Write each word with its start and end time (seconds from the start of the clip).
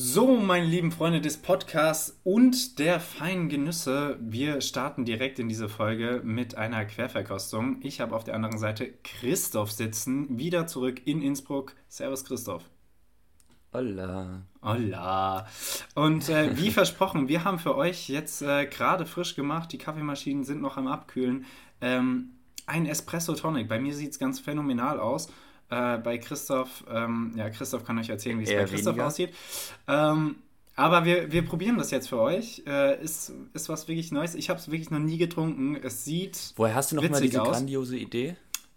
So, 0.00 0.36
meine 0.36 0.64
lieben 0.64 0.92
Freunde 0.92 1.20
des 1.20 1.38
Podcasts 1.38 2.20
und 2.22 2.78
der 2.78 3.00
feinen 3.00 3.48
Genüsse, 3.48 4.16
wir 4.20 4.60
starten 4.60 5.04
direkt 5.04 5.40
in 5.40 5.48
diese 5.48 5.68
Folge 5.68 6.20
mit 6.22 6.54
einer 6.56 6.84
Querverkostung. 6.84 7.78
Ich 7.82 8.00
habe 8.00 8.14
auf 8.14 8.22
der 8.22 8.36
anderen 8.36 8.58
Seite 8.58 8.94
Christoph 9.02 9.72
sitzen, 9.72 10.38
wieder 10.38 10.68
zurück 10.68 11.04
in 11.04 11.20
Innsbruck. 11.20 11.74
Servus 11.88 12.24
Christoph. 12.24 12.62
Hola. 13.72 14.42
Hola. 14.62 15.48
Und 15.96 16.28
äh, 16.28 16.56
wie 16.56 16.70
versprochen, 16.70 17.26
wir 17.26 17.42
haben 17.42 17.58
für 17.58 17.74
euch 17.74 18.08
jetzt 18.08 18.40
äh, 18.40 18.66
gerade 18.66 19.04
frisch 19.04 19.34
gemacht, 19.34 19.72
die 19.72 19.78
Kaffeemaschinen 19.78 20.44
sind 20.44 20.60
noch 20.60 20.76
am 20.76 20.86
Abkühlen, 20.86 21.44
ähm, 21.80 22.34
ein 22.66 22.86
Espresso 22.86 23.34
Tonic. 23.34 23.68
Bei 23.68 23.80
mir 23.80 23.96
sieht 23.96 24.12
es 24.12 24.20
ganz 24.20 24.38
phänomenal 24.38 25.00
aus. 25.00 25.28
Äh, 25.70 25.98
bei 25.98 26.16
Christoph, 26.18 26.84
ähm, 26.90 27.32
ja, 27.36 27.50
Christoph 27.50 27.84
kann 27.84 27.98
euch 27.98 28.08
erzählen, 28.08 28.38
wie 28.38 28.44
es 28.44 28.50
bei 28.50 28.64
Christoph 28.64 28.94
weniger. 28.94 29.06
aussieht. 29.06 29.34
Ähm, 29.86 30.36
aber 30.76 31.04
wir, 31.04 31.30
wir 31.32 31.44
probieren 31.44 31.76
das 31.76 31.90
jetzt 31.90 32.08
für 32.08 32.20
euch. 32.20 32.62
Äh, 32.66 33.02
ist, 33.02 33.32
ist 33.52 33.68
was 33.68 33.88
wirklich 33.88 34.12
Neues. 34.12 34.36
Ich 34.36 34.48
habe 34.48 34.60
es 34.60 34.70
wirklich 34.70 34.90
noch 34.90 35.00
nie 35.00 35.18
getrunken. 35.18 35.74
Es 35.76 36.04
sieht. 36.04 36.52
Woher 36.56 36.76
hast 36.76 36.92
du 36.92 36.96
noch 36.96 37.08
mal 37.08 37.20
diese 37.20 37.42
aus. 37.42 37.48
grandiose 37.48 37.98
Idee? 37.98 38.36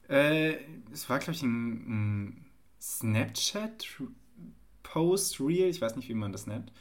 Äh, 0.09 0.55
es 0.91 1.07
war, 1.09 1.19
glaube 1.19 1.33
ich, 1.33 1.43
ein, 1.43 2.27
ein 2.27 2.45
Snapchat-Post, 2.81 5.39
Real. 5.39 5.69
Ich 5.69 5.79
weiß 5.79 5.95
nicht, 5.95 6.09
wie 6.09 6.15
man 6.15 6.31
das 6.31 6.47
nennt. 6.47 6.71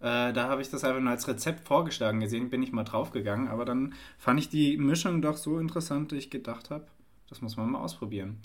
Äh, 0.00 0.32
da 0.32 0.48
habe 0.48 0.62
ich 0.62 0.70
das 0.70 0.82
einfach 0.82 1.00
nur 1.00 1.10
als 1.10 1.28
Rezept 1.28 1.68
vorgeschlagen 1.68 2.20
gesehen, 2.20 2.48
bin 2.48 2.62
ich 2.62 2.72
mal 2.72 2.84
draufgegangen. 2.84 3.48
Aber 3.48 3.66
dann 3.66 3.92
fand 4.18 4.40
ich 4.40 4.48
die 4.48 4.78
Mischung 4.78 5.20
doch 5.20 5.36
so 5.36 5.58
interessant, 5.58 6.10
dass 6.10 6.18
ich 6.18 6.30
gedacht 6.30 6.70
habe, 6.70 6.86
das 7.28 7.42
muss 7.42 7.58
man 7.58 7.70
mal 7.70 7.80
ausprobieren. 7.80 8.38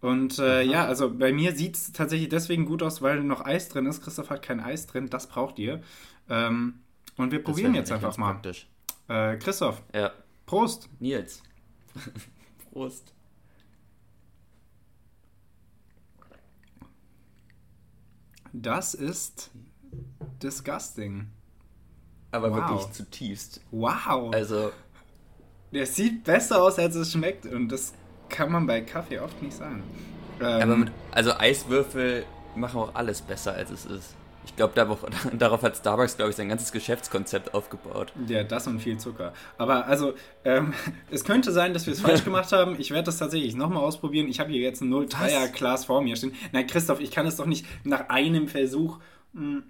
Und 0.00 0.38
äh, 0.38 0.62
ja, 0.62 0.86
also 0.86 1.12
bei 1.12 1.32
mir 1.32 1.56
sieht 1.56 1.74
es 1.74 1.92
tatsächlich 1.92 2.28
deswegen 2.28 2.66
gut 2.66 2.82
aus, 2.82 3.02
weil 3.02 3.22
noch 3.22 3.44
Eis 3.44 3.68
drin 3.68 3.86
ist. 3.86 4.02
Christoph 4.02 4.30
hat 4.30 4.42
kein 4.42 4.60
Eis 4.60 4.86
drin, 4.86 5.10
das 5.10 5.26
braucht 5.26 5.58
ihr. 5.58 5.82
Ähm, 6.28 6.80
und 7.16 7.32
wir 7.32 7.42
probieren 7.42 7.74
jetzt 7.74 7.90
einfach 7.90 8.16
mal. 8.16 8.32
Praktisch. 8.34 8.68
Äh, 9.08 9.36
Christoph. 9.38 9.82
Ja. 9.92 10.12
Prost. 10.46 10.88
Nils. 11.00 11.42
Prost. 12.72 13.12
Das 18.52 18.94
ist 18.94 19.50
disgusting. 20.42 21.26
Aber 22.30 22.50
wow. 22.50 22.56
wirklich 22.56 22.92
zutiefst. 22.92 23.60
Wow. 23.70 24.32
Also. 24.32 24.70
Der 25.72 25.86
sieht 25.86 26.24
besser 26.24 26.62
aus, 26.62 26.78
als 26.78 26.94
es 26.94 27.12
schmeckt. 27.12 27.46
Und 27.46 27.68
das 27.68 27.92
kann 28.28 28.52
man 28.52 28.66
bei 28.66 28.80
Kaffee 28.80 29.20
oft 29.20 29.40
nicht 29.42 29.56
sagen. 29.56 29.82
Ähm, 30.40 30.62
Aber 30.62 30.76
mit, 30.76 30.90
also 31.12 31.32
Eiswürfel 31.32 32.24
machen 32.54 32.80
auch 32.80 32.94
alles 32.94 33.22
besser, 33.22 33.54
als 33.54 33.70
es 33.70 33.86
ist. 33.86 34.14
Ich 34.44 34.56
glaube, 34.56 34.72
darauf, 34.74 35.04
darauf, 35.32 35.62
hat 35.62 35.76
Starbucks, 35.76 36.16
glaube 36.16 36.30
ich, 36.30 36.36
sein 36.36 36.48
ganzes 36.48 36.72
Geschäftskonzept 36.72 37.54
aufgebaut. 37.54 38.12
Ja, 38.26 38.44
das 38.44 38.66
und 38.66 38.80
viel 38.80 38.98
Zucker. 38.98 39.32
Aber 39.58 39.86
also, 39.86 40.14
ähm, 40.44 40.72
es 41.10 41.24
könnte 41.24 41.52
sein, 41.52 41.74
dass 41.74 41.86
wir 41.86 41.92
es 41.92 42.00
falsch 42.00 42.24
gemacht 42.24 42.50
haben. 42.52 42.76
Ich 42.78 42.90
werde 42.90 43.04
das 43.04 43.18
tatsächlich 43.18 43.54
nochmal 43.54 43.82
ausprobieren. 43.84 44.28
Ich 44.28 44.40
habe 44.40 44.50
hier 44.50 44.60
jetzt 44.60 44.80
ein 44.80 44.92
0,3er 44.92 45.48
Glas 45.48 45.84
vor 45.84 46.02
mir 46.02 46.16
stehen. 46.16 46.34
Nein, 46.52 46.66
Christoph, 46.66 47.00
ich 47.00 47.10
kann 47.10 47.26
es 47.26 47.36
doch 47.36 47.46
nicht 47.46 47.66
nach 47.84 48.08
einem 48.08 48.48
Versuch 48.48 48.98
mh, 49.32 49.42
hm, 49.42 49.62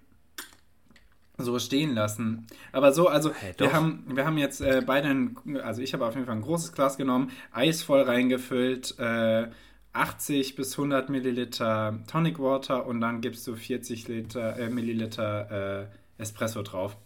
so 1.38 1.59
stehen 1.59 1.94
lassen. 1.94 2.47
Aber 2.72 2.93
so, 2.93 3.09
also 3.09 3.32
hey, 3.32 3.54
wir, 3.56 3.72
haben, 3.72 4.04
wir 4.09 4.26
haben 4.26 4.38
jetzt 4.38 4.60
äh, 4.60 4.82
beide, 4.84 5.09
ein, 5.09 5.37
also 5.62 5.81
ich 5.81 5.94
habe 5.94 6.04
auf 6.04 6.15
jeden 6.15 6.26
Fall 6.26 6.37
ein 6.37 6.43
großes 6.43 6.72
Glas 6.72 6.97
genommen, 6.97 7.31
Eis 7.53 7.82
voll 7.82 8.03
reingefüllt, 8.03 8.99
äh, 8.99 9.48
80 9.93 10.56
bis 10.56 10.78
100 10.78 11.09
Milliliter 11.09 11.98
Tonic 12.06 12.38
Water 12.38 12.87
und 12.87 13.00
dann 13.00 13.21
gibst 13.21 13.47
du 13.47 13.56
40 13.56 14.09
Liter, 14.09 14.59
äh, 14.59 14.69
Milliliter 14.69 15.87
äh, 16.19 16.22
Espresso 16.22 16.62
drauf. 16.62 16.97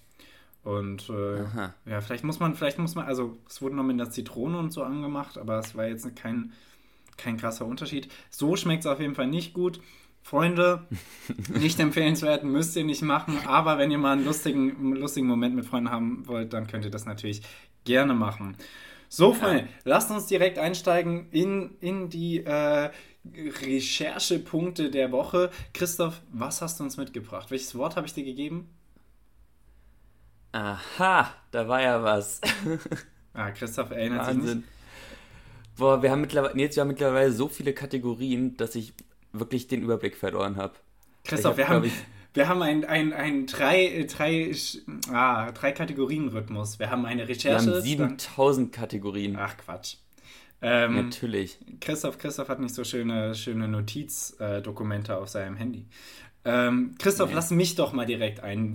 Und 0.64 1.10
äh, 1.10 1.42
ja, 1.86 2.00
vielleicht 2.00 2.24
muss 2.24 2.38
man, 2.38 2.54
vielleicht 2.54 2.78
muss 2.78 2.94
man, 2.94 3.06
also 3.06 3.36
es 3.48 3.60
wurde 3.60 3.74
noch 3.74 3.82
mit 3.82 3.98
der 3.98 4.10
Zitrone 4.10 4.58
und 4.58 4.72
so 4.72 4.82
angemacht, 4.82 5.36
aber 5.36 5.58
es 5.58 5.74
war 5.74 5.86
jetzt 5.86 6.14
kein, 6.14 6.52
kein 7.16 7.36
krasser 7.36 7.66
Unterschied. 7.66 8.08
So 8.30 8.56
schmeckt 8.56 8.84
es 8.84 8.86
auf 8.86 9.00
jeden 9.00 9.14
Fall 9.14 9.26
nicht 9.26 9.54
gut. 9.54 9.80
Freunde, 10.22 10.86
nicht 11.48 11.78
empfehlenswert, 11.80 12.44
müsst 12.44 12.76
ihr 12.76 12.84
nicht 12.84 13.02
machen, 13.02 13.38
aber 13.46 13.78
wenn 13.78 13.90
ihr 13.90 13.98
mal 13.98 14.12
einen 14.12 14.24
lustigen, 14.24 14.76
einen 14.76 14.96
lustigen 14.96 15.26
Moment 15.26 15.54
mit 15.54 15.66
Freunden 15.66 15.90
haben 15.90 16.26
wollt, 16.26 16.52
dann 16.52 16.66
könnt 16.66 16.84
ihr 16.84 16.90
das 16.90 17.04
natürlich 17.04 17.42
gerne 17.84 18.14
machen. 18.14 18.56
So, 19.08 19.34
Freunde, 19.34 19.64
ja. 19.64 19.68
lasst 19.84 20.10
uns 20.10 20.26
direkt 20.26 20.58
einsteigen 20.58 21.28
in, 21.32 21.76
in 21.80 22.08
die 22.08 22.38
äh, 22.44 22.90
Recherchepunkte 23.34 24.90
der 24.90 25.12
Woche. 25.12 25.50
Christoph, 25.74 26.22
was 26.32 26.62
hast 26.62 26.80
du 26.80 26.84
uns 26.84 26.96
mitgebracht? 26.96 27.50
Welches 27.50 27.74
Wort 27.74 27.96
habe 27.96 28.06
ich 28.06 28.14
dir 28.14 28.24
gegeben? 28.24 28.70
Aha, 30.52 31.30
da 31.50 31.68
war 31.68 31.82
ja 31.82 32.02
was. 32.02 32.40
ah, 33.34 33.50
Christoph 33.50 33.90
erinnert 33.90 34.26
Wahnsinn. 34.26 34.46
sich 34.46 34.54
nicht. 34.56 34.68
Boah, 35.76 36.02
wir 36.02 36.10
haben 36.10 36.20
mittlerweile, 36.20 36.58
jetzt, 36.58 36.76
wir 36.76 36.82
haben 36.82 36.88
mittlerweile 36.88 37.32
so 37.32 37.48
viele 37.48 37.72
Kategorien, 37.72 38.56
dass 38.56 38.74
ich 38.74 38.92
wirklich 39.32 39.68
den 39.68 39.82
Überblick 39.82 40.16
verloren 40.16 40.56
habe. 40.56 40.74
Christoph, 41.24 41.52
hab, 41.52 41.58
wir, 41.58 41.68
haben, 41.68 41.84
ich, 41.84 41.92
wir 42.34 42.48
haben 42.48 42.62
ein, 42.62 42.84
ein, 42.84 43.12
ein 43.12 43.46
drei, 43.46 44.06
drei, 44.10 44.52
ah, 45.12 45.52
drei 45.52 45.72
Kategorien-Rhythmus. 45.72 46.78
Wir 46.78 46.90
haben 46.90 47.06
eine 47.06 47.28
Recherche. 47.28 47.66
Wir 47.66 47.74
haben 47.74 47.82
7000 47.82 48.72
Kategorien. 48.72 49.36
Ach, 49.38 49.56
Quatsch. 49.56 49.96
Ähm, 50.64 50.94
Natürlich. 50.94 51.58
Christoph, 51.80 52.18
Christoph 52.18 52.48
hat 52.48 52.60
nicht 52.60 52.74
so 52.74 52.84
schöne, 52.84 53.34
schöne 53.34 53.66
Notizdokumente 53.66 55.16
auf 55.16 55.28
seinem 55.28 55.56
Handy. 55.56 55.86
Ähm, 56.44 56.96
Christoph, 56.98 57.28
nee. 57.28 57.36
lass 57.36 57.50
mich 57.52 57.76
doch 57.76 57.92
mal 57.92 58.04
direkt 58.04 58.40
anfangen 58.40 58.74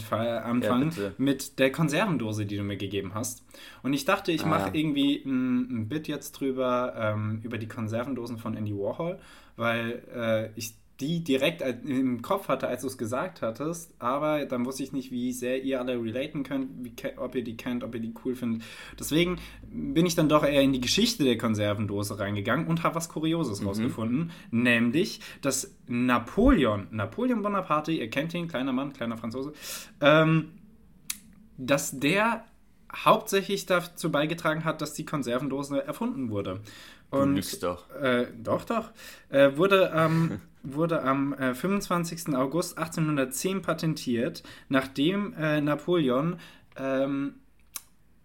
ja, 0.61 1.11
mit 1.17 1.59
der 1.59 1.71
Konservendose, 1.71 2.45
die 2.45 2.55
du 2.55 2.63
mir 2.63 2.77
gegeben 2.77 3.13
hast. 3.13 3.43
Und 3.83 3.93
ich 3.93 4.05
dachte, 4.05 4.31
ich 4.31 4.45
ah. 4.45 4.47
mache 4.47 4.69
irgendwie 4.73 5.21
ein, 5.25 5.81
ein, 5.81 5.89
Bit 5.89 6.07
jetzt 6.07 6.31
drüber, 6.33 6.93
ähm, 6.97 7.41
über 7.43 7.57
die 7.57 7.67
Konservendosen 7.67 8.37
von 8.37 8.55
Andy 8.55 8.73
Warhol, 8.73 9.19
weil 9.57 10.03
äh, 10.15 10.49
ich 10.57 10.75
die 10.99 11.23
direkt 11.23 11.61
im 11.61 12.21
Kopf 12.21 12.47
hatte, 12.47 12.67
als 12.67 12.81
du 12.81 12.87
es 12.87 12.97
gesagt 12.97 13.41
hattest, 13.41 13.93
aber 13.99 14.45
dann 14.45 14.65
wusste 14.65 14.83
ich 14.83 14.93
nicht, 14.93 15.11
wie 15.11 15.31
sehr 15.31 15.61
ihr 15.63 15.79
alle 15.79 16.01
relaten 16.01 16.43
könnt, 16.43 16.69
wie, 16.83 16.93
ob 17.17 17.35
ihr 17.35 17.43
die 17.43 17.55
kennt, 17.55 17.83
ob 17.83 17.93
ihr 17.93 18.01
die 18.01 18.13
cool 18.25 18.35
findet. 18.35 18.63
Deswegen 18.99 19.37
bin 19.69 20.05
ich 20.05 20.15
dann 20.15 20.27
doch 20.27 20.43
eher 20.43 20.61
in 20.61 20.73
die 20.73 20.81
Geschichte 20.81 21.23
der 21.23 21.37
Konservendose 21.37 22.17
reingegangen 22.19 22.67
und 22.67 22.83
habe 22.83 22.95
was 22.95 23.09
Kurioses 23.09 23.61
mhm. 23.61 23.67
rausgefunden, 23.67 24.31
nämlich, 24.49 25.19
dass 25.41 25.75
Napoleon, 25.87 26.87
Napoleon 26.89 27.43
Bonaparte, 27.43 27.91
ihr 27.91 28.09
kennt 28.09 28.33
ihn, 28.33 28.47
kleiner 28.47 28.73
Mann, 28.73 28.93
kleiner 28.93 29.17
Franzose, 29.17 29.53
ähm, 30.01 30.53
dass 31.57 31.99
der 31.99 32.45
hauptsächlich 32.95 33.65
dazu 33.65 34.11
beigetragen 34.11 34.63
hat, 34.65 34.81
dass 34.81 34.93
die 34.93 35.05
Konservendose 35.05 35.85
erfunden 35.85 36.29
wurde. 36.29 36.61
Und, 37.09 37.35
du 37.35 37.59
doch. 37.59 37.89
Äh, 37.95 38.27
doch, 38.37 38.65
doch. 38.65 38.91
Äh, 39.29 39.55
wurde, 39.55 39.91
ähm, 39.95 40.41
wurde 40.63 41.03
am 41.03 41.33
äh, 41.33 41.53
25. 41.53 42.35
August 42.35 42.77
1810 42.77 43.61
patentiert, 43.61 44.43
nachdem 44.69 45.33
äh, 45.33 45.61
Napoleon 45.61 46.37
ähm, 46.77 47.35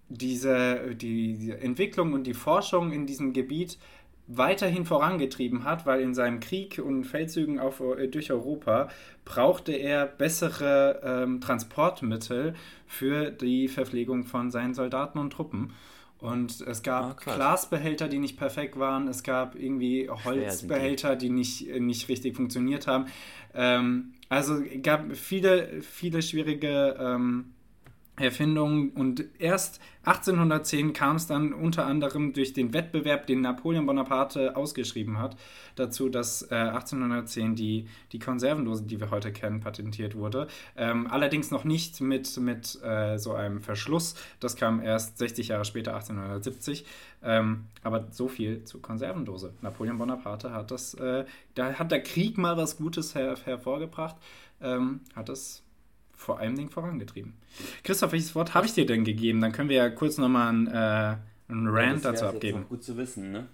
diese, 0.09 0.94
die, 0.94 1.38
die, 1.38 1.50
Entwicklung 1.53 2.12
und 2.12 2.26
die 2.26 2.34
Forschung 2.34 2.92
in 2.92 3.06
diesem 3.06 3.32
Gebiet 3.32 3.78
weiterhin 4.27 4.84
vorangetrieben 4.84 5.65
hat, 5.65 5.84
weil 5.84 6.01
in 6.01 6.15
seinem 6.15 6.41
Krieg 6.41 6.80
und 6.84 7.04
Feldzügen 7.04 7.59
auf, 7.59 7.80
äh, 7.80 8.09
durch 8.09 8.30
Europa 8.30 8.89
brauchte 9.24 9.72
er 9.72 10.06
bessere 10.06 11.01
ähm, 11.04 11.41
Transportmittel 11.41 12.54
für 12.86 13.30
die 13.30 13.68
Verpflegung 13.68 14.24
von 14.24 14.51
seinen 14.51 14.74
Soldaten 14.74 15.18
und 15.18 15.33
Truppen. 15.33 15.72
Und 16.22 16.60
es 16.60 16.84
gab 16.84 17.27
ah, 17.27 17.34
Glasbehälter, 17.34 18.07
die 18.07 18.21
nicht 18.21 18.36
perfekt 18.36 18.78
waren. 18.78 19.09
Es 19.09 19.24
gab 19.24 19.57
irgendwie 19.57 20.09
Holzbehälter, 20.09 21.16
die 21.16 21.30
nicht, 21.30 21.66
nicht 21.80 22.09
richtig 22.09 22.36
funktioniert 22.36 22.86
haben. 22.86 23.07
Ähm, 23.54 24.15
also 24.28 24.63
gab 24.83 25.16
viele, 25.16 25.83
viele 25.83 26.22
schwierige 26.22 26.97
ähm, 26.98 27.54
Erfindung 28.22 28.91
und 28.91 29.24
erst 29.39 29.80
1810 30.04 30.92
kam 30.92 31.16
es 31.16 31.27
dann 31.27 31.53
unter 31.53 31.86
anderem 31.86 32.33
durch 32.33 32.53
den 32.53 32.74
Wettbewerb, 32.74 33.27
den 33.27 33.41
Napoleon 33.41 33.86
Bonaparte 33.86 34.57
ausgeschrieben 34.57 35.19
hat, 35.19 35.36
dazu, 35.77 36.09
dass 36.09 36.42
äh, 36.51 36.54
1810 36.54 37.54
die, 37.54 37.86
die 38.10 38.19
Konservendose, 38.19 38.84
die 38.84 38.98
wir 39.01 39.10
heute 39.10 39.33
kennen, 39.33 39.60
patentiert 39.60 40.16
wurde. 40.16 40.48
Ähm, 40.77 41.07
allerdings 41.09 41.51
noch 41.51 41.65
nicht 41.65 42.01
mit, 42.01 42.36
mit 42.39 42.83
äh, 42.83 43.19
so 43.19 43.34
einem 43.34 43.60
Verschluss. 43.60 44.15
Das 44.41 44.57
kam 44.57 44.80
erst 44.80 45.18
60 45.18 45.48
Jahre 45.48 45.65
später, 45.65 45.95
1870. 45.95 46.84
Ähm, 47.22 47.66
aber 47.84 48.09
so 48.10 48.27
viel 48.27 48.65
zur 48.65 48.83
Konservendose. 48.83 49.53
Napoleon 49.60 49.98
Bonaparte 49.98 50.53
hat 50.53 50.72
das, 50.72 50.95
äh, 50.95 51.25
da 51.54 51.75
hat 51.75 51.92
der 51.92 52.03
Krieg 52.03 52.39
mal 52.39 52.57
was 52.57 52.77
Gutes 52.77 53.15
her 53.15 53.36
hervorgebracht, 53.45 54.16
ähm, 54.60 55.01
hat 55.15 55.28
das 55.28 55.61
vor 56.22 56.39
allem 56.39 56.57
Dingen 56.57 56.71
vorangetrieben. 56.71 57.34
Christoph, 57.83 58.13
welches 58.13 58.34
Wort 58.34 58.54
habe 58.54 58.66
ich 58.66 58.72
dir 58.72 58.86
denn 58.86 59.04
gegeben? 59.04 59.41
Dann 59.41 59.53
können 59.53 59.69
wir 59.69 59.77
ja 59.77 59.91
kurz 59.91 60.19
nochmal 60.19 60.48
einen, 60.48 60.66
äh, 60.69 61.16
einen 61.48 61.69
Rant 61.69 62.04
ja, 62.04 62.13
dazu 62.13 62.27
abgeben. 62.27 62.66
Gut 62.69 62.83
zu 62.83 62.97
wissen, 62.97 63.33
ne? 63.33 63.48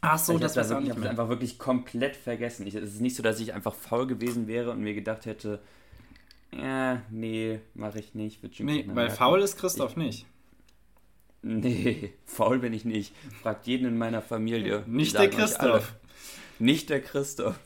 Ach 0.00 0.18
so, 0.18 0.38
das 0.38 0.56
war 0.56 0.64
Ich 0.80 0.90
habe 0.90 1.00
es 1.00 1.06
einfach 1.06 1.28
wirklich 1.28 1.58
komplett 1.58 2.16
vergessen. 2.16 2.66
Ich, 2.66 2.74
es 2.74 2.94
ist 2.94 3.00
nicht 3.00 3.16
so, 3.16 3.22
dass 3.22 3.40
ich 3.40 3.52
einfach 3.54 3.74
faul 3.74 4.06
gewesen 4.06 4.46
wäre 4.46 4.70
und 4.70 4.80
mir 4.80 4.94
gedacht 4.94 5.26
hätte, 5.26 5.60
Ja, 6.52 7.02
nee, 7.10 7.60
mache 7.74 7.98
ich 7.98 8.14
nicht. 8.14 8.42
Wird 8.42 8.54
schon 8.54 8.66
Nee, 8.66 8.84
weil 8.86 8.94
merken. 8.94 9.16
faul 9.16 9.40
ist 9.40 9.58
Christoph 9.58 9.96
nicht. 9.96 10.26
Nee, 11.42 12.12
faul 12.26 12.58
bin 12.58 12.72
ich 12.72 12.84
nicht. 12.84 13.14
Fragt 13.42 13.66
jeden 13.66 13.86
in 13.88 13.98
meiner 13.98 14.22
Familie. 14.22 14.84
Nicht 14.86 15.18
der. 15.18 15.30
Christoph. 15.30 15.94
Nicht 16.58 16.90
der 16.90 17.00
Christoph. 17.00 17.58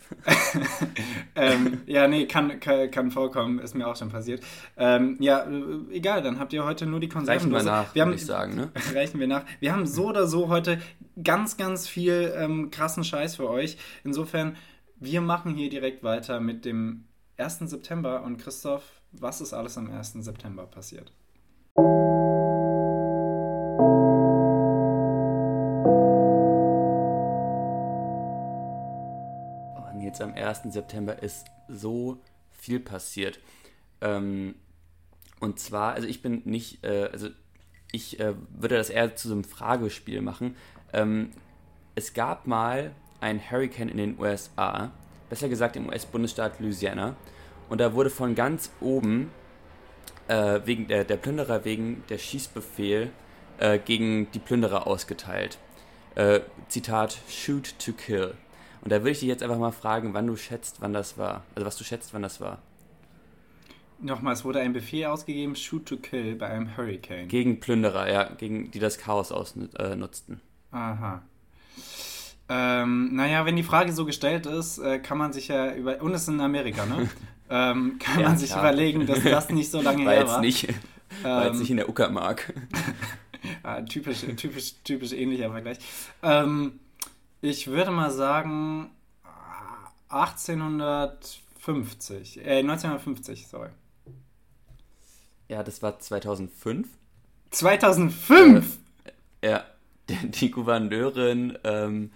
ähm, 1.34 1.80
ja, 1.86 2.08
nee, 2.08 2.26
kann, 2.26 2.60
kann, 2.60 2.90
kann 2.90 3.10
vorkommen, 3.10 3.58
ist 3.58 3.74
mir 3.74 3.88
auch 3.88 3.96
schon 3.96 4.10
passiert. 4.10 4.42
Ähm, 4.76 5.16
ja, 5.18 5.44
äh, 5.44 5.94
egal, 5.96 6.22
dann 6.22 6.38
habt 6.38 6.52
ihr 6.52 6.64
heute 6.64 6.86
nur 6.86 7.00
die 7.00 7.06
Reichen 7.06 7.26
Konservendose. 7.26 7.64
wir 7.64 7.70
nach, 7.70 7.94
wir 7.94 8.02
haben, 8.02 8.12
ich 8.12 8.26
sagen, 8.26 8.54
ne? 8.54 8.70
reichen 8.94 9.18
wir 9.18 9.26
nach. 9.26 9.44
Wir 9.60 9.72
haben 9.72 9.86
so 9.86 10.08
oder 10.08 10.26
so 10.26 10.48
heute 10.48 10.80
ganz, 11.22 11.56
ganz 11.56 11.88
viel 11.88 12.32
ähm, 12.36 12.70
krassen 12.70 13.04
Scheiß 13.04 13.36
für 13.36 13.48
euch. 13.48 13.78
Insofern, 14.04 14.56
wir 14.96 15.20
machen 15.20 15.54
hier 15.54 15.70
direkt 15.70 16.02
weiter 16.02 16.40
mit 16.40 16.64
dem 16.64 17.04
1. 17.38 17.60
September. 17.60 18.22
Und 18.22 18.38
Christoph, 18.38 18.82
was 19.12 19.40
ist 19.40 19.52
alles 19.52 19.78
am 19.78 19.90
1. 19.90 20.12
September 20.20 20.66
passiert? 20.66 21.12
Jetzt 30.12 30.20
am 30.20 30.34
1. 30.34 30.72
September 30.74 31.22
ist 31.22 31.46
so 31.68 32.18
viel 32.50 32.80
passiert. 32.80 33.40
Ähm, 34.02 34.54
und 35.40 35.58
zwar, 35.58 35.94
also 35.94 36.06
ich 36.06 36.20
bin 36.22 36.42
nicht, 36.44 36.84
äh, 36.84 37.08
also 37.10 37.28
ich 37.92 38.20
äh, 38.20 38.34
würde 38.50 38.76
das 38.76 38.90
eher 38.90 39.16
zu 39.16 39.28
so 39.28 39.34
einem 39.34 39.44
Fragespiel 39.44 40.20
machen. 40.20 40.56
Ähm, 40.92 41.30
es 41.94 42.12
gab 42.12 42.46
mal 42.46 42.92
einen 43.20 43.40
Hurricane 43.40 43.88
in 43.88 43.96
den 43.96 44.20
USA, 44.20 44.92
besser 45.30 45.48
gesagt 45.48 45.76
im 45.76 45.88
US-Bundesstaat 45.88 46.60
Louisiana. 46.60 47.16
Und 47.70 47.80
da 47.80 47.94
wurde 47.94 48.10
von 48.10 48.34
ganz 48.34 48.70
oben, 48.80 49.30
äh, 50.28 50.60
wegen 50.64 50.88
der, 50.88 51.04
der 51.04 51.16
Plünderer 51.16 51.64
wegen 51.64 52.04
der 52.10 52.18
Schießbefehl 52.18 53.10
äh, 53.58 53.78
gegen 53.78 54.30
die 54.32 54.38
Plünderer 54.38 54.86
ausgeteilt. 54.86 55.58
Äh, 56.14 56.40
Zitat, 56.68 57.18
shoot 57.28 57.74
to 57.78 57.92
kill. 57.92 58.34
Und 58.82 58.90
da 58.90 59.00
würde 59.00 59.10
ich 59.10 59.20
dich 59.20 59.28
jetzt 59.28 59.42
einfach 59.42 59.58
mal 59.58 59.70
fragen, 59.72 60.12
wann 60.14 60.26
du 60.26 60.36
schätzt, 60.36 60.76
wann 60.80 60.92
das 60.92 61.16
war. 61.18 61.42
Also 61.54 61.66
was 61.66 61.76
du 61.76 61.84
schätzt, 61.84 62.12
wann 62.14 62.22
das 62.22 62.40
war. 62.40 62.58
Nochmal, 64.00 64.32
es 64.34 64.44
wurde 64.44 64.58
ein 64.60 64.72
Befehl 64.72 65.06
ausgegeben, 65.06 65.54
Shoot 65.54 65.86
to 65.86 65.96
Kill 65.96 66.34
bei 66.34 66.48
einem 66.48 66.76
Hurricane. 66.76 67.28
Gegen 67.28 67.60
Plünderer, 67.60 68.10
ja, 68.12 68.24
gegen 68.36 68.70
die 68.72 68.80
das 68.80 68.98
Chaos 68.98 69.30
ausnutzten. 69.30 70.40
Aha. 70.72 71.22
Ähm, 72.48 73.14
naja, 73.14 73.46
wenn 73.46 73.54
die 73.56 73.62
Frage 73.62 73.92
so 73.92 74.04
gestellt 74.04 74.46
ist, 74.46 74.78
äh, 74.78 74.98
kann 74.98 75.16
man 75.18 75.32
sich 75.32 75.48
ja 75.48 75.72
über. 75.74 76.00
Und 76.02 76.12
es 76.14 76.22
ist 76.22 76.28
in 76.28 76.40
Amerika, 76.40 76.84
ne? 76.84 77.08
ähm, 77.50 77.98
kann 78.00 78.20
Ja, 78.20 78.28
man 78.30 78.36
sich 78.38 78.50
klar. 78.50 78.60
überlegen, 78.64 79.06
dass 79.06 79.22
das 79.22 79.50
nicht 79.50 79.70
so 79.70 79.80
lange 79.80 80.04
War 80.04 80.12
her 80.12 80.20
jetzt 80.22 80.30
war. 80.32 80.40
nicht, 80.40 80.68
war 81.22 81.44
jetzt 81.44 81.54
Ähm, 81.54 81.58
nicht 81.60 81.70
in 81.70 81.76
der 81.76 81.88
Uckermark. 81.88 82.52
Ah, 83.64 83.80
typisch, 83.82 84.20
typisch, 84.36 84.74
typisch 84.84 85.12
ähnlicher 85.12 85.50
Vergleich. 85.50 85.78
Ähm, 86.22 86.78
ich 87.42 87.66
würde 87.66 87.90
mal 87.90 88.10
sagen 88.10 88.90
ah, 89.24 89.90
1850, 90.08 92.38
äh, 92.38 92.60
1950, 92.60 93.48
sorry. 93.48 93.68
Ja, 95.48 95.62
das 95.62 95.82
war 95.82 95.98
2005. 95.98 96.88
2005! 97.50 98.78
Ja, 99.44 99.66
die, 100.08 100.30
die 100.30 100.50
Gouverneurin 100.50 101.58
ähm, 101.64 102.10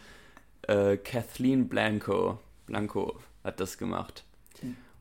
äh, 0.63 0.97
Kathleen 0.97 1.69
Blanco, 1.69 2.41
Blanco 2.65 3.21
hat 3.45 3.61
das 3.61 3.77
gemacht. 3.79 4.25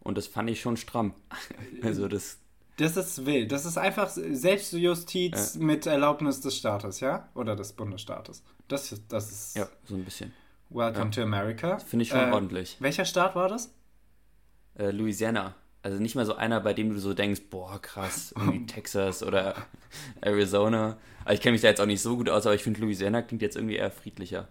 Und 0.02 0.18
das 0.18 0.28
fand 0.28 0.50
ich 0.50 0.60
schon 0.62 0.78
stramm. 0.78 1.14
Also 1.82 2.08
das, 2.08 2.38
Das 2.78 2.98
ist 2.98 3.26
wild. 3.26 3.52
Das 3.52 3.66
ist 3.66 3.78
einfach 3.78 4.10
Selbstjustiz 4.10 5.56
mit 5.56 5.86
Erlaubnis 5.86 6.42
des 6.42 6.58
Staates, 6.58 7.00
ja? 7.00 7.30
Oder 7.34 7.56
des 7.56 7.74
Bundesstaates. 7.74 8.44
Das, 8.68 8.92
ist- 8.92 9.04
das 9.10 9.32
ist 9.32 9.58
ja, 9.58 9.68
so 9.86 9.96
ein 9.96 10.04
bisschen. 10.04 10.34
Welcome 10.70 11.12
to 11.12 11.22
America. 11.22 11.78
Finde 11.80 12.04
ich 12.04 12.10
schon 12.10 12.20
Äh, 12.30 12.32
ordentlich. 12.34 12.76
Welcher 12.80 13.06
Staat 13.06 13.36
war 13.36 13.48
das? 13.48 13.72
Äh, 14.78 14.92
Louisiana. 14.92 15.56
Also 15.84 16.00
nicht 16.00 16.16
mal 16.16 16.26
so 16.26 16.36
einer, 16.36 16.60
bei 16.62 16.74
dem 16.74 16.90
du 16.90 16.98
so 17.00 17.14
denkst, 17.14 17.44
boah, 17.52 17.80
krass, 17.82 18.34
irgendwie 18.36 18.66
Texas 18.68 19.22
oder 19.24 19.56
Arizona. 20.22 20.98
Also 21.24 21.36
ich 21.36 21.42
kenne 21.42 21.54
mich 21.54 21.62
da 21.62 21.68
jetzt 21.70 21.80
auch 21.80 21.86
nicht 21.86 22.02
so 22.02 22.18
gut 22.18 22.28
aus, 22.30 22.46
aber 22.46 22.56
ich 22.56 22.64
finde 22.64 22.82
Louisiana 22.82 23.22
klingt 23.22 23.42
jetzt 23.44 23.56
irgendwie 23.56 23.76
eher 23.76 23.92
friedlicher. 23.92 24.48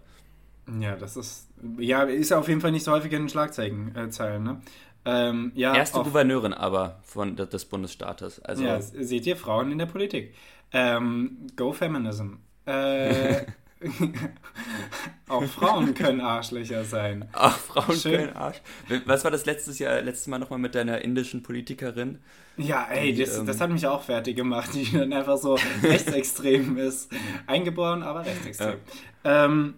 Ja, 0.79 0.95
das 0.95 1.15
ist. 1.17 1.47
Ja, 1.77 2.03
ist 2.03 2.29
ja 2.29 2.39
auf 2.39 2.47
jeden 2.47 2.61
Fall 2.61 2.71
nicht 2.71 2.83
so 2.85 2.91
häufig 2.91 3.11
in 3.11 3.23
den 3.23 3.29
Schlagzeilen, 3.29 3.93
äh, 3.95 4.39
ne? 4.39 4.61
Ähm, 5.05 5.51
ja, 5.55 5.75
Erste 5.75 5.99
auf, 5.99 6.05
Gouverneurin 6.07 6.53
aber 6.53 6.99
von 7.03 7.35
de- 7.35 7.47
des 7.47 7.65
Bundesstaates. 7.65 8.39
Also 8.43 8.63
ja, 8.63 8.81
seht 8.81 9.25
ihr 9.27 9.37
Frauen 9.37 9.71
in 9.71 9.77
der 9.77 9.85
Politik. 9.85 10.33
Ähm, 10.71 11.47
go 11.55 11.71
Feminism. 11.73 12.33
Äh, 12.65 13.43
auch 15.27 15.43
Frauen 15.43 15.93
können 15.93 16.21
Arschlöcher 16.21 16.83
sein. 16.85 17.27
Ach, 17.33 17.57
Frauen 17.57 17.95
Schön. 17.97 18.15
können 18.17 18.35
Arsch. 18.35 18.61
Was 19.05 19.23
war 19.23 19.31
das 19.31 19.45
letztes 19.45 19.79
Jahr, 19.79 20.01
letztes 20.01 20.27
Mal 20.27 20.39
nochmal 20.39 20.59
mit 20.59 20.75
deiner 20.75 21.01
indischen 21.01 21.43
Politikerin? 21.43 22.19
Ja, 22.57 22.87
ey, 22.89 23.13
Die, 23.13 23.23
das, 23.23 23.37
ähm, 23.37 23.45
das 23.45 23.59
hat 23.59 23.69
mich 23.69 23.85
auch 23.85 24.01
fertig 24.03 24.35
gemacht, 24.37 24.69
die 24.73 24.89
dann 24.91 25.11
einfach 25.13 25.37
so 25.37 25.55
rechtsextrem 25.83 26.77
ist. 26.77 27.11
Eingeboren, 27.47 28.01
aber 28.03 28.25
rechtsextrem. 28.25 28.75
Ähm, 29.23 29.73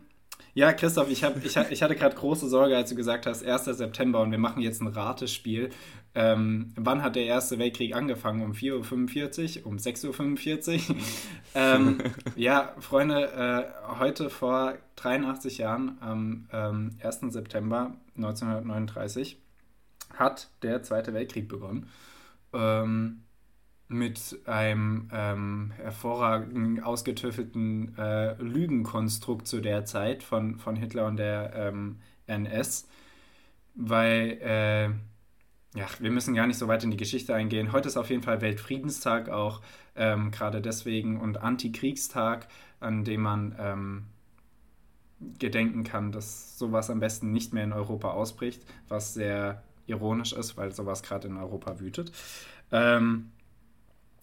ja, 0.57 0.73
Christoph, 0.73 1.11
ich, 1.11 1.23
hab, 1.23 1.37
ich, 1.45 1.55
ich 1.55 1.83
hatte 1.83 1.95
gerade 1.95 2.15
große 2.15 2.49
Sorge, 2.49 2.75
als 2.75 2.89
du 2.89 2.95
gesagt 2.95 3.27
hast, 3.27 3.45
1. 3.45 3.65
September 3.65 4.21
und 4.21 4.31
wir 4.31 4.39
machen 4.39 4.63
jetzt 4.63 4.81
ein 4.81 4.87
Ratespiel. 4.87 5.69
Ähm, 6.15 6.73
wann 6.75 7.03
hat 7.03 7.15
der 7.15 7.25
Erste 7.25 7.59
Weltkrieg 7.59 7.95
angefangen? 7.95 8.41
Um 8.41 8.53
4.45 8.53 9.59
Uhr? 9.59 9.67
Um 9.67 9.77
6.45 9.77 10.89
Uhr? 10.89 10.95
ähm, 11.53 11.99
ja, 12.35 12.73
Freunde, 12.79 13.27
äh, 13.33 13.99
heute 13.99 14.31
vor 14.31 14.73
83 14.95 15.59
Jahren, 15.59 15.99
am 15.99 16.47
ähm, 16.51 16.97
1. 17.03 17.19
September 17.31 17.93
1939, 18.15 19.37
hat 20.15 20.49
der 20.63 20.81
Zweite 20.81 21.13
Weltkrieg 21.13 21.47
begonnen. 21.47 21.87
Ähm, 22.51 23.25
mit 23.89 24.39
einem 24.45 25.09
ähm, 25.13 25.71
hervorragend 25.77 26.83
ausgetüffelten 26.83 27.97
äh, 27.97 28.33
Lügenkonstrukt 28.41 29.47
zu 29.47 29.61
der 29.61 29.85
Zeit 29.85 30.23
von, 30.23 30.59
von 30.59 30.75
Hitler 30.75 31.05
und 31.05 31.17
der 31.17 31.53
ähm, 31.55 31.97
NS, 32.27 32.87
weil, 33.75 34.39
äh, 34.41 35.77
ja, 35.77 35.87
wir 35.99 36.11
müssen 36.11 36.33
gar 36.33 36.47
nicht 36.47 36.57
so 36.57 36.67
weit 36.67 36.83
in 36.83 36.91
die 36.91 36.97
Geschichte 36.97 37.33
eingehen. 37.33 37.71
Heute 37.71 37.87
ist 37.87 37.97
auf 37.97 38.09
jeden 38.09 38.23
Fall 38.23 38.41
Weltfriedenstag 38.41 39.29
auch, 39.29 39.61
ähm, 39.95 40.31
gerade 40.31 40.61
deswegen, 40.61 41.19
und 41.21 41.41
Antikriegstag, 41.41 42.47
an 42.79 43.05
dem 43.05 43.21
man 43.21 43.55
ähm, 43.57 44.07
gedenken 45.39 45.83
kann, 45.83 46.11
dass 46.11 46.57
sowas 46.57 46.89
am 46.89 46.99
besten 46.99 47.31
nicht 47.31 47.53
mehr 47.53 47.63
in 47.63 47.73
Europa 47.73 48.11
ausbricht, 48.11 48.63
was 48.87 49.13
sehr 49.13 49.63
ironisch 49.87 50.33
ist, 50.33 50.57
weil 50.57 50.73
sowas 50.73 51.03
gerade 51.03 51.27
in 51.27 51.37
Europa 51.37 51.79
wütet. 51.79 52.11
Ähm, 52.71 53.31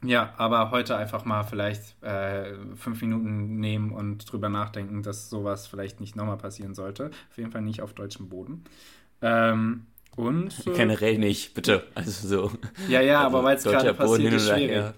ja, 0.05 0.35
aber 0.37 0.71
heute 0.71 0.97
einfach 0.97 1.25
mal 1.25 1.43
vielleicht 1.45 2.03
äh, 2.03 2.55
fünf 2.77 3.01
Minuten 3.01 3.59
nehmen 3.61 3.93
und 3.93 4.31
drüber 4.31 4.49
nachdenken, 4.49 5.03
dass 5.03 5.31
sowas 5.31 5.67
vielleicht 5.67 6.01
nicht 6.01 6.17
nochmal 6.17 6.39
passieren 6.39 6.75
sollte. 6.75 7.11
Auf 7.31 7.39
jeden 7.39 7.51
Fall 7.51 7.63
nicht 7.63 7.81
auf 7.83 7.93
deutschem 7.93 8.29
Boden. 8.29 8.65
Ähm, 9.23 9.87
und. 10.17 10.67
äh, 10.67 10.71
Generell 10.77 11.19
nicht, 11.19 11.55
bitte. 11.55 11.87
Also 11.95 12.29
so. 12.29 12.53
ja, 12.89 13.01
ja, 13.01 13.25
Also 13.25 13.37
aber 13.37 13.45
weil 13.45 13.57
es 13.57 13.65
gerade 13.65 13.95
passiert, 13.95 14.33
ist 14.33 14.49
schwierig. 14.49 14.93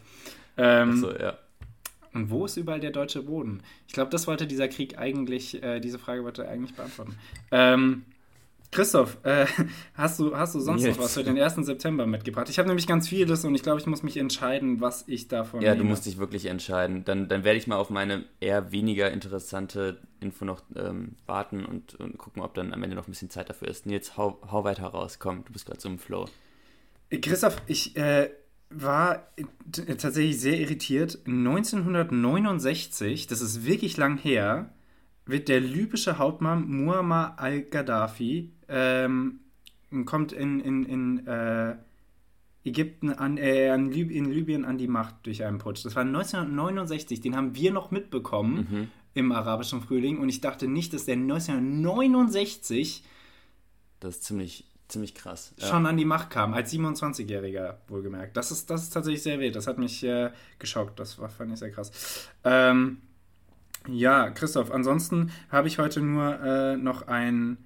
Ähm, 0.56 0.90
Achso, 0.90 1.12
ja. 1.12 1.38
Und 2.16 2.30
wo 2.30 2.46
ist 2.46 2.56
überall 2.56 2.80
der 2.80 2.92
deutsche 2.92 3.22
Boden? 3.22 3.62
Ich 3.86 3.92
glaube, 3.92 4.10
das 4.10 4.26
wollte 4.26 4.46
dieser 4.46 4.68
Krieg 4.68 4.98
eigentlich, 4.98 5.62
äh, 5.62 5.80
diese 5.80 5.98
Frage 5.98 6.25
wollte 6.25 6.44
er 6.44 6.50
eigentlich 6.50 6.75
beantworten. 6.75 7.14
Ähm, 7.50 8.06
Christoph, 8.70 9.18
äh, 9.23 9.46
hast, 9.94 10.18
du, 10.20 10.37
hast 10.37 10.54
du 10.54 10.61
sonst 10.61 10.82
Jetzt. 10.85 10.96
noch 10.96 11.04
was 11.04 11.14
für 11.14 11.25
den 11.25 11.38
1. 11.38 11.54
September 11.66 12.06
mitgebracht? 12.06 12.49
Ich 12.49 12.58
habe 12.58 12.68
nämlich 12.68 12.87
ganz 12.87 13.08
vieles 13.08 13.44
und 13.44 13.54
ich 13.54 13.62
glaube, 13.62 13.80
ich 13.80 13.87
muss 13.87 14.02
mich 14.02 14.16
entscheiden, 14.16 14.80
was 14.80 15.04
ich 15.06 15.28
davon 15.28 15.61
Ja, 15.62 15.73
du 15.73 15.78
nehme. 15.78 15.90
musst 15.90 16.06
dich 16.06 16.18
wirklich 16.18 16.46
entscheiden. 16.46 17.04
Dann, 17.04 17.28
dann 17.28 17.44
werde 17.44 17.58
ich 17.58 17.66
mal 17.66 17.76
auf 17.76 17.90
meine 17.90 18.25
eher 18.40 18.73
weniger 18.73 19.11
interessante 19.11 19.99
Info 20.20 20.44
noch 20.44 20.62
ähm, 20.75 21.16
warten 21.26 21.64
und, 21.64 21.94
und 21.96 22.18
gucken, 22.18 22.42
ob 22.42 22.54
dann 22.54 22.73
am 22.75 22.82
Ende 22.82 22.96
noch 22.96 23.06
ein 23.06 23.11
bisschen 23.11 23.30
Zeit 23.30 23.49
dafür 23.50 23.68
ist. 23.68 23.87
Nils, 23.87 24.16
hau, 24.16 24.40
hau 24.50 24.64
weiter 24.64 24.87
raus. 24.87 25.18
Komm, 25.18 25.44
du 25.44 25.52
bist 25.52 25.66
gerade 25.66 25.80
so 25.80 25.88
im 25.88 25.99
Flow. 25.99 26.26
Christoph, 27.23 27.62
ich 27.66 27.96
äh, 27.96 28.30
war 28.70 29.28
t- 29.70 29.85
tatsächlich 29.94 30.40
sehr 30.40 30.58
irritiert. 30.58 31.18
1969, 31.26 33.26
das 33.26 33.40
ist 33.40 33.64
wirklich 33.64 33.96
lang 33.96 34.18
her, 34.18 34.70
wird 35.25 35.49
der 35.49 35.61
libysche 35.61 36.18
Hauptmann 36.18 36.68
Muammar 36.68 37.38
al-Gaddafi 37.38 38.52
ähm, 38.68 39.40
kommt 40.04 40.32
in, 40.32 40.61
in, 40.61 40.85
in 40.85 41.26
äh, 41.26 41.76
Ägypten 42.64 43.11
an, 43.11 43.37
äh, 43.38 43.68
an 43.70 43.90
Lib 43.90 44.11
in 44.11 44.25
Libyen 44.30 44.64
an 44.64 44.76
die 44.78 44.88
Macht 44.88 45.14
durch 45.25 45.44
einen 45.44 45.58
Putsch. 45.58 45.85
Das 45.85 45.94
war 45.94 46.02
1969, 46.02 47.20
den 47.20 47.37
haben 47.37 47.54
wir 47.54 47.73
noch 47.73 47.90
mitbekommen 47.92 48.66
Mhm. 48.70 48.88
im 49.14 49.32
arabischen 49.32 49.80
Frühling 49.82 50.18
und 50.18 50.28
ich 50.28 50.40
dachte 50.40 50.66
nicht, 50.68 50.92
dass 50.92 51.04
der 51.04 51.16
1969 51.16 53.04
Das 54.00 54.16
ist 54.16 54.25
ziemlich, 54.25 54.64
ziemlich 54.88 55.14
krass. 55.14 55.54
Ja. 55.58 55.68
Schon 55.68 55.87
an 55.87 55.96
die 55.96 56.04
Macht 56.04 56.28
kam, 56.30 56.52
als 56.54 56.73
27-Jähriger 56.73 57.76
wohlgemerkt. 57.88 58.37
Das 58.37 58.50
ist, 58.50 58.68
das 58.68 58.82
ist 58.82 58.90
tatsächlich 58.90 59.23
sehr 59.23 59.38
wild. 59.40 59.56
Das 59.56 59.66
hat 59.66 59.78
mich 59.78 60.02
äh, 60.04 60.30
geschockt. 60.58 61.00
Das 61.00 61.18
war, 61.18 61.28
fand 61.30 61.52
ich 61.52 61.58
sehr 61.58 61.70
krass. 61.70 62.28
Ähm, 62.44 62.99
ja, 63.88 64.28
Christoph, 64.30 64.70
ansonsten 64.70 65.30
habe 65.50 65.68
ich 65.68 65.78
heute 65.78 66.00
nur 66.02 66.38
äh, 66.40 66.76
noch 66.76 67.06
ein 67.08 67.56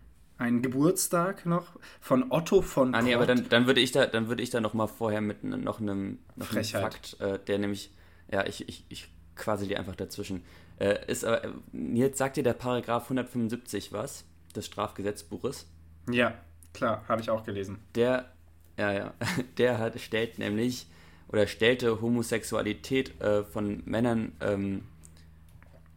einen 0.40 0.62
Geburtstag 0.62 1.46
noch 1.46 1.78
von 2.00 2.32
Otto 2.32 2.62
von 2.62 2.94
Ah 2.94 3.02
nee, 3.02 3.14
aber 3.14 3.26
dann, 3.26 3.48
dann 3.48 3.66
würde 3.66 3.80
ich 3.80 3.92
da 3.92 4.06
dann 4.06 4.28
würde 4.28 4.42
ich 4.42 4.50
da 4.50 4.60
noch 4.60 4.74
mal 4.74 4.86
vorher 4.86 5.20
mit 5.20 5.44
noch 5.44 5.80
einem, 5.80 6.18
noch 6.36 6.50
einem 6.52 6.64
Fakt, 6.64 7.20
äh, 7.20 7.38
der 7.38 7.58
nämlich 7.58 7.92
ja, 8.32 8.46
ich, 8.46 8.68
ich, 8.68 8.84
ich 8.88 9.08
quasi 9.36 9.66
die 9.66 9.76
einfach 9.76 9.96
dazwischen. 9.96 10.42
Äh, 10.78 11.04
ist 11.06 11.24
aber 11.24 11.44
äh, 11.44 11.50
jetzt 11.94 12.18
sagt 12.18 12.36
dir 12.36 12.42
der 12.42 12.54
Paragraph 12.54 13.04
175 13.04 13.92
was 13.92 14.24
des 14.54 14.66
Strafgesetzbuches? 14.66 15.66
Ja, 16.10 16.34
klar, 16.72 17.04
habe 17.08 17.20
ich 17.20 17.30
auch 17.30 17.44
gelesen. 17.44 17.78
Der 17.94 18.30
ja, 18.78 18.92
ja, 18.92 19.14
der 19.58 19.78
hat 19.78 20.00
stellt 20.00 20.38
nämlich 20.38 20.86
oder 21.28 21.46
stellte 21.46 22.00
Homosexualität 22.00 23.20
äh, 23.20 23.44
von 23.44 23.82
Männern 23.84 24.32
ähm, 24.40 24.84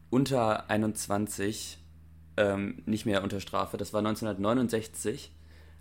unter 0.09 0.69
21 0.69 1.79
ähm, 2.37 2.81
nicht 2.85 3.05
mehr 3.05 3.23
unter 3.23 3.39
Strafe. 3.39 3.77
Das 3.77 3.93
war 3.93 3.99
1969. 3.99 5.31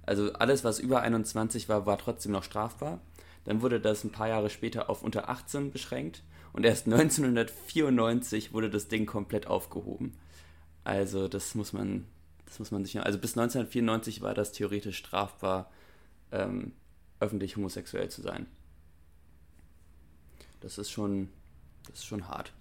Also 0.04 0.32
alles, 0.32 0.64
was 0.64 0.78
über 0.78 1.00
21 1.00 1.68
war, 1.68 1.87
war 1.87 1.99
trotzdem 1.99 2.32
noch 2.32 2.44
strafbar. 2.44 3.00
Dann 3.44 3.62
wurde 3.62 3.80
das 3.80 4.04
ein 4.04 4.12
paar 4.12 4.28
Jahre 4.28 4.50
später 4.50 4.90
auf 4.90 5.02
unter 5.02 5.28
18 5.28 5.71
beschränkt 5.73 6.23
und 6.52 6.64
erst 6.64 6.87
1994 6.87 8.52
wurde 8.52 8.71
das 8.71 8.88
Ding 8.88 9.06
komplett 9.06 9.47
aufgehoben. 9.47 10.12
Also 10.85 11.28
das 11.28 11.54
muss 11.54 11.73
man, 11.73 12.06
das 12.47 12.59
muss 12.59 12.71
man 12.71 12.85
sich. 12.85 13.00
Also 13.00 13.18
bis 13.18 13.37
1994 13.37 14.21
war 14.21 14.35
das 14.35 14.52
theoretisch 14.52 14.99
strafbar, 14.99 15.71
ähm, 16.30 16.73
öffentlich 17.21 17.56
homosexuell 17.56 18.11
zu 18.11 18.23
sein. 18.23 18.47
Das 20.61 20.78
ist 20.78 20.90
schon, 20.90 21.28
das 21.87 22.00
ist 22.00 22.06
schon 22.06 22.28
hart. 22.28 22.52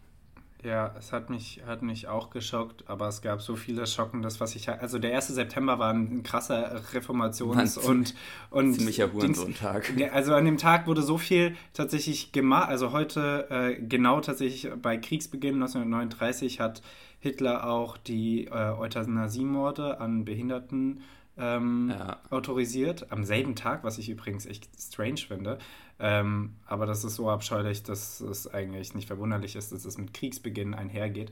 Ja, 0.63 0.94
es 0.98 1.12
hat 1.12 1.30
mich, 1.30 1.62
hat 1.65 1.82
mich 1.82 2.08
auch 2.08 2.30
geschockt, 2.30 2.84
aber 2.88 3.08
es 3.08 3.22
gab 3.22 3.41
so 3.41 3.56
viele 3.56 3.88
Schockendes, 3.88 4.39
was 4.39 4.56
ich. 4.56 4.70
Also 4.70 5.00
der 5.00 5.15
1. 5.15 5.30
September 5.30 5.80
war 5.80 5.91
ein 5.91 6.22
krasser 6.22 6.82
Reformations- 6.94 7.80
und, 7.80 8.13
und. 8.51 8.74
Ziemlicher 8.74 9.12
Hurensohn-Tag. 9.12 9.91
Also 10.13 10.36
an 10.36 10.46
dem 10.46 10.58
Tag 10.58 10.86
wurde 10.86 11.01
so 11.01 11.18
viel 11.18 11.56
tatsächlich 11.74 12.32
gemacht. 12.32 12.70
Also 12.70 12.91
heute, 12.91 13.48
äh, 13.50 13.82
genau 13.82 14.22
tatsächlich 14.22 14.72
bei 14.82 14.98
Kriegsbeginn 14.98 15.56
1939, 15.56 16.60
hat 16.60 16.84
Hitler 17.20 17.68
auch 17.68 17.98
die 17.98 18.46
äh, 18.46 18.51
Euthanasie-Morde 18.51 20.00
an 20.00 20.25
Behinderten 20.25 21.01
ähm, 21.38 21.89
ja. 21.89 22.20
autorisiert. 22.30 23.12
Am 23.12 23.24
selben 23.24 23.56
Tag, 23.56 23.84
was 23.84 23.98
ich 23.98 24.10
übrigens 24.10 24.46
echt 24.46 24.70
strange 24.80 25.22
finde. 25.27 25.58
Ähm, 26.01 26.55
aber 26.65 26.88
das 26.88 27.03
ist 27.03 27.15
so 27.15 27.29
abscheulich, 27.29 27.84
dass 27.84 28.22
es 28.22 28.48
eigentlich 28.48 28.96
nicht 28.96 29.08
verwunderlich 29.08 29.55
ist, 29.55 29.72
dass 29.72 29.86
es 29.86 30.00
mit 30.00 30.13
Kriegsbeginn 30.13 30.74
einhergeht. 30.74 31.31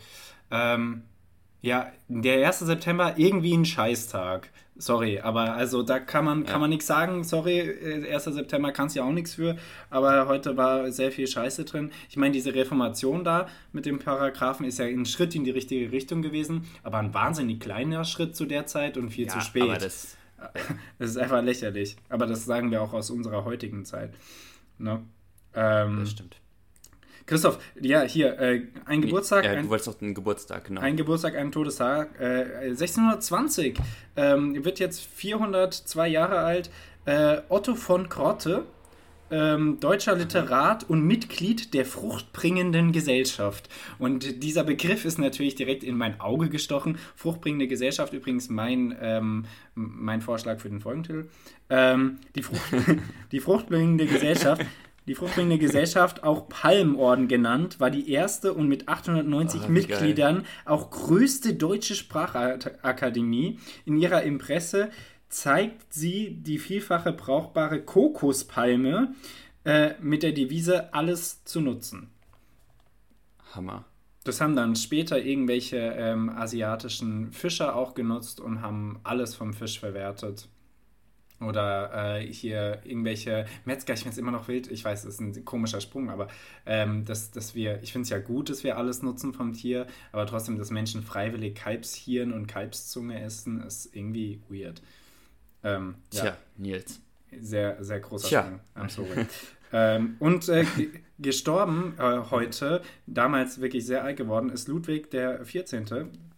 Ähm, 0.52 1.04
ja, 1.62 1.92
der 2.08 2.48
1. 2.48 2.60
September 2.60 3.16
irgendwie 3.18 3.54
ein 3.54 3.66
Scheißtag. 3.66 4.50
Sorry, 4.78 5.20
aber 5.20 5.56
also 5.56 5.84
da 5.84 6.00
kann 6.00 6.24
man, 6.24 6.46
ja. 6.46 6.52
kann 6.52 6.62
man 6.62 6.70
nichts 6.70 6.88
sagen. 6.88 7.26
Sorry, 7.26 8.06
1. 8.08 8.28
Äh, 8.28 8.32
September 8.32 8.72
kannst 8.72 8.96
du 8.96 9.00
ja 9.00 9.06
auch 9.06 9.12
nichts 9.12 9.34
für. 9.34 9.58
Aber 9.90 10.28
heute 10.28 10.56
war 10.56 10.90
sehr 10.92 11.12
viel 11.12 11.28
Scheiße 11.28 11.66
drin. 11.66 11.92
Ich 12.10 12.16
meine, 12.16 12.32
diese 12.32 12.54
Reformation 12.56 13.26
da 13.26 13.48
mit 13.74 13.86
dem 13.86 14.00
Paragraphen 14.00 14.66
ist 14.66 14.80
ja 14.80 14.86
ein 14.86 15.06
Schritt 15.06 15.36
in 15.36 15.44
die 15.44 15.52
richtige 15.52 15.92
Richtung 15.92 16.22
gewesen, 16.22 16.66
aber 16.84 17.00
ein 17.00 17.14
wahnsinnig 17.14 17.60
kleiner 17.60 18.06
Schritt 18.06 18.38
zu 18.38 18.46
der 18.46 18.68
Zeit 18.68 18.98
und 18.98 19.10
viel 19.10 19.26
ja, 19.26 19.34
zu 19.34 19.42
spät. 19.42 19.64
Aber 19.64 19.78
das, 19.78 20.16
das 21.00 21.10
ist 21.10 21.18
einfach 21.18 21.44
lächerlich. 21.44 21.98
Aber 22.08 22.26
das 22.26 22.46
sagen 22.46 22.72
wir 22.72 22.82
auch 22.82 22.94
aus 22.94 23.10
unserer 23.10 23.44
heutigen 23.44 23.84
Zeit. 23.84 24.14
Ne? 24.80 25.04
Ähm, 25.54 26.00
das 26.00 26.12
stimmt. 26.12 26.38
Christoph, 27.26 27.60
ja, 27.80 28.02
hier, 28.02 28.40
äh, 28.40 28.64
ein 28.86 29.02
Geburtstag. 29.02 29.46
Ja, 29.46 29.52
ein, 29.52 29.64
du 29.64 29.70
wolltest 29.70 29.88
doch 29.88 30.02
einen 30.02 30.16
Geburtstag, 30.16 30.66
genau. 30.66 30.82
Ein 30.82 30.98
Geburtstag, 30.98 31.36
ein 31.36 31.52
Todestag. 31.52 32.20
Äh, 32.20 32.70
1620 32.70 33.78
ähm, 34.16 34.66
wird 34.66 34.80
jetzt 34.80 35.06
402 35.06 36.08
Jahre 36.08 36.40
alt. 36.40 36.72
Äh, 37.06 37.42
Otto 37.50 37.76
von 37.76 38.10
Krotte, 38.10 38.66
ähm, 39.32 39.80
deutscher 39.80 40.16
Literat 40.16 40.90
und 40.90 41.06
Mitglied 41.06 41.74
der 41.74 41.86
fruchtbringenden 41.86 42.92
Gesellschaft. 42.92 43.70
Und 43.98 44.44
dieser 44.44 44.64
Begriff 44.64 45.06
ist 45.06 45.20
natürlich 45.20 45.56
direkt 45.56 45.84
in 45.84 45.98
mein 45.98 46.20
Auge 46.20 46.50
gestochen. 46.50 46.98
Fruchtbringende 47.16 47.68
Gesellschaft, 47.68 48.14
übrigens 48.14 48.50
mein, 48.50 48.96
ähm, 49.02 49.46
mein 49.76 50.22
Vorschlag 50.22 50.60
für 50.60 50.70
den 50.70 50.82
Folgentitel. 50.82 51.30
Ähm, 51.70 52.20
die, 52.36 52.44
Frucht, 52.44 52.62
die 53.32 53.40
fruchtbringende 53.40 54.06
Gesellschaft 54.06 54.66
die 55.10 55.16
fruchtbringende 55.16 55.58
Gesellschaft, 55.58 56.24
auch 56.24 56.50
Palmorden 56.50 57.28
genannt, 57.28 57.80
war 57.80 57.90
die 57.90 58.12
erste 58.12 58.54
und 58.54 58.68
mit 58.68 58.88
890 58.88 59.62
oh, 59.66 59.72
Mitgliedern 59.72 60.36
geil. 60.36 60.46
auch 60.66 60.92
größte 60.92 61.56
deutsche 61.56 61.96
Sprachakademie. 61.96 63.58
In 63.86 63.98
ihrer 63.98 64.22
Impresse 64.22 64.92
zeigt 65.30 65.94
sie 65.94 66.42
die 66.42 66.60
vielfache 66.60 67.14
brauchbare 67.14 67.82
Kokospalme 67.82 69.14
äh, 69.64 69.92
mit 70.02 70.24
der 70.24 70.32
Devise 70.32 70.94
alles 70.94 71.44
zu 71.46 71.62
nutzen. 71.62 72.10
Hammer. 73.54 73.86
Das 74.24 74.42
haben 74.42 74.56
dann 74.56 74.76
später 74.76 75.24
irgendwelche 75.24 75.78
ähm, 75.78 76.30
asiatischen 76.30 77.32
Fischer 77.32 77.76
auch 77.76 77.94
genutzt 77.94 78.42
und 78.42 78.62
haben 78.62 79.00
alles 79.04 79.36
vom 79.36 79.54
Fisch 79.54 79.80
verwertet. 79.80 80.50
Oder 81.42 82.18
äh, 82.18 82.26
hier 82.26 82.82
irgendwelche 82.84 83.46
Metzger, 83.64 83.94
ich 83.94 84.02
finde 84.02 84.14
es 84.14 84.18
immer 84.18 84.32
noch 84.32 84.50
wild, 84.50 84.70
ich 84.70 84.84
weiß, 84.84 85.06
es 85.06 85.16
ist 85.16 85.22
ein 85.22 85.46
komischer 85.46 85.80
Sprung, 85.80 86.10
aber 86.10 86.28
ähm, 86.66 87.06
dass, 87.06 87.32
dass 87.32 87.56
wir, 87.56 87.82
ich 87.82 87.94
finde 87.94 88.04
es 88.04 88.10
ja 88.10 88.20
gut, 88.20 88.50
dass 88.50 88.66
wir 88.66 88.78
alles 88.78 89.04
nutzen 89.04 89.34
vom 89.34 89.54
Tier, 89.54 89.88
aber 90.12 90.26
trotzdem, 90.26 90.58
dass 90.58 90.70
Menschen 90.70 91.02
freiwillig 91.02 91.56
Kalbshirn 91.56 92.34
und 92.34 92.48
Kalbszunge 92.48 93.22
essen, 93.22 93.62
ist 93.62 93.96
irgendwie 93.96 94.42
weird. 94.50 94.82
Ähm, 95.64 95.96
Tja, 96.10 96.26
ja. 96.26 96.38
Nils. 96.58 97.02
Sehr, 97.40 97.84
sehr 97.84 98.00
großer 98.00 98.28
Tja. 98.28 98.44
Sprung. 98.44 98.60
I'm 98.76 98.90
sorry. 98.90 99.26
ähm, 99.74 100.16
und 100.20 100.50
äh, 100.50 100.66
gestorben 101.20 101.94
äh, 102.00 102.20
heute, 102.32 102.82
damals 103.06 103.62
wirklich 103.62 103.86
sehr 103.86 104.04
alt 104.04 104.18
geworden, 104.18 104.50
ist 104.50 104.68
Ludwig 104.68 105.12
der 105.12 105.46
14. 105.46 105.86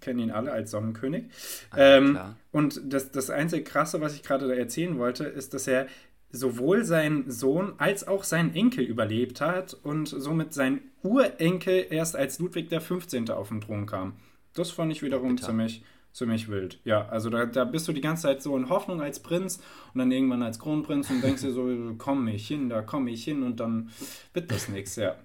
Kennen 0.02 0.20
ihn 0.20 0.32
alle 0.32 0.52
als 0.52 0.72
Sonnenkönig. 0.72 1.26
Ah, 1.70 1.78
ähm, 1.78 2.20
und 2.52 2.82
das, 2.84 3.12
das 3.12 3.30
einzige 3.30 3.64
Krasse, 3.64 4.02
was 4.02 4.16
ich 4.16 4.24
gerade 4.24 4.58
erzählen 4.58 4.98
wollte, 4.98 5.26
ist, 5.26 5.54
dass 5.54 5.68
er 5.68 5.88
sowohl 6.32 6.86
seinen 6.86 7.30
Sohn 7.30 7.74
als 7.78 8.08
auch 8.08 8.24
seinen 8.24 8.56
Enkel 8.56 8.84
überlebt 8.84 9.42
hat 9.42 9.74
und 9.84 10.08
somit 10.08 10.54
sein 10.54 10.82
Urenkel 11.04 11.86
erst 11.90 12.16
als 12.16 12.40
Ludwig 12.40 12.70
der 12.70 12.82
15. 12.82 13.30
auf 13.30 13.50
den 13.50 13.62
Thron 13.62 13.86
kam. 13.86 14.14
Das 14.54 14.72
fand 14.72 14.92
ich 14.92 15.02
wiederum 15.02 15.38
ziemlich, 15.38 15.84
ziemlich 16.14 16.50
wild. 16.50 16.80
Ja, 16.84 17.08
also 17.08 17.30
da, 17.30 17.46
da 17.46 17.64
bist 17.64 17.88
du 17.88 17.94
die 17.94 18.02
ganze 18.02 18.24
Zeit 18.24 18.42
so 18.42 18.56
in 18.58 18.70
Hoffnung 18.70 19.02
als 19.02 19.22
Prinz 19.22 19.62
und 19.94 20.00
dann 20.00 20.12
irgendwann 20.12 20.44
als 20.44 20.60
Kronprinz 20.60 21.10
und 21.10 21.24
denkst 21.24 21.42
dir 21.42 21.52
so, 21.52 21.70
komm 21.98 22.28
ich 22.28 22.48
hin, 22.48 22.70
da 22.70 22.82
komme 22.82 23.12
ich 23.12 23.24
hin 23.24 23.44
und 23.44 23.60
dann 23.60 23.92
wird 24.34 24.52
das 24.52 24.70
nichts, 24.70 24.96
ja. 24.96 25.16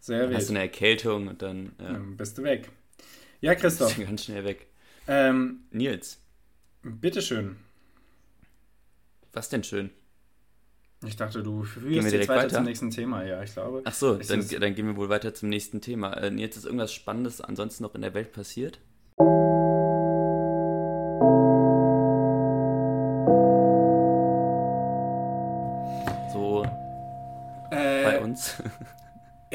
Sehr 0.00 0.20
dann 0.20 0.28
wild. 0.30 0.38
Hast 0.38 0.48
du 0.48 0.52
eine 0.52 0.60
Erkältung 0.60 1.28
und 1.28 1.42
dann 1.42 1.72
ja. 1.80 1.92
Dann 1.92 2.16
bist 2.16 2.38
du 2.38 2.42
weg. 2.42 2.70
Ja, 3.40 3.54
Christoph. 3.54 3.94
Bist 3.94 4.08
ganz 4.08 4.24
schnell 4.24 4.44
weg. 4.44 4.66
Ähm, 5.06 5.64
Nils. 5.70 6.20
Bitteschön. 6.82 7.56
Was 9.32 9.48
denn 9.48 9.64
schön? 9.64 9.90
Ich 11.06 11.16
dachte, 11.16 11.42
du 11.42 11.64
führst 11.64 12.12
jetzt 12.12 12.28
weiter, 12.28 12.44
weiter, 12.44 12.54
zum 12.56 12.64
nächsten 12.64 12.90
Thema, 12.90 13.24
ja, 13.24 13.42
ich 13.42 13.52
glaube. 13.52 13.82
Ach 13.84 13.92
so, 13.92 14.14
dann, 14.14 14.46
dann, 14.48 14.74
gehen 14.74 14.86
wir 14.86 14.96
wohl 14.96 15.08
weiter 15.08 15.34
zum 15.34 15.48
nächsten 15.48 15.80
Thema. 15.80 16.14
Äh, 16.14 16.30
Nils, 16.30 16.56
ist 16.56 16.64
irgendwas 16.64 16.92
Spannendes 16.92 17.40
ansonsten 17.40 17.82
noch 17.82 17.94
in 17.94 18.00
der 18.00 18.14
Welt 18.14 18.32
passiert? 18.32 18.80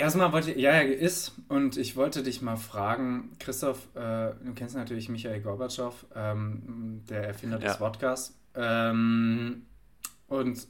Erstmal 0.10 0.34
wollte 0.34 0.54
ich, 0.54 0.58
ja, 0.58 0.72
er 0.72 0.92
ist, 0.92 1.34
und 1.50 1.78
ich 1.78 1.96
wollte 1.96 2.24
dich 2.24 2.42
mal 2.42 2.56
fragen, 2.56 3.30
Christoph, 3.38 3.90
äh, 3.94 4.32
du 4.44 4.54
kennst 4.56 4.76
natürlich 4.76 5.08
Michael 5.08 5.40
Gorbatschow, 5.40 5.94
ähm, 6.16 7.04
der 7.08 7.28
Erfinder 7.28 7.60
des 7.60 7.76
ja. 7.76 7.80
Wodkas. 7.80 8.36
Ähm, 8.56 9.68
und 10.28 10.68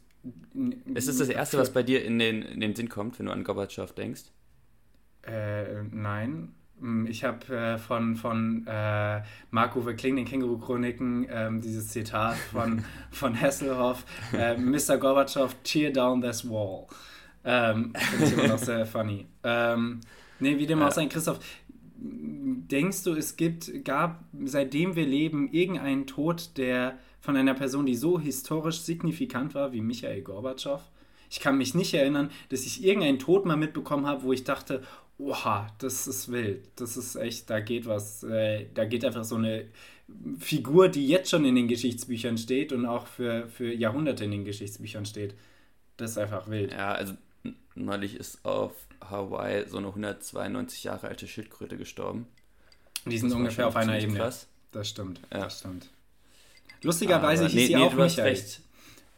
ist 0.94 1.08
es 1.08 1.20
das 1.20 1.30
Erste, 1.30 1.58
was 1.58 1.72
bei 1.72 1.84
dir 1.84 2.04
in 2.04 2.20
den, 2.20 2.42
in 2.42 2.60
den 2.60 2.76
Sinn 2.76 2.90
kommt, 2.90 3.18
wenn 3.18 3.28
du 3.28 3.32
an 3.32 3.46
Gorbatschow 3.46 3.90
denkst? 3.94 4.24
Äh, 5.22 5.84
nein. 5.90 6.54
Hm, 6.82 7.08
ich 7.08 7.24
habe 7.24 7.56
äh, 7.56 7.78
von, 7.78 8.18
von 8.18 8.68
äh, 8.68 9.22
Marco 9.52 9.80
Kling, 9.80 10.18
den 10.18 10.26
Känguru-Chroniken, 10.26 11.28
ähm, 11.32 11.62
dieses 11.62 11.88
Zitat 11.88 12.36
von, 12.36 12.84
von 13.12 13.40
Hasselhoff: 13.40 14.04
äh, 14.34 14.58
Mr. 14.58 14.98
Gorbatschow, 14.98 15.56
tear 15.64 15.94
down 15.94 16.22
this 16.22 16.44
wall. 16.50 16.88
Ähm, 17.44 17.94
Finde 18.12 18.26
ich 18.26 18.34
immer 18.34 18.48
noch 18.48 18.58
sehr 18.58 18.86
funny. 18.86 19.26
Ähm, 19.44 20.02
nee, 20.40 20.58
wie 20.58 20.68
dem 20.68 20.82
auch 20.82 20.92
sein, 20.92 21.10
Christoph, 21.10 21.40
denkst 22.02 23.04
du, 23.04 23.14
es 23.14 23.36
gibt, 23.36 23.84
gab, 23.84 24.24
seitdem 24.46 24.96
wir 24.96 25.06
leben, 25.06 25.52
irgendeinen 25.52 26.08
Tod, 26.08 26.58
der 26.58 26.98
von 27.20 27.36
einer 27.36 27.54
Person, 27.54 27.86
die 27.86 27.96
so 27.96 28.20
historisch 28.20 28.82
signifikant 28.82 29.54
war 29.56 29.74
wie 29.74 29.82
Michael 29.82 30.22
Gorbatschow? 30.22 30.82
Ich 31.30 31.40
kann 31.40 31.58
mich 31.58 31.76
nicht 31.76 31.94
erinnern, 31.94 32.32
dass 32.50 32.66
ich 32.66 32.84
irgendeinen 32.84 33.20
Tod 33.20 33.46
mal 33.46 33.58
mitbekommen 33.58 34.08
habe, 34.08 34.24
wo 34.24 34.34
ich 34.34 34.44
dachte, 34.44 34.82
oha, 35.20 35.68
das 35.80 36.08
ist 36.08 36.32
wild, 36.32 36.64
das 36.78 36.98
ist 36.98 37.16
echt, 37.16 37.50
da 37.50 37.60
geht 37.60 37.86
was, 37.86 38.24
äh, 38.24 38.66
da 38.74 38.86
geht 38.86 39.04
einfach 39.04 39.26
so 39.26 39.36
eine 39.36 39.66
Figur, 40.40 40.88
die 40.88 41.08
jetzt 41.08 41.30
schon 41.30 41.46
in 41.46 41.56
den 41.56 41.68
Geschichtsbüchern 41.68 42.38
steht 42.38 42.72
und 42.72 42.86
auch 42.86 43.06
für, 43.06 43.48
für 43.48 43.72
Jahrhunderte 43.72 44.24
in 44.24 44.32
den 44.32 44.46
Geschichtsbüchern 44.46 45.06
steht. 45.06 45.36
Das 45.98 46.12
ist 46.12 46.18
einfach 46.18 46.50
wild. 46.50 46.72
Ja, 46.72 46.94
also 46.94 47.14
neulich 47.86 48.16
ist 48.16 48.46
auf 48.46 48.74
Hawaii 49.02 49.68
so 49.68 49.78
eine 49.78 49.88
192 49.88 50.84
Jahre 50.84 51.08
alte 51.08 51.28
Schildkröte 51.28 51.78
gestorben. 51.78 52.28
Die 53.06 53.18
sind 53.18 53.32
ungefähr 53.34 53.68
auf 53.68 53.76
einer 53.76 54.00
Ebene. 54.00 54.20
Krass. 54.20 54.48
Das 54.72 54.90
stimmt, 54.90 55.20
ja. 55.32 55.40
das 55.40 55.60
stimmt. 55.60 55.90
Lustigerweise 56.84 57.46
hieß 57.46 57.54
nee, 57.54 57.68
sie 57.68 57.76
nee, 57.76 57.82
auch 57.82 57.94
Michael. 57.94 58.28
Recht. 58.28 58.62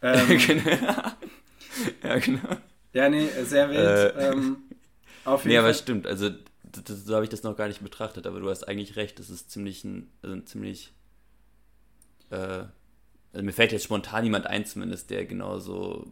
Ähm, 0.02 0.40
ja, 2.04 2.18
genau. 2.18 2.58
Ja, 2.94 3.10
nee, 3.10 3.28
sehr 3.44 3.70
wild. 3.70 4.16
Äh, 4.16 4.30
ähm, 4.30 4.58
auf 5.26 5.42
jeden 5.44 5.50
nee, 5.50 5.56
Fall. 5.58 5.66
aber 5.66 5.74
stimmt. 5.74 6.08
Also, 6.08 6.32
so 6.86 7.14
habe 7.14 7.26
ich 7.26 7.30
das 7.30 7.44
noch 7.44 7.56
gar 7.56 7.68
nicht 7.68 7.84
betrachtet, 7.84 8.26
aber 8.26 8.40
du 8.40 8.50
hast 8.50 8.68
eigentlich 8.68 8.96
recht. 8.96 9.20
Das 9.20 9.30
ist 9.30 9.52
ziemlich 9.52 9.84
ein, 9.84 10.10
also 10.22 10.36
ein 10.36 10.48
ziemlich. 10.48 10.94
Äh, 12.30 12.64
also 13.34 13.46
mir 13.46 13.54
fällt 13.54 13.72
jetzt 13.72 13.86
spontan 13.86 14.24
jemand 14.24 14.48
ein, 14.48 14.66
zumindest, 14.66 15.10
der 15.10 15.26
genauso 15.26 16.12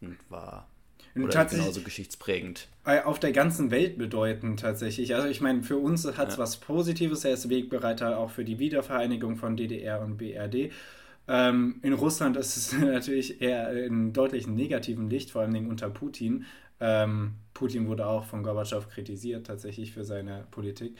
bedeutend 0.00 0.30
war. 0.30 0.68
Oder 1.16 1.44
genauso 1.46 1.80
geschichtsprägend. 1.80 2.68
Auf 2.84 3.18
der 3.18 3.32
ganzen 3.32 3.70
Welt 3.70 3.98
bedeutend 3.98 4.60
tatsächlich. 4.60 5.14
Also 5.14 5.28
ich 5.28 5.40
meine, 5.40 5.62
für 5.62 5.76
uns 5.76 6.06
hat 6.16 6.28
es 6.28 6.36
ja. 6.36 6.42
was 6.42 6.58
Positives. 6.58 7.24
Er 7.24 7.32
ist 7.32 7.48
Wegbereiter 7.48 8.18
auch 8.18 8.30
für 8.30 8.44
die 8.44 8.58
Wiedervereinigung 8.58 9.36
von 9.36 9.56
DDR 9.56 10.00
und 10.00 10.16
BRD. 10.16 10.70
Ähm, 11.26 11.80
in 11.82 11.92
Russland 11.92 12.36
ist 12.36 12.56
es 12.56 12.72
natürlich 12.78 13.40
eher 13.42 13.72
in 13.84 14.12
deutlichen 14.12 14.54
negativen 14.54 15.10
Licht, 15.10 15.30
vor 15.30 15.42
allem 15.42 15.68
unter 15.68 15.90
Putin. 15.90 16.44
Ähm, 16.80 17.34
Putin 17.52 17.88
wurde 17.88 18.06
auch 18.06 18.24
von 18.24 18.42
Gorbatschow 18.42 18.88
kritisiert 18.88 19.46
tatsächlich 19.46 19.92
für 19.92 20.04
seine 20.04 20.46
Politik. 20.50 20.96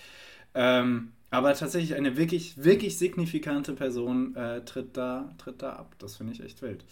Ähm, 0.55 1.13
aber 1.31 1.55
tatsächlich 1.55 1.95
eine 1.95 2.17
wirklich, 2.17 2.63
wirklich 2.63 2.99
signifikante 2.99 3.75
Person 3.75 4.35
äh, 4.35 4.65
tritt, 4.65 4.97
da, 4.97 5.33
tritt 5.39 5.63
da 5.63 5.75
ab. 5.75 5.95
Das 5.99 6.17
finde 6.17 6.33
ich 6.33 6.43
echt 6.43 6.63
wild. 6.63 6.85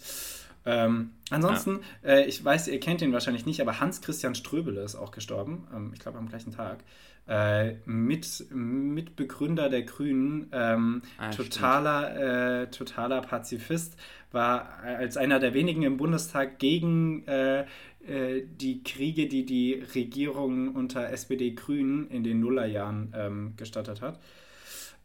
Ähm, 0.67 1.11
ansonsten, 1.29 1.79
ja. 2.03 2.09
äh, 2.09 2.25
ich 2.25 2.43
weiß, 2.43 2.67
ihr 2.67 2.79
kennt 2.81 3.01
ihn 3.01 3.13
wahrscheinlich 3.13 3.45
nicht, 3.45 3.61
aber 3.61 3.79
Hans-Christian 3.79 4.35
Ströbele 4.35 4.81
ist 4.81 4.95
auch 4.95 5.11
gestorben. 5.11 5.65
Ähm, 5.73 5.91
ich 5.93 5.99
glaube 5.99 6.17
am 6.17 6.27
gleichen 6.27 6.51
Tag. 6.51 6.83
Äh, 7.25 7.75
mit, 7.85 8.45
Mitbegründer 8.51 9.69
der 9.69 9.83
Grünen, 9.83 10.49
ähm, 10.51 11.01
ah, 11.17 11.29
totaler, 11.31 12.63
äh, 12.63 12.67
totaler 12.69 13.21
Pazifist, 13.21 13.97
war 14.31 14.79
als 14.83 15.17
einer 15.17 15.39
der 15.39 15.53
wenigen 15.53 15.83
im 15.83 15.97
Bundestag 15.97 16.59
gegen 16.59 17.25
äh, 17.27 17.61
äh, 18.05 18.43
die 18.45 18.83
Kriege, 18.83 19.27
die 19.27 19.45
die 19.45 19.83
Regierung 19.95 20.75
unter 20.75 21.09
SPD-Grünen 21.09 22.09
in 22.09 22.23
den 22.23 22.39
Nullerjahren 22.41 23.13
ähm, 23.15 23.53
gestattet 23.57 24.01
hat. 24.01 24.19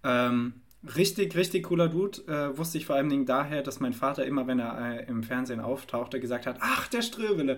Ähm, 0.05 0.55
Richtig, 0.97 1.37
richtig 1.37 1.65
cooler 1.65 1.89
Dude. 1.89 2.23
Äh, 2.27 2.59
wusste 2.59 2.79
ich 2.79 2.87
vor 2.87 2.97
allen 2.97 3.09
Dingen 3.09 3.27
daher, 3.27 3.63
dass 3.63 3.79
mein 3.79 3.93
Vater 3.93 4.25
immer, 4.25 4.47
wenn 4.47 4.59
er 4.59 5.01
äh, 5.01 5.07
im 5.07 5.23
Fernsehen 5.23 5.61
auftauchte, 5.61 6.19
gesagt 6.19 6.47
hat, 6.47 6.57
ach, 6.61 6.89
der 6.89 7.03
Ströbele. 7.03 7.57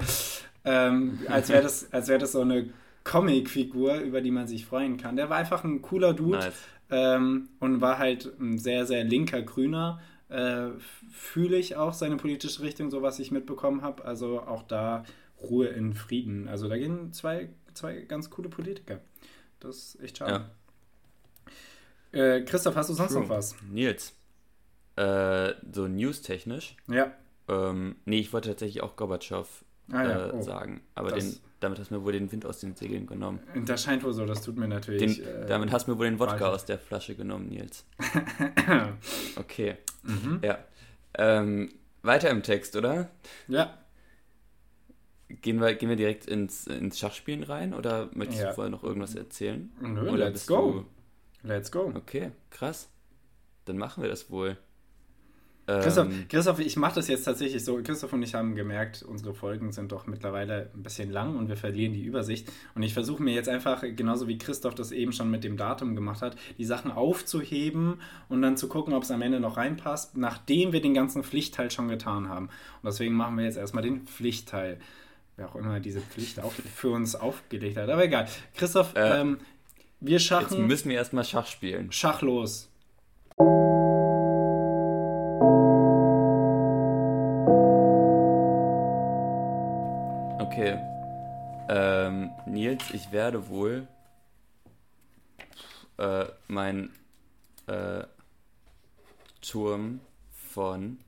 Ähm, 0.64 1.20
als 1.29 1.49
wäre 1.49 1.62
das, 1.62 1.88
wär 1.90 2.18
das 2.18 2.33
so 2.33 2.42
eine 2.42 2.70
Comic-Figur, 3.05 3.99
über 4.01 4.20
die 4.20 4.31
man 4.31 4.46
sich 4.46 4.66
freuen 4.66 4.96
kann. 4.96 5.16
Der 5.16 5.31
war 5.31 5.37
einfach 5.37 5.64
ein 5.64 5.83
cooler 5.83 6.12
Dude 6.12 6.38
nice. 6.38 6.55
ähm, 6.90 7.49
und 7.61 7.81
war 7.81 7.99
halt 7.99 8.33
ein 8.40 8.59
sehr, 8.59 8.87
sehr 8.87 9.05
linker 9.05 9.42
Grüner. 9.42 10.01
Äh, 10.29 10.68
Fühle 11.11 11.57
ich 11.57 11.77
auch 11.77 11.92
seine 11.92 12.16
politische 12.16 12.62
Richtung, 12.62 12.90
so 12.90 13.03
was 13.03 13.18
ich 13.18 13.31
mitbekommen 13.31 13.83
habe. 13.83 14.05
Also 14.05 14.40
auch 14.40 14.62
da 14.62 15.05
Ruhe 15.42 15.66
in 15.68 15.94
Frieden. 15.94 16.49
Also 16.49 16.68
da 16.68 16.77
gehen 16.77 17.12
zwei, 17.12 17.51
zwei 17.75 18.01
ganz 18.03 18.31
coole 18.31 18.49
Politiker. 18.49 19.01
Das 19.61 19.77
ist 19.94 20.01
echt 20.03 20.18
schade. 20.18 20.33
Ja. 20.33 20.51
Äh, 22.14 22.42
Christoph, 22.42 22.77
hast 22.77 22.90
du 22.90 22.94
sonst 22.94 23.12
True. 23.12 23.22
noch 23.22 23.29
was? 23.29 23.57
Nils. 23.70 24.14
Äh, 24.96 25.55
so 25.72 25.88
news-technisch. 25.88 26.77
Ja. 26.88 27.12
Ähm, 27.48 27.96
nee, 28.05 28.20
ich 28.20 28.33
wollte 28.33 28.50
tatsächlich 28.50 28.83
auch 28.83 28.96
Gorbatschow 28.96 29.64
ah, 29.92 30.03
ja. 30.03 30.27
äh, 30.29 30.33
oh. 30.33 30.42
sagen. 30.42 30.83
Aber 30.94 31.12
den, 31.12 31.37
damit 31.61 31.79
hast 31.79 31.90
du 31.90 31.94
mir 31.94 32.05
wohl 32.05 32.12
den 32.12 32.31
Wind 32.31 32.46
aus 32.46 32.61
den 32.61 32.74
Segeln 32.74 33.07
genommen. 33.07 33.40
Das 33.66 33.83
scheint 33.83 34.05
wohl 34.05 34.12
so, 34.12 34.24
das 34.24 34.42
tut 34.42 34.57
mir 34.57 34.68
natürlich. 34.68 35.18
Den, 35.18 35.27
äh, 35.27 35.46
damit 35.46 35.72
hast 35.72 35.87
du 35.87 35.92
mir 35.92 35.98
wohl 35.98 36.07
den 36.07 36.18
Wodka 36.18 36.48
aus 36.48 36.64
der 36.64 36.79
Flasche 36.79 37.14
genommen, 37.14 37.48
Nils. 37.48 37.85
okay. 39.37 39.77
Mhm. 40.03 40.40
Ja. 40.42 40.59
Ähm, 41.16 41.72
weiter 42.03 42.31
im 42.31 42.42
Text, 42.42 42.77
oder? 42.77 43.11
Ja. 43.48 43.79
Gehen 45.29 45.61
wir, 45.61 45.74
gehen 45.74 45.88
wir 45.88 45.96
direkt 45.96 46.27
ins, 46.27 46.66
ins 46.66 46.98
Schachspielen 46.98 47.42
rein 47.42 47.74
oder 47.74 48.09
möchtest 48.14 48.42
ja. 48.42 48.48
du 48.48 48.55
vorher 48.55 48.70
noch 48.70 48.85
irgendwas 48.85 49.14
erzählen? 49.14 49.72
Nö, 49.81 50.11
oder 50.11 50.29
let's 50.29 50.46
go. 50.46 50.85
Let's 51.44 51.70
go. 51.70 51.92
Okay, 51.94 52.33
krass. 52.50 52.88
Dann 53.66 53.78
machen 53.78 54.02
wir 54.02 54.11
das 54.11 54.30
wohl. 54.30 54.59
Christoph, 55.66 56.09
ähm, 56.09 56.26
Christoph, 56.28 56.59
ich 56.59 56.76
mache 56.76 56.96
das 56.96 57.09
jetzt 57.09 57.24
tatsächlich 57.24 57.64
so. 57.64 57.80
Christoph 57.83 58.12
und 58.12 58.22
ich 58.22 58.35
haben 58.35 58.54
gemerkt, 58.54 59.02
unsere 59.02 59.33
Folgen 59.33 59.72
sind 59.72 59.92
doch 59.92 60.07
mittlerweile 60.07 60.70
ein 60.74 60.83
bisschen 60.83 61.11
lang 61.11 61.37
und 61.37 61.48
wir 61.48 61.57
verlieren 61.57 61.94
die 61.94 62.04
Übersicht. 62.04 62.52
Und 62.74 62.83
ich 62.83 62.92
versuche 62.92 63.22
mir 63.22 63.33
jetzt 63.33 63.48
einfach, 63.48 63.83
genauso 63.96 64.28
wie 64.28 64.37
Christoph 64.37 64.74
das 64.74 64.92
eben 64.92 65.12
schon 65.12 65.30
mit 65.30 65.42
dem 65.42 65.57
Datum 65.57 65.94
gemacht 65.94 66.20
hat, 66.20 66.37
die 66.59 66.66
Sachen 66.66 66.90
aufzuheben 66.90 68.00
und 68.28 68.42
dann 68.42 68.59
zu 68.59 68.68
gucken, 68.68 68.92
ob 68.92 69.04
es 69.04 69.11
am 69.11 69.22
Ende 69.22 69.40
noch 69.40 69.57
reinpasst, 69.57 70.18
nachdem 70.18 70.72
wir 70.72 70.83
den 70.83 70.92
ganzen 70.92 71.24
Pflichtteil 71.24 71.70
schon 71.70 71.88
getan 71.88 72.28
haben. 72.28 72.46
Und 72.46 72.87
deswegen 72.87 73.14
machen 73.14 73.38
wir 73.38 73.44
jetzt 73.44 73.57
erstmal 73.57 73.85
den 73.85 74.07
Pflichtteil. 74.07 74.78
Wer 75.37 75.48
auch 75.48 75.57
immer 75.57 75.80
diese 75.80 76.00
Pflicht 76.00 76.40
auch 76.40 76.52
für 76.74 76.90
uns 76.90 77.16
aufgelegt 77.16 77.78
hat. 77.78 77.88
Aber 77.88 78.04
egal. 78.04 78.28
Christoph, 78.54 78.94
äh, 78.96 79.20
ähm, 79.20 79.38
wir 80.07 80.19
schachen. 80.19 80.59
Jetzt 80.59 80.69
müssen 80.69 80.90
wir 80.90 80.97
erstmal 80.97 81.25
Schach 81.25 81.47
spielen. 81.47 81.90
Schach 81.90 82.21
los. 82.21 82.71
Okay. 90.40 90.79
Ähm, 91.69 92.31
Nils, 92.47 92.85
ich 92.93 93.11
werde 93.12 93.49
wohl 93.49 93.88
äh, 95.97 96.27
mein 96.49 96.90
äh, 97.67 98.05
Turm 99.40 100.01
von 100.31 100.99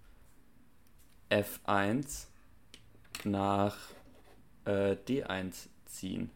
F1 1.31 2.27
nach 3.25 3.77
äh, 4.65 4.97
D1 5.07 5.69
ziehen 5.85 6.31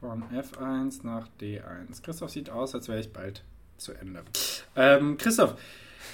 von 0.00 0.22
F1 0.24 1.04
nach 1.04 1.28
D1. 1.40 2.02
Christoph 2.02 2.30
sieht 2.30 2.50
aus, 2.50 2.74
als 2.74 2.88
wäre 2.88 3.00
ich 3.00 3.12
bald 3.12 3.42
zu 3.76 3.92
Ende. 3.92 4.22
Ähm, 4.76 5.18
Christoph, 5.18 5.56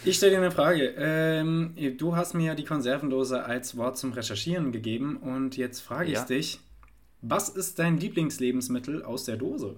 ich 0.05 0.17
stelle 0.17 0.33
dir 0.33 0.39
eine 0.39 0.51
Frage. 0.51 0.95
Ähm, 0.97 1.75
du 1.99 2.17
hast 2.17 2.35
mir 2.35 2.47
ja 2.47 2.55
die 2.55 2.65
Konservendose 2.65 3.45
als 3.45 3.77
Wort 3.77 3.99
zum 3.99 4.13
Recherchieren 4.13 4.73
gegeben 4.73 5.17
und 5.17 5.57
jetzt 5.57 5.81
frage 5.81 6.09
ich 6.09 6.15
ja. 6.15 6.25
dich, 6.25 6.61
was 7.23 7.49
ist 7.49 7.79
dein 7.79 7.99
Lieblingslebensmittel 7.99 9.03
aus 9.03 9.25
der 9.25 9.37
Dose? 9.37 9.77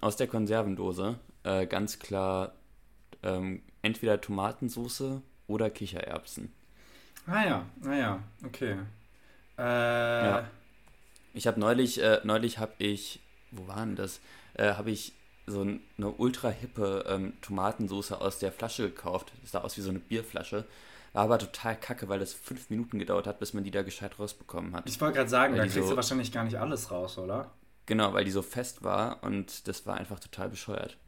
Aus 0.00 0.16
der 0.16 0.26
Konservendose 0.26 1.18
äh, 1.44 1.66
ganz 1.66 1.98
klar 1.98 2.52
ähm, 3.22 3.62
entweder 3.82 4.20
Tomatensauce 4.20 5.22
oder 5.46 5.70
Kichererbsen. 5.70 6.52
Ah 7.26 7.44
ja, 7.44 7.66
naja, 7.82 8.22
ah 8.42 8.46
okay. 8.46 8.76
Äh, 9.58 9.62
ja. 9.62 10.50
Ich 11.34 11.46
habe 11.46 11.60
neulich, 11.60 12.02
äh, 12.02 12.20
neulich 12.24 12.58
habe 12.58 12.72
ich, 12.78 13.20
wo 13.50 13.66
war 13.68 13.84
denn 13.84 13.96
das? 13.96 14.20
Äh, 14.54 14.74
habe 14.74 14.90
ich 14.90 15.12
so 15.46 15.60
eine 15.62 16.08
ultra 16.18 16.50
hippe 16.50 17.04
ähm, 17.08 17.32
Tomatensauce 17.40 18.12
aus 18.12 18.38
der 18.38 18.52
Flasche 18.52 18.90
gekauft. 18.90 19.32
Das 19.42 19.52
sah 19.52 19.60
aus 19.60 19.76
wie 19.76 19.80
so 19.82 19.90
eine 19.90 19.98
Bierflasche. 19.98 20.64
War 21.12 21.24
aber 21.24 21.38
total 21.38 21.76
kacke, 21.76 22.08
weil 22.08 22.18
das 22.18 22.34
fünf 22.34 22.70
Minuten 22.70 22.98
gedauert 22.98 23.26
hat, 23.26 23.38
bis 23.38 23.54
man 23.54 23.64
die 23.64 23.70
da 23.70 23.82
gescheit 23.82 24.18
rausbekommen 24.18 24.74
hat. 24.74 24.88
Ich 24.88 25.00
wollte 25.00 25.16
gerade 25.16 25.30
sagen, 25.30 25.54
weil 25.54 25.60
da 25.60 25.64
kriegst 25.64 25.78
so, 25.78 25.90
du 25.90 25.96
wahrscheinlich 25.96 26.32
gar 26.32 26.44
nicht 26.44 26.58
alles 26.58 26.90
raus, 26.90 27.18
oder? 27.18 27.50
Genau, 27.86 28.12
weil 28.12 28.24
die 28.24 28.30
so 28.30 28.42
fest 28.42 28.84
war 28.84 29.22
und 29.22 29.66
das 29.66 29.86
war 29.86 29.96
einfach 29.96 30.20
total 30.20 30.50
bescheuert. 30.50 30.98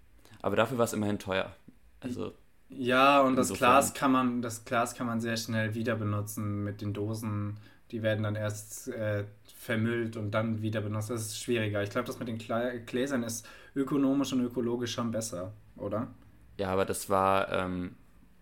Aber 0.41 0.57
dafür 0.57 0.79
war 0.79 0.87
es 0.87 0.95
immerhin 0.95 1.19
teuer. 1.19 1.55
Also. 2.01 2.33
Ja, 2.71 3.21
und 3.21 3.37
das 3.37 3.53
Glas 3.53 3.93
kann 3.93 4.13
man, 4.13 4.43
das 4.43 4.65
Glas 4.65 4.95
kann 4.95 5.07
man 5.07 5.21
sehr 5.21 5.37
schnell 5.37 5.75
wieder 5.75 5.97
benutzen 5.97 6.65
mit 6.65 6.81
den 6.81 6.95
Dosen. 6.95 7.59
Die 7.91 8.03
werden 8.03 8.23
dann 8.23 8.37
erst 8.37 8.89
äh, 8.89 9.25
vermüllt 9.61 10.17
und 10.17 10.31
dann 10.31 10.63
wieder 10.63 10.81
benutzt. 10.81 11.11
Das 11.11 11.21
ist 11.21 11.43
schwieriger. 11.43 11.83
Ich 11.83 11.91
glaube, 11.91 12.07
das 12.07 12.19
mit 12.19 12.29
den 12.29 12.39
Gläsern 12.87 13.23
ist 13.23 13.47
ökonomisch 13.77 14.33
und 14.33 14.41
ökologisch 14.41 14.95
schon 14.95 15.11
besser, 15.11 15.53
oder? 15.77 16.09
Ja, 16.57 16.71
aber 16.71 16.87
das 16.87 17.11
war 17.11 17.53
ähm, 17.53 17.95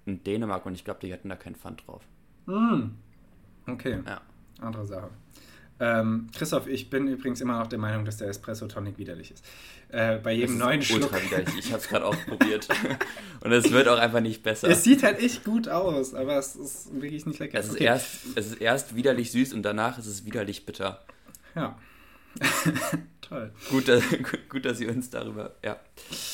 in 0.06 0.22
Dänemark 0.22 0.64
und 0.64 0.74
ich 0.74 0.84
glaube, 0.84 1.00
die 1.00 1.12
hatten 1.12 1.28
da 1.28 1.34
keinen 1.34 1.56
Pfand 1.56 1.84
drauf. 1.84 2.06
Mm. 2.46 2.90
Okay. 3.66 3.98
Ja. 4.06 4.20
Andere 4.60 4.86
Sache. 4.86 5.10
Ähm, 5.80 6.28
Christoph, 6.36 6.66
ich 6.66 6.90
bin 6.90 7.06
übrigens 7.08 7.40
immer 7.40 7.58
noch 7.58 7.66
der 7.68 7.78
Meinung, 7.78 8.04
dass 8.04 8.16
der 8.16 8.28
Espresso 8.28 8.66
Tonic 8.66 8.98
widerlich 8.98 9.30
ist. 9.30 9.44
Äh, 9.90 10.18
bei 10.18 10.32
jedem 10.32 10.58
neuen 10.58 10.82
Schluck. 10.82 11.04
Ultra 11.04 11.22
widerlich. 11.22 11.54
Ich 11.58 11.72
habe 11.72 11.80
es 11.80 11.88
gerade 11.88 12.04
auch 12.06 12.16
probiert. 12.26 12.68
Und 13.40 13.52
es 13.52 13.70
wird 13.70 13.88
auch 13.88 13.98
einfach 13.98 14.20
nicht 14.20 14.42
besser. 14.42 14.68
Es 14.68 14.84
sieht 14.84 15.02
halt 15.02 15.20
echt 15.20 15.44
gut 15.44 15.68
aus, 15.68 16.14
aber 16.14 16.36
es 16.36 16.56
ist 16.56 16.92
wirklich 16.92 17.26
nicht 17.26 17.38
lecker. 17.38 17.58
Es 17.58 17.66
ist, 17.66 17.74
okay. 17.74 17.84
erst, 17.84 18.06
es 18.34 18.46
ist 18.48 18.60
erst 18.60 18.96
widerlich 18.96 19.30
süß 19.30 19.54
und 19.54 19.62
danach 19.62 19.98
ist 19.98 20.06
es 20.06 20.24
widerlich 20.24 20.66
bitter. 20.66 21.04
Ja. 21.54 21.78
Toll. 23.20 23.52
Gut, 23.70 23.88
dass, 23.88 24.02
gut, 24.48 24.64
dass 24.64 24.78
Sie 24.78 24.86
uns 24.86 25.10
darüber 25.10 25.54
ja, 25.64 25.78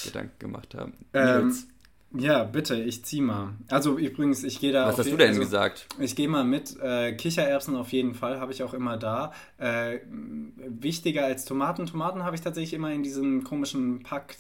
Gedanken 0.05 0.39
gemacht 0.39 0.75
haben. 0.75 0.95
Ähm, 1.13 1.55
ja, 2.17 2.45
bitte, 2.45 2.77
ich 2.77 3.05
zieh 3.05 3.21
mal. 3.21 3.55
Also 3.69 3.99
übrigens, 3.99 4.45
ich 4.45 4.61
gehe 4.61 4.73
da. 4.73 4.87
Was 4.87 4.99
hast 4.99 5.11
du 5.11 5.17
denn 5.17 5.29
also, 5.29 5.41
gesagt? 5.41 5.87
Ich 5.99 6.15
gehe 6.15 6.29
mal 6.29 6.45
mit. 6.45 6.81
Äh, 6.81 7.15
Kichererbsen 7.15 7.77
auf 7.77 7.93
jeden 7.93 8.15
Fall, 8.15 8.41
habe 8.41 8.53
ich 8.53 8.63
auch 8.63 8.75
immer 8.75 8.97
da. 8.97 9.33
Äh, 9.59 9.99
wichtiger 10.07 11.25
als 11.25 11.45
Tomaten. 11.45 11.87
Tomaten 11.87 12.25
habe 12.25 12.37
ich 12.37 12.43
tatsächlich 12.43 12.75
immer 12.75 12.93
in 12.93 13.03
diesem 13.03 13.43
komischen 13.43 14.03
Pack, 14.03 14.37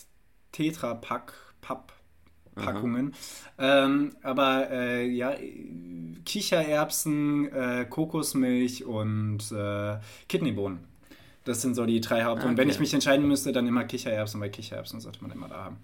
Tetra-Pack, 0.53 1.33
Papp. 1.61 1.93
Packungen. 2.55 3.15
Ähm, 3.59 4.13
aber 4.23 4.71
äh, 4.71 5.09
ja, 5.09 5.35
Kichererbsen, 6.25 7.53
äh, 7.53 7.87
Kokosmilch 7.91 8.85
und 8.85 9.51
äh, 9.51 9.97
Kidneybohnen. 10.29 10.79
Das 11.45 11.61
sind 11.61 11.75
so 11.75 11.85
die 11.85 12.01
drei 12.01 12.25
Haupt. 12.25 12.41
Okay. 12.41 12.49
Und 12.49 12.57
wenn 12.57 12.69
ich 12.71 12.81
mich 12.81 12.95
entscheiden 12.95 13.27
müsste, 13.27 13.53
dann 13.53 13.67
immer 13.67 13.85
Kichererbsen, 13.85 14.41
weil 14.41 14.51
Kichererbsen 14.51 15.01
sollte 15.01 15.21
man 15.23 15.31
immer 15.33 15.49
da 15.49 15.65
haben. 15.65 15.79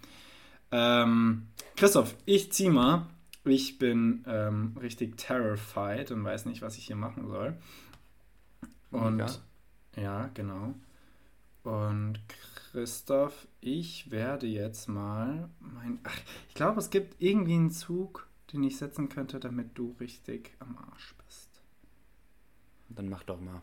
Ähm, 0.72 1.48
Christoph, 1.76 2.14
ich 2.26 2.52
zieh 2.52 2.70
mal. 2.70 3.06
Ich 3.44 3.78
bin 3.78 4.24
ähm, 4.26 4.76
richtig 4.80 5.16
terrified 5.16 6.10
und 6.10 6.22
weiß 6.24 6.46
nicht, 6.46 6.62
was 6.62 6.76
ich 6.76 6.86
hier 6.86 6.96
machen 6.96 7.26
soll. 7.26 7.56
Und 8.90 9.16
Mega. 9.16 9.30
ja, 9.96 10.30
genau. 10.34 10.74
Und 11.62 12.20
Christoph, 12.72 13.46
ich 13.60 14.10
werde 14.10 14.46
jetzt 14.46 14.88
mal 14.88 15.48
mein. 15.60 16.00
Ach, 16.04 16.16
ich 16.48 16.54
glaube, 16.54 16.80
es 16.80 16.90
gibt 16.90 17.20
irgendwie 17.20 17.54
einen 17.54 17.70
Zug, 17.70 18.28
den 18.52 18.62
ich 18.62 18.76
setzen 18.78 19.08
könnte, 19.08 19.40
damit 19.40 19.76
du 19.76 19.96
richtig 20.00 20.52
am 20.58 20.76
Arsch 20.76 21.14
bist. 21.26 21.62
Dann 22.88 23.08
mach 23.08 23.22
doch 23.22 23.40
mal. 23.40 23.62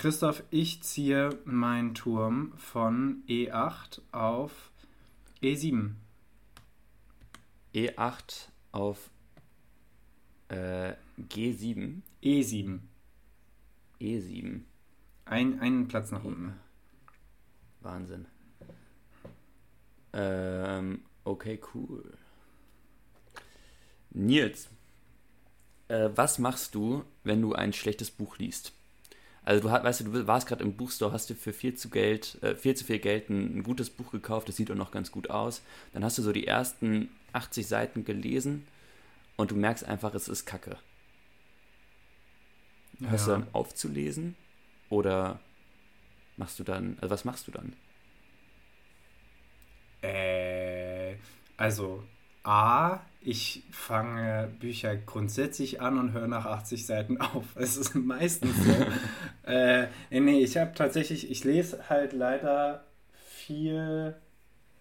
Christoph, 0.00 0.42
ich 0.48 0.82
ziehe 0.82 1.38
meinen 1.44 1.94
Turm 1.94 2.54
von 2.56 3.22
E8 3.28 4.00
auf 4.12 4.70
E7. 5.42 5.90
E8 7.74 8.48
auf 8.72 9.10
äh, 10.48 10.94
G7. 11.18 12.00
E7. 12.22 12.78
E7. 14.00 14.60
Ein, 15.26 15.60
einen 15.60 15.86
Platz 15.86 16.10
nach 16.12 16.24
unten. 16.24 16.58
Wahnsinn. 17.82 18.24
Ähm, 20.14 21.02
okay, 21.24 21.60
cool. 21.74 22.16
Nils, 24.12 24.70
äh, 25.88 26.08
was 26.14 26.38
machst 26.38 26.74
du, 26.74 27.04
wenn 27.22 27.42
du 27.42 27.52
ein 27.52 27.74
schlechtes 27.74 28.10
Buch 28.10 28.38
liest? 28.38 28.72
Also 29.44 29.62
du 29.62 29.70
hast, 29.70 29.84
weißt 29.84 30.00
du, 30.00 30.04
du 30.04 30.26
warst 30.26 30.46
gerade 30.46 30.62
im 30.62 30.74
Buchstore, 30.74 31.12
hast 31.12 31.30
dir 31.30 31.34
für 31.34 31.52
viel 31.52 31.74
zu 31.74 31.88
Geld, 31.88 32.38
äh, 32.42 32.54
viel 32.54 32.76
zu 32.76 32.84
viel 32.84 32.98
Geld 32.98 33.30
ein, 33.30 33.58
ein, 33.58 33.62
gutes 33.62 33.88
Buch 33.90 34.10
gekauft, 34.12 34.48
das 34.48 34.56
sieht 34.56 34.70
auch 34.70 34.76
noch 34.76 34.90
ganz 34.90 35.10
gut 35.10 35.30
aus. 35.30 35.62
Dann 35.92 36.04
hast 36.04 36.18
du 36.18 36.22
so 36.22 36.32
die 36.32 36.46
ersten 36.46 37.08
80 37.32 37.66
Seiten 37.66 38.04
gelesen 38.04 38.66
und 39.36 39.50
du 39.50 39.56
merkst 39.56 39.84
einfach, 39.84 40.14
es 40.14 40.28
ist 40.28 40.44
Kacke. 40.44 40.76
Hörst 43.00 43.28
ja. 43.28 43.34
du 43.34 43.40
dann 43.40 43.54
aufzulesen 43.54 44.36
oder 44.90 45.40
machst 46.36 46.58
du 46.58 46.64
dann, 46.64 46.98
also 47.00 47.10
was 47.10 47.24
machst 47.24 47.46
du 47.46 47.52
dann? 47.52 47.72
Äh, 50.02 51.16
also 51.56 52.04
A, 52.42 53.00
ich 53.22 53.62
fange 53.70 54.48
Bücher 54.60 54.96
grundsätzlich 54.96 55.80
an 55.80 55.98
und 55.98 56.12
höre 56.12 56.26
nach 56.26 56.46
80 56.46 56.86
Seiten 56.86 57.20
auf. 57.20 57.44
Es 57.54 57.76
ist 57.76 57.94
meistens 57.94 58.56
so. 58.64 58.72
äh, 59.50 59.88
nee, 60.10 60.42
ich 60.42 60.56
habe 60.56 60.72
tatsächlich, 60.74 61.30
ich 61.30 61.44
lese 61.44 61.88
halt 61.88 62.12
leider 62.12 62.84
viel 63.12 64.14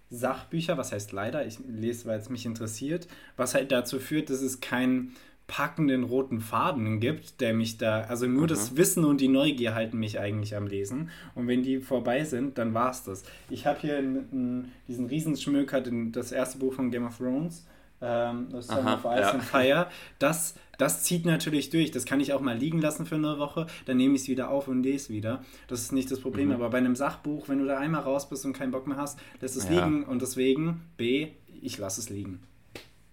Sachbücher. 0.10 0.78
Was 0.78 0.94
heißt 0.94 1.12
leider? 1.12 1.46
Ich 1.46 1.60
lese, 1.68 2.06
weil 2.08 2.20
es 2.20 2.30
mich 2.30 2.46
interessiert. 2.46 3.08
Was 3.36 3.56
halt 3.56 3.72
dazu 3.72 4.00
führt, 4.00 4.30
dass 4.30 4.42
es 4.42 4.62
keinen 4.62 5.16
packenden 5.48 6.04
roten 6.04 6.40
Faden 6.40 7.00
gibt, 7.00 7.42
der 7.42 7.56
mich 7.56 7.78
da, 7.78 8.02
also 8.02 8.28
nur 8.28 8.44
mhm. 8.44 8.48
das 8.50 8.78
Wissen 8.78 9.04
und 9.04 9.20
die 9.20 9.28
Neugier 9.28 9.74
halten 9.74 9.98
mich 9.98 10.20
eigentlich 10.20 10.56
am 10.56 10.68
Lesen. 10.68 11.10
Und 11.36 11.48
wenn 11.48 11.64
die 11.64 11.80
vorbei 11.80 12.24
sind, 12.24 12.58
dann 12.58 12.74
war 12.74 12.92
es 12.92 13.04
das. 13.04 13.24
Ich 13.50 13.66
habe 13.66 13.80
hier 13.82 13.98
in, 13.98 14.16
in 14.32 14.72
diesen 14.88 15.08
Riesenschmöker, 15.08 15.82
das 15.82 16.32
erste 16.32 16.60
Buch 16.60 16.74
von 16.74 16.92
Game 16.92 17.06
of 17.06 17.18
Thrones 17.18 17.66
ähm, 18.02 18.48
das 18.52 18.68
Song 18.68 18.86
Aha, 18.86 18.94
of 18.96 19.06
Ice 19.06 19.22
ja. 19.22 19.32
and 19.32 19.44
Fire, 19.44 19.88
das, 20.20 20.56
das 20.78 21.04
zieht 21.04 21.26
natürlich 21.26 21.70
durch. 21.70 21.92
Das 21.92 22.06
kann 22.06 22.20
ich 22.20 22.34
auch 22.34 22.42
mal 22.42 22.58
liegen 22.58 22.80
lassen 22.80 23.06
für 23.06 23.16
eine 23.16 23.40
Woche, 23.40 23.68
dann 23.86 23.98
nehme 23.98 24.16
ich 24.16 24.22
es 24.24 24.28
wieder 24.28 24.50
auf 24.50 24.68
und 24.68 24.84
lese 24.84 25.14
wieder. 25.14 25.44
Das 25.68 25.82
ist 25.82 25.92
nicht 25.92 26.10
das 26.12 26.20
Problem. 26.20 26.48
Mhm. 26.50 26.56
Aber 26.56 26.70
bei 26.70 26.78
einem 26.78 26.96
Sachbuch, 26.96 27.50
wenn 27.50 27.60
du 27.60 27.66
da 27.66 27.78
einmal 27.78 28.02
raus 28.02 28.30
bist 28.30 28.46
und 28.46 28.54
keinen 28.54 28.72
Bock 28.72 28.88
mehr 28.88 28.98
hast, 28.98 29.20
lässt 29.42 29.58
es 29.58 29.66
ja. 29.70 29.86
liegen 29.86 30.04
und 30.04 30.22
deswegen, 30.22 30.82
B, 30.98 31.30
ich 31.62 31.78
lasse 31.78 32.02
es 32.02 32.10
liegen. 32.10 32.42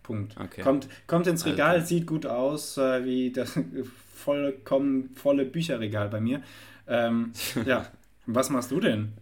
Punkt. 0.03 0.37
Okay. 0.38 0.62
Kommt, 0.62 0.88
kommt 1.09 1.27
ins 1.27 1.44
Regal, 1.46 1.77
also. 1.77 1.87
sieht 1.88 2.07
gut 2.07 2.27
aus, 2.27 2.79
äh, 2.79 3.05
wie 3.05 3.33
das 3.33 3.59
vollkommen 4.14 5.11
volle 5.16 5.44
Bücherregal 5.44 6.09
bei 6.09 6.20
mir. 6.20 6.42
Ähm, 6.87 7.33
ja, 7.66 7.87
was 8.27 8.51
machst 8.51 8.70
du 8.70 8.79
denn? 8.79 9.12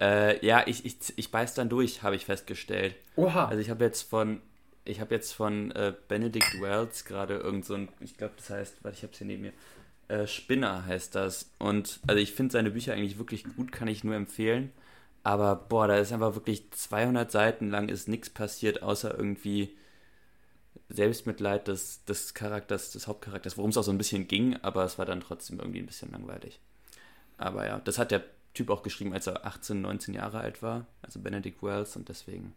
Äh, 0.00 0.44
ja, 0.44 0.66
ich, 0.66 0.84
ich, 0.84 0.96
ich 1.16 1.30
beiß 1.30 1.54
dann 1.54 1.68
durch, 1.68 2.02
habe 2.02 2.16
ich 2.16 2.24
festgestellt. 2.24 2.96
Oha. 3.16 3.46
Also 3.46 3.60
ich 3.60 3.70
habe 3.70 3.84
jetzt 3.84 4.02
von, 4.02 4.40
ich 4.84 5.00
habe 5.00 5.14
jetzt 5.14 5.32
von 5.32 5.70
äh, 5.72 5.94
Benedict 6.08 6.60
Wells 6.60 7.04
gerade 7.04 7.36
irgend 7.36 7.66
so 7.66 7.74
ein, 7.74 7.88
ich 8.00 8.16
glaube, 8.16 8.34
das 8.36 8.50
heißt, 8.50 8.82
warte, 8.82 8.96
ich 8.96 9.02
habe 9.02 9.12
es 9.12 9.18
hier 9.18 9.26
neben 9.26 9.42
mir, 9.42 9.52
äh, 10.08 10.26
Spinner 10.26 10.86
heißt 10.86 11.14
das. 11.14 11.50
Und 11.58 12.00
also 12.06 12.20
ich 12.20 12.32
finde 12.32 12.52
seine 12.52 12.70
Bücher 12.70 12.94
eigentlich 12.94 13.18
wirklich 13.18 13.44
gut, 13.44 13.72
kann 13.72 13.88
ich 13.88 14.02
nur 14.02 14.14
empfehlen. 14.14 14.72
Aber 15.22 15.54
boah, 15.54 15.86
da 15.86 15.98
ist 15.98 16.12
einfach 16.12 16.34
wirklich 16.34 16.70
200 16.70 17.30
Seiten 17.30 17.70
lang 17.70 17.90
ist 17.90 18.08
nichts 18.08 18.30
passiert, 18.30 18.82
außer 18.82 19.14
irgendwie 19.14 19.76
Selbstmitleid 20.88 21.68
des, 21.68 22.04
des 22.06 22.32
Charakters, 22.32 22.90
des 22.92 23.06
Hauptcharakters, 23.06 23.58
worum 23.58 23.70
es 23.70 23.76
auch 23.76 23.84
so 23.84 23.92
ein 23.92 23.98
bisschen 23.98 24.28
ging, 24.28 24.56
aber 24.62 24.84
es 24.84 24.98
war 24.98 25.04
dann 25.04 25.20
trotzdem 25.20 25.58
irgendwie 25.58 25.80
ein 25.80 25.86
bisschen 25.86 26.10
langweilig. 26.10 26.58
Aber 27.36 27.66
ja, 27.66 27.80
das 27.80 27.98
hat 27.98 28.10
der 28.10 28.24
Typ 28.54 28.70
auch 28.70 28.82
geschrieben, 28.82 29.12
als 29.12 29.26
er 29.26 29.46
18, 29.46 29.80
19 29.80 30.14
Jahre 30.14 30.40
alt 30.40 30.62
war, 30.62 30.86
also 31.02 31.20
Benedict 31.20 31.62
Wells, 31.62 31.96
und 31.96 32.08
deswegen 32.08 32.54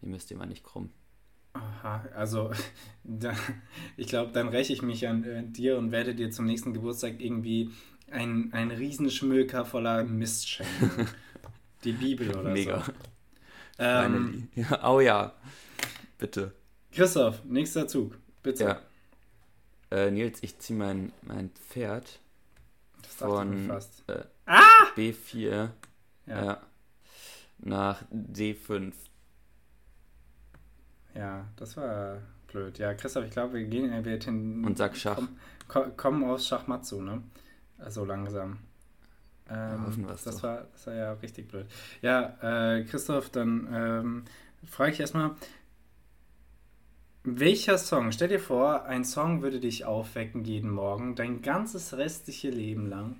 nehmen 0.00 0.12
wir 0.12 0.18
es 0.18 0.26
dem 0.26 0.38
mal 0.38 0.46
nicht 0.46 0.64
krumm. 0.64 0.90
Aha, 1.52 2.04
also 2.14 2.50
da, 3.04 3.34
ich 3.96 4.06
glaube, 4.08 4.32
dann 4.32 4.48
räche 4.48 4.72
ich 4.72 4.82
mich 4.82 5.06
an 5.08 5.24
äh, 5.24 5.44
dir 5.44 5.78
und 5.78 5.92
werde 5.92 6.14
dir 6.14 6.30
zum 6.30 6.46
nächsten 6.46 6.72
Geburtstag 6.72 7.20
irgendwie 7.20 7.70
ein, 8.10 8.52
ein 8.52 8.70
Riesenschmöker 8.70 9.64
voller 9.64 10.04
Mist 10.04 10.48
schenken. 10.48 11.08
Die 11.84 11.92
Bibel 11.92 12.36
oder 12.36 12.50
Mega. 12.50 12.84
so. 12.84 12.92
Ähm, 13.78 14.48
ja, 14.54 14.90
oh 14.90 15.00
ja, 15.00 15.32
bitte. 16.18 16.52
Christoph, 16.92 17.42
nächster 17.44 17.88
Zug, 17.88 18.18
bitte. 18.42 18.64
Ja. 18.64 18.82
Äh, 19.90 20.10
Nils, 20.10 20.42
ich 20.42 20.58
ziehe 20.58 20.78
mein, 20.78 21.12
mein 21.22 21.50
Pferd 21.50 22.20
von 23.28 23.66
fast. 23.66 24.08
Äh, 24.08 24.24
ah! 24.46 24.86
B4 24.96 25.48
ja. 25.50 26.44
ja. 26.44 26.60
nach 27.58 28.02
D5. 28.12 28.92
Ja, 31.14 31.46
das 31.56 31.76
war 31.76 32.18
blöd. 32.46 32.78
Ja, 32.78 32.94
Christoph, 32.94 33.24
ich 33.24 33.30
glaube, 33.30 33.54
wir 33.54 33.64
gehen 33.64 34.04
wir 34.04 34.18
hin, 34.18 34.64
und 34.64 34.78
sag 34.78 34.96
Schach. 34.96 35.20
Komm, 35.68 35.96
kommen 35.96 36.24
aus 36.24 36.46
Schachmatsu, 36.46 37.00
ne? 37.00 37.22
So 37.78 37.84
also 37.84 38.04
langsam. 38.04 38.58
Ähm, 39.48 40.06
ja, 40.06 40.08
das, 40.08 40.42
war, 40.42 40.66
das 40.72 40.86
war 40.86 40.94
ja 40.94 41.12
richtig 41.14 41.48
blöd. 41.48 41.66
Ja, 42.02 42.36
äh, 42.76 42.84
Christoph, 42.84 43.30
dann 43.30 43.68
ähm, 43.72 44.24
frage 44.64 44.92
ich 44.92 45.00
erstmal, 45.00 45.32
welcher 47.22 47.78
Song, 47.78 48.12
stell 48.12 48.28
dir 48.28 48.40
vor, 48.40 48.84
ein 48.84 49.04
Song 49.04 49.42
würde 49.42 49.60
dich 49.60 49.84
aufwecken 49.84 50.44
jeden 50.44 50.70
Morgen, 50.70 51.14
dein 51.14 51.42
ganzes 51.42 51.96
restliche 51.96 52.50
Leben 52.50 52.88
lang. 52.88 53.16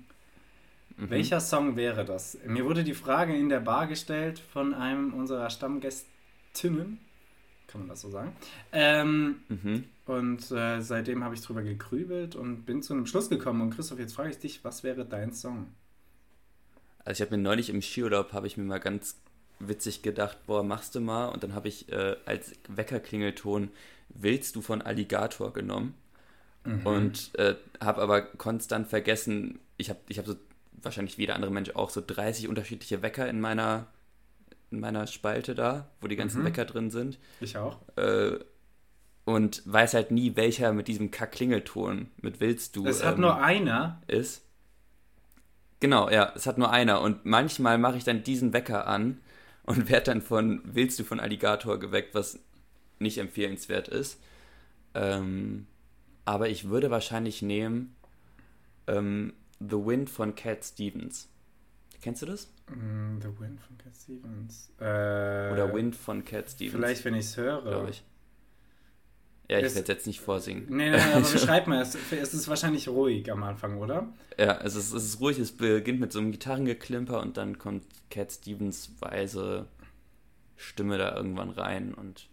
Mhm. 0.97 1.09
Welcher 1.09 1.39
Song 1.39 1.75
wäre 1.75 2.03
das? 2.05 2.37
Mir 2.45 2.65
wurde 2.65 2.83
die 2.83 2.93
Frage 2.93 3.35
in 3.35 3.49
der 3.49 3.59
Bar 3.59 3.87
gestellt 3.87 4.39
von 4.39 4.73
einem 4.73 5.13
unserer 5.13 5.49
Stammgästinnen. 5.49 6.99
Kann 7.67 7.81
man 7.81 7.87
das 7.89 8.01
so 8.01 8.09
sagen? 8.09 8.35
Ähm, 8.71 9.41
mhm. 9.47 9.85
Und 10.05 10.51
äh, 10.51 10.81
seitdem 10.81 11.23
habe 11.23 11.35
ich 11.35 11.41
drüber 11.41 11.61
gegrübelt 11.61 12.35
und 12.35 12.65
bin 12.65 12.81
zu 12.81 12.93
einem 12.93 13.05
Schluss 13.05 13.29
gekommen. 13.29 13.61
Und 13.61 13.69
Christoph, 13.69 13.99
jetzt 13.99 14.13
frage 14.13 14.31
ich 14.31 14.39
dich, 14.39 14.63
was 14.63 14.83
wäre 14.83 15.05
dein 15.05 15.31
Song? 15.31 15.67
Also 17.05 17.21
ich 17.23 17.27
habe 17.27 17.37
mir 17.37 17.43
neulich 17.43 17.69
im 17.69 17.81
Skiurlaub, 17.81 18.33
habe 18.33 18.47
ich 18.47 18.57
mir 18.57 18.63
mal 18.63 18.79
ganz 18.79 19.20
witzig 19.67 20.01
gedacht, 20.01 20.37
boah, 20.45 20.63
machst 20.63 20.95
du 20.95 20.99
mal. 20.99 21.27
Und 21.27 21.43
dann 21.43 21.53
habe 21.53 21.67
ich 21.67 21.91
äh, 21.91 22.15
als 22.25 22.53
Weckerklingelton 22.67 23.71
Willst 24.13 24.57
du 24.57 24.61
von 24.61 24.81
Alligator 24.81 25.53
genommen. 25.53 25.95
Mhm. 26.65 26.85
Und 26.85 27.39
äh, 27.39 27.55
habe 27.79 28.01
aber 28.01 28.21
konstant 28.21 28.87
vergessen, 28.87 29.59
ich 29.77 29.89
habe 29.89 29.99
ich 30.09 30.19
hab 30.19 30.25
so 30.25 30.35
wahrscheinlich 30.73 31.17
wie 31.17 31.21
jeder 31.23 31.35
andere 31.35 31.51
Mensch 31.51 31.71
auch 31.75 31.89
so 31.89 32.01
30 32.05 32.47
unterschiedliche 32.47 33.01
Wecker 33.01 33.27
in 33.29 33.39
meiner, 33.39 33.87
in 34.69 34.79
meiner 34.79 35.07
Spalte 35.07 35.55
da, 35.55 35.89
wo 36.01 36.07
die 36.07 36.15
ganzen 36.15 36.41
mhm. 36.41 36.45
Wecker 36.45 36.65
drin 36.65 36.91
sind. 36.91 37.19
Ich 37.39 37.57
auch. 37.57 37.79
Äh, 37.95 38.39
und 39.23 39.61
weiß 39.65 39.93
halt 39.93 40.11
nie, 40.11 40.35
welcher 40.35 40.73
mit 40.73 40.87
diesem 40.87 41.11
Kack-Klingelton 41.11 42.09
mit 42.21 42.39
willst 42.39 42.75
du. 42.75 42.85
Es 42.85 43.03
hat 43.03 43.15
ähm, 43.15 43.21
nur 43.21 43.41
einer. 43.41 44.01
Ist. 44.07 44.43
Genau, 45.79 46.09
ja, 46.09 46.31
es 46.35 46.47
hat 46.47 46.57
nur 46.57 46.71
einer. 46.71 47.01
Und 47.01 47.25
manchmal 47.25 47.77
mache 47.77 47.97
ich 47.97 48.03
dann 48.03 48.23
diesen 48.23 48.53
Wecker 48.53 48.87
an 48.87 49.19
und 49.63 49.89
werde 49.89 50.05
dann 50.05 50.21
von 50.21 50.61
Willst 50.63 50.99
du 50.99 51.03
von 51.03 51.19
Alligator 51.19 51.79
geweckt, 51.79 52.15
was 52.15 52.39
nicht 52.99 53.17
empfehlenswert 53.17 53.87
ist. 53.87 54.19
Ähm, 54.93 55.67
aber 56.25 56.49
ich 56.49 56.69
würde 56.69 56.91
wahrscheinlich 56.91 57.41
nehmen 57.41 57.95
ähm, 58.87 59.33
The 59.59 59.77
Wind 59.77 60.09
von 60.09 60.35
Cat 60.35 60.63
Stevens. 60.65 61.29
Kennst 62.01 62.21
du 62.21 62.25
das? 62.25 62.51
Mm, 62.67 63.19
The 63.21 63.39
Wind 63.39 63.59
von 63.59 63.77
Cat 63.77 63.93
Stevens. 63.95 64.71
Äh, 64.79 64.83
Oder 65.53 65.73
Wind 65.73 65.95
von 65.95 66.25
Cat 66.25 66.49
Stevens. 66.49 66.73
Vielleicht, 66.73 67.05
wenn 67.05 67.13
ich 67.15 67.25
es 67.25 67.37
höre. 67.37 67.61
Glaube 67.61 67.89
ich. 67.91 68.03
Ja, 69.51 69.57
ich 69.57 69.63
werde 69.63 69.81
es 69.81 69.87
jetzt 69.89 70.07
nicht 70.07 70.21
vorsingen. 70.21 70.65
Nee, 70.69 70.91
nee, 70.91 70.97
aber 70.97 71.19
beschreib 71.33 71.67
mal, 71.67 71.81
es, 71.81 71.97
es 72.09 72.33
ist 72.33 72.47
wahrscheinlich 72.47 72.87
ruhig 72.87 73.29
am 73.29 73.43
Anfang, 73.43 73.79
oder? 73.79 74.07
Ja, 74.37 74.57
es 74.61 74.75
ist, 74.75 74.93
es 74.93 75.03
ist 75.03 75.19
ruhig, 75.19 75.39
es 75.39 75.51
beginnt 75.51 75.99
mit 75.99 76.13
so 76.13 76.19
einem 76.19 76.31
Gitarrengeklimper 76.31 77.19
und 77.19 77.35
dann 77.35 77.57
kommt 77.57 77.83
Cat 78.09 78.31
Stevens 78.31 78.93
weise 79.01 79.67
Stimme 80.55 80.97
da 80.97 81.17
irgendwann 81.17 81.49
rein 81.49 81.93
und 81.93 82.29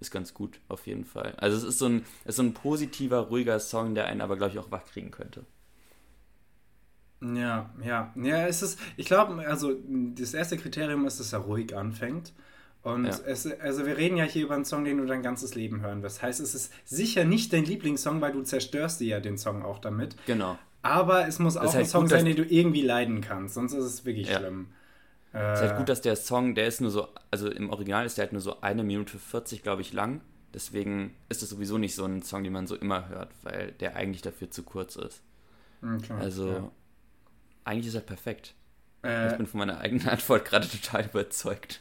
ist 0.00 0.10
ganz 0.10 0.34
gut, 0.34 0.58
auf 0.68 0.88
jeden 0.88 1.04
Fall. 1.04 1.32
Also 1.36 1.56
es 1.56 1.62
ist 1.62 1.78
so 1.78 1.86
ein, 1.86 2.04
ist 2.24 2.34
so 2.34 2.42
ein 2.42 2.54
positiver, 2.54 3.18
ruhiger 3.18 3.60
Song, 3.60 3.94
der 3.94 4.06
einen 4.06 4.20
aber, 4.20 4.36
glaube 4.36 4.50
ich, 4.52 4.58
auch 4.58 4.72
wach 4.72 4.84
kriegen 4.84 5.12
könnte. 5.12 5.44
Ja, 7.20 7.70
ja. 7.84 8.12
Ja, 8.16 8.48
es 8.48 8.62
ist, 8.62 8.80
ich 8.96 9.06
glaube, 9.06 9.46
also 9.46 9.76
das 10.16 10.34
erste 10.34 10.56
Kriterium 10.56 11.06
ist, 11.06 11.20
dass 11.20 11.32
er 11.32 11.38
ruhig 11.38 11.76
anfängt. 11.76 12.32
Und 12.82 13.04
ja. 13.04 13.16
es, 13.26 13.46
also 13.60 13.86
wir 13.86 13.96
reden 13.96 14.16
ja 14.16 14.24
hier 14.24 14.44
über 14.44 14.54
einen 14.54 14.64
Song, 14.64 14.84
den 14.84 14.98
du 14.98 15.06
dein 15.06 15.22
ganzes 15.22 15.54
Leben 15.54 15.82
hören 15.82 16.02
wirst. 16.02 16.20
Heißt, 16.20 16.40
es 16.40 16.54
ist 16.54 16.72
sicher 16.84 17.24
nicht 17.24 17.52
dein 17.52 17.64
Lieblingssong, 17.64 18.20
weil 18.20 18.32
du 18.32 18.42
zerstörst 18.42 19.00
dir 19.00 19.06
ja 19.06 19.20
den 19.20 19.38
Song 19.38 19.62
auch 19.62 19.78
damit. 19.78 20.16
Genau. 20.26 20.58
Aber 20.82 21.28
es 21.28 21.38
muss 21.38 21.56
auch 21.56 21.72
ein 21.74 21.86
Song 21.86 22.02
gut, 22.02 22.10
sein, 22.10 22.24
den 22.24 22.36
du 22.36 22.44
irgendwie 22.44 22.82
leiden 22.82 23.20
kannst, 23.20 23.54
sonst 23.54 23.72
ist 23.72 23.84
es 23.84 24.04
wirklich 24.04 24.28
ja. 24.28 24.38
schlimm. 24.38 24.68
Es 25.32 25.60
ist 25.60 25.68
halt 25.68 25.78
gut, 25.78 25.88
dass 25.88 26.02
der 26.02 26.16
Song, 26.16 26.54
der 26.54 26.66
ist 26.66 26.80
nur 26.80 26.90
so, 26.90 27.08
also 27.30 27.48
im 27.50 27.70
Original 27.70 28.04
ist 28.04 28.18
der 28.18 28.24
halt 28.24 28.32
nur 28.32 28.42
so 28.42 28.60
eine 28.60 28.82
Minute 28.82 29.18
40, 29.18 29.62
glaube 29.62 29.80
ich, 29.80 29.92
lang. 29.92 30.20
Deswegen 30.52 31.14
ist 31.30 31.42
es 31.42 31.48
sowieso 31.48 31.78
nicht 31.78 31.94
so 31.94 32.04
ein 32.04 32.20
Song, 32.22 32.44
den 32.44 32.52
man 32.52 32.66
so 32.66 32.76
immer 32.76 33.08
hört, 33.08 33.30
weil 33.42 33.72
der 33.72 33.96
eigentlich 33.96 34.20
dafür 34.20 34.50
zu 34.50 34.62
kurz 34.62 34.96
ist. 34.96 35.22
Okay, 35.82 36.12
also, 36.18 36.48
ja. 36.48 36.70
eigentlich 37.64 37.86
ist 37.86 37.94
er 37.94 38.02
perfekt. 38.02 38.54
Äh, 39.02 39.30
ich 39.30 39.36
bin 39.38 39.46
von 39.46 39.58
meiner 39.60 39.78
eigenen 39.78 40.06
Antwort 40.08 40.44
gerade 40.44 40.68
total 40.68 41.06
überzeugt. 41.06 41.80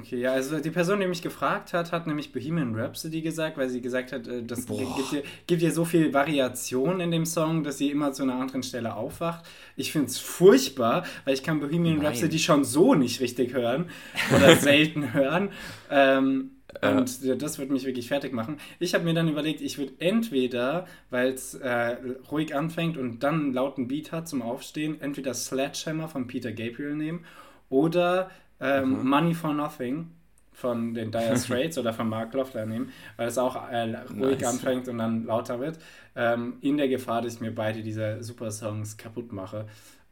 Okay, 0.00 0.20
ja, 0.20 0.32
also 0.32 0.58
die 0.58 0.70
Person, 0.70 1.00
die 1.00 1.06
mich 1.06 1.22
gefragt 1.22 1.72
hat, 1.72 1.92
hat 1.92 2.06
nämlich 2.06 2.32
Bohemian 2.32 2.74
Rhapsody 2.74 3.22
gesagt, 3.22 3.56
weil 3.56 3.68
sie 3.68 3.80
gesagt 3.80 4.12
hat, 4.12 4.26
äh, 4.26 4.42
das 4.42 4.66
gibt 4.66 5.12
dir, 5.12 5.22
gibt 5.46 5.62
dir 5.62 5.72
so 5.72 5.84
viel 5.84 6.12
Variation 6.12 7.00
in 7.00 7.10
dem 7.10 7.24
Song, 7.24 7.64
dass 7.64 7.78
sie 7.78 7.90
immer 7.90 8.12
zu 8.12 8.22
einer 8.22 8.34
anderen 8.34 8.62
Stelle 8.62 8.94
aufwacht. 8.94 9.44
Ich 9.76 9.92
finde 9.92 10.08
es 10.08 10.18
furchtbar, 10.18 11.04
weil 11.24 11.34
ich 11.34 11.42
kann 11.42 11.60
Bohemian 11.60 11.98
Nein. 11.98 12.06
Rhapsody 12.06 12.38
schon 12.38 12.64
so 12.64 12.94
nicht 12.94 13.20
richtig 13.20 13.52
hören 13.54 13.86
oder 14.34 14.56
selten 14.56 15.12
hören. 15.12 15.50
Ähm, 15.90 16.50
und 16.82 17.24
ja. 17.24 17.34
das 17.34 17.58
wird 17.58 17.70
mich 17.70 17.86
wirklich 17.86 18.08
fertig 18.08 18.32
machen. 18.32 18.58
Ich 18.78 18.94
habe 18.94 19.04
mir 19.04 19.14
dann 19.14 19.28
überlegt, 19.28 19.60
ich 19.60 19.78
würde 19.78 19.94
entweder, 19.98 20.86
weil 21.10 21.32
es 21.32 21.54
äh, 21.54 21.96
ruhig 22.30 22.54
anfängt 22.54 22.96
und 22.98 23.22
dann 23.22 23.34
einen 23.34 23.52
lauten 23.54 23.88
Beat 23.88 24.12
hat 24.12 24.28
zum 24.28 24.42
Aufstehen, 24.42 25.00
entweder 25.00 25.32
Sledgehammer 25.34 26.08
von 26.08 26.26
Peter 26.26 26.52
Gabriel 26.52 26.94
nehmen 26.94 27.24
oder 27.70 28.30
ähm, 28.60 29.00
mhm. 29.00 29.08
Money 29.08 29.34
for 29.34 29.52
Nothing 29.52 30.10
von 30.52 30.94
den 30.94 31.10
Dire 31.10 31.36
Straits 31.38 31.78
oder 31.78 31.92
von 31.92 32.08
Mark 32.08 32.32
Knopfler 32.32 32.66
nehmen, 32.66 32.90
weil 33.16 33.28
es 33.28 33.38
auch 33.38 33.56
äh, 33.70 33.94
ruhig 34.18 34.40
nice. 34.40 34.54
anfängt 34.54 34.88
und 34.88 34.98
dann 34.98 35.24
lauter 35.24 35.60
wird. 35.60 35.78
Ähm, 36.16 36.58
in 36.60 36.76
der 36.76 36.88
Gefahr, 36.88 37.22
dass 37.22 37.34
ich 37.34 37.40
mir 37.40 37.54
beide 37.54 37.82
diese 37.82 38.22
super 38.22 38.50
Songs 38.50 38.96
kaputt 38.96 39.32
mache. 39.32 39.66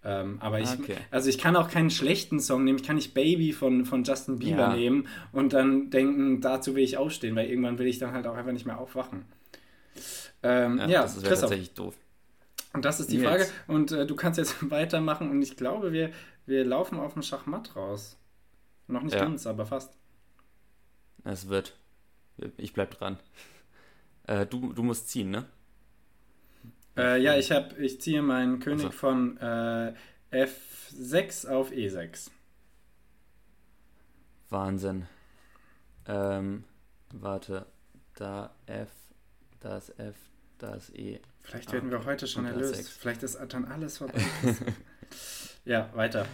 Ähm, 0.04 0.36
aber 0.40 0.60
ich, 0.60 0.70
okay. 0.70 0.96
also 1.10 1.28
ich 1.28 1.38
kann 1.38 1.56
auch 1.56 1.68
keinen 1.68 1.90
schlechten 1.90 2.38
Song 2.38 2.62
nehmen. 2.62 2.78
Ich 2.78 2.84
kann 2.84 2.94
nicht 2.94 3.12
Baby 3.12 3.52
von, 3.52 3.84
von 3.84 4.04
Justin 4.04 4.38
Bieber 4.38 4.68
ja. 4.68 4.76
nehmen 4.76 5.08
und 5.32 5.52
dann 5.52 5.90
denken, 5.90 6.40
dazu 6.40 6.76
will 6.76 6.84
ich 6.84 6.96
aufstehen, 6.96 7.34
weil 7.34 7.48
irgendwann 7.48 7.78
will 7.80 7.88
ich 7.88 7.98
dann 7.98 8.12
halt 8.12 8.28
auch 8.28 8.36
einfach 8.36 8.52
nicht 8.52 8.66
mehr 8.66 8.78
aufwachen. 8.78 9.24
Ähm, 10.44 10.78
ja, 10.78 10.86
ja, 10.86 11.02
das 11.02 11.16
ist 11.16 11.26
tatsächlich 11.26 11.74
doof. 11.74 11.96
Und 12.72 12.84
das 12.84 13.00
ist 13.00 13.10
die 13.10 13.16
jetzt. 13.16 13.26
Frage. 13.26 13.46
Und 13.66 13.90
äh, 13.90 14.06
du 14.06 14.14
kannst 14.14 14.38
jetzt 14.38 14.54
weitermachen 14.70 15.28
und 15.28 15.42
ich 15.42 15.56
glaube, 15.56 15.92
wir, 15.92 16.10
wir 16.46 16.64
laufen 16.64 17.00
auf 17.00 17.14
dem 17.14 17.22
Schachmatt 17.22 17.74
raus. 17.74 18.16
Noch 18.88 19.02
nicht 19.02 19.14
ja. 19.14 19.20
ganz, 19.20 19.46
aber 19.46 19.66
fast. 19.66 19.96
Es 21.24 21.48
wird. 21.48 21.76
Ich 22.56 22.72
bleib 22.72 22.92
dran. 22.92 23.18
Äh, 24.28 24.44
du, 24.44 24.72
du 24.72 24.82
musst 24.82 25.08
ziehen, 25.08 25.30
ne? 25.30 25.46
Äh, 26.96 27.22
ja, 27.22 27.36
ich 27.36 27.52
hab, 27.52 27.78
ich 27.78 28.00
ziehe 28.00 28.22
meinen 28.22 28.58
König 28.58 28.86
also. 28.86 28.98
von 28.98 29.36
äh, 29.38 29.94
F6 30.32 31.48
auf 31.48 31.70
E6. 31.70 32.30
Wahnsinn. 34.50 35.06
Ähm, 36.06 36.64
warte. 37.12 37.66
Da 38.14 38.54
F, 38.66 38.90
da 39.60 39.76
ist 39.76 39.90
F, 39.98 40.16
da 40.58 40.74
ist 40.74 40.90
E. 40.96 41.20
Vielleicht 41.42 41.70
werden 41.72 41.90
wir 41.90 42.04
heute 42.04 42.26
schon 42.26 42.46
erlöst. 42.46 42.88
Vielleicht 42.88 43.22
ist 43.22 43.38
dann 43.48 43.66
alles 43.66 43.98
vorbei. 43.98 44.24
ja, 45.64 45.90
weiter. 45.94 46.26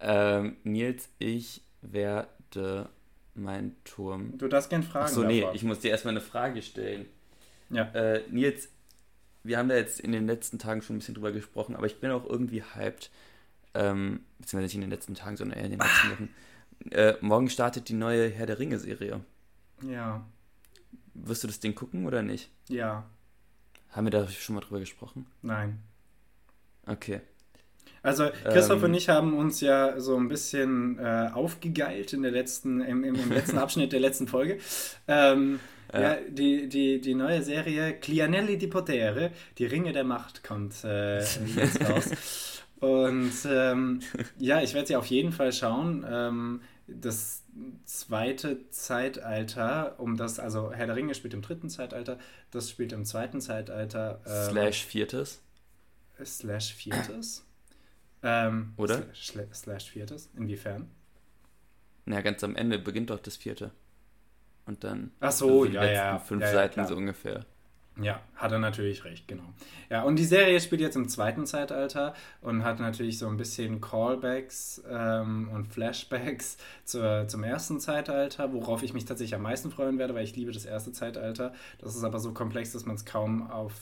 Ähm, 0.00 0.56
Nils, 0.64 1.08
ich 1.18 1.62
werde 1.82 2.88
mein 3.34 3.76
Turm. 3.84 4.36
Du 4.38 4.48
darfst 4.48 4.70
gern 4.70 4.82
fragen. 4.82 5.06
Achso, 5.06 5.24
nee, 5.24 5.44
ich 5.54 5.62
muss 5.62 5.80
dir 5.80 5.90
erstmal 5.90 6.12
eine 6.12 6.20
Frage 6.20 6.62
stellen. 6.62 7.06
Ja. 7.70 7.84
Äh, 7.92 8.22
Nils, 8.30 8.68
wir 9.44 9.58
haben 9.58 9.68
da 9.68 9.76
jetzt 9.76 10.00
in 10.00 10.12
den 10.12 10.26
letzten 10.26 10.58
Tagen 10.58 10.82
schon 10.82 10.96
ein 10.96 10.98
bisschen 10.98 11.14
drüber 11.14 11.32
gesprochen, 11.32 11.76
aber 11.76 11.86
ich 11.86 12.00
bin 12.00 12.10
auch 12.10 12.24
irgendwie 12.24 12.62
hyped. 12.62 13.10
Ähm, 13.74 14.20
beziehungsweise 14.38 14.64
nicht 14.66 14.74
in 14.76 14.80
den 14.82 14.90
letzten 14.90 15.14
Tagen, 15.14 15.36
sondern 15.36 15.58
eher 15.58 15.66
in 15.66 15.72
den 15.72 15.80
letzten 15.80 16.10
Wochen. 16.10 16.28
Äh, 16.90 17.14
morgen 17.20 17.50
startet 17.50 17.88
die 17.88 17.94
neue 17.94 18.28
Herr 18.28 18.46
der 18.46 18.58
Ringe-Serie. 18.58 19.20
Ja. 19.82 20.24
Wirst 21.14 21.42
du 21.42 21.48
das 21.48 21.60
Ding 21.60 21.74
gucken 21.74 22.06
oder 22.06 22.22
nicht? 22.22 22.50
Ja. 22.68 23.04
Haben 23.90 24.06
wir 24.06 24.10
da 24.10 24.28
schon 24.28 24.54
mal 24.54 24.60
drüber 24.60 24.80
gesprochen? 24.80 25.26
Nein. 25.42 25.82
Okay. 26.86 27.20
Also 28.02 28.28
Christoph 28.44 28.78
ähm, 28.78 28.84
und 28.84 28.94
ich 28.94 29.08
haben 29.08 29.36
uns 29.36 29.60
ja 29.60 29.98
so 30.00 30.16
ein 30.16 30.28
bisschen 30.28 30.98
äh, 30.98 31.30
aufgegeilt 31.32 32.12
in 32.12 32.22
der 32.22 32.30
letzten, 32.30 32.80
im, 32.80 33.04
im, 33.04 33.14
im 33.14 33.32
letzten 33.32 33.58
Abschnitt 33.58 33.92
der 33.92 34.00
letzten 34.00 34.28
Folge. 34.28 34.58
Ähm, 35.06 35.60
ja. 35.92 36.00
ja, 36.00 36.16
die, 36.28 36.68
die, 36.68 37.00
die 37.00 37.14
neue 37.14 37.42
Serie 37.42 37.94
Clianelli 37.94 38.58
di 38.58 38.66
Potere, 38.66 39.30
die 39.56 39.66
Ringe 39.66 39.92
der 39.92 40.04
Macht, 40.04 40.44
kommt 40.44 40.84
äh, 40.84 41.18
jetzt 41.20 41.80
raus. 41.88 42.10
Und 42.80 43.32
ähm, 43.46 44.00
ja, 44.38 44.62
ich 44.62 44.74
werde 44.74 44.86
sie 44.86 44.96
auf 44.96 45.06
jeden 45.06 45.32
Fall 45.32 45.52
schauen. 45.52 46.06
Ähm, 46.08 46.60
das 46.86 47.42
zweite 47.84 48.68
Zeitalter, 48.70 49.96
um 49.98 50.16
das, 50.16 50.38
also 50.38 50.72
Herr 50.72 50.86
der 50.86 50.96
Ringe 50.96 51.14
spielt 51.14 51.34
im 51.34 51.42
dritten 51.42 51.68
Zeitalter, 51.68 52.18
das 52.50 52.70
spielt 52.70 52.92
im 52.92 53.04
zweiten 53.04 53.40
Zeitalter. 53.40 54.20
Ähm, 54.26 54.50
slash 54.50 54.84
viertes. 54.84 55.40
Slash 56.24 56.74
viertes. 56.74 57.44
Ähm, 58.22 58.72
Oder? 58.76 59.04
Slash, 59.14 59.46
slash 59.52 59.90
viertes? 59.90 60.30
Inwiefern? 60.36 60.90
Na, 62.04 62.20
ganz 62.20 62.42
am 62.42 62.56
Ende 62.56 62.78
beginnt 62.78 63.10
doch 63.10 63.20
das 63.20 63.36
vierte. 63.36 63.70
Und 64.66 64.84
dann. 64.84 65.12
Ach 65.20 65.32
so, 65.32 65.62
also 65.62 65.72
ja, 65.72 65.84
ja. 65.84 66.18
Fünf 66.18 66.42
ja, 66.42 66.52
Seiten 66.52 66.86
so 66.86 66.96
ungefähr. 66.96 67.46
Ja, 68.00 68.20
hat 68.36 68.52
er 68.52 68.60
natürlich 68.60 69.04
recht, 69.04 69.26
genau. 69.26 69.42
Ja, 69.90 70.02
und 70.02 70.16
die 70.16 70.24
Serie 70.24 70.60
spielt 70.60 70.80
jetzt 70.80 70.94
im 70.94 71.08
zweiten 71.08 71.46
Zeitalter 71.46 72.14
und 72.40 72.62
hat 72.62 72.78
natürlich 72.78 73.18
so 73.18 73.26
ein 73.26 73.36
bisschen 73.36 73.80
Callbacks 73.80 74.82
ähm, 74.88 75.50
und 75.52 75.66
Flashbacks 75.66 76.58
zur, 76.84 77.26
zum 77.26 77.42
ersten 77.42 77.80
Zeitalter, 77.80 78.52
worauf 78.52 78.84
ich 78.84 78.92
mich 78.92 79.04
tatsächlich 79.04 79.34
am 79.34 79.42
meisten 79.42 79.72
freuen 79.72 79.98
werde, 79.98 80.14
weil 80.14 80.24
ich 80.24 80.36
liebe 80.36 80.52
das 80.52 80.64
erste 80.64 80.92
Zeitalter. 80.92 81.52
Das 81.78 81.96
ist 81.96 82.04
aber 82.04 82.20
so 82.20 82.32
komplex, 82.32 82.72
dass 82.72 82.86
man 82.86 82.94
es 82.94 83.04
kaum 83.04 83.50
auf, 83.50 83.74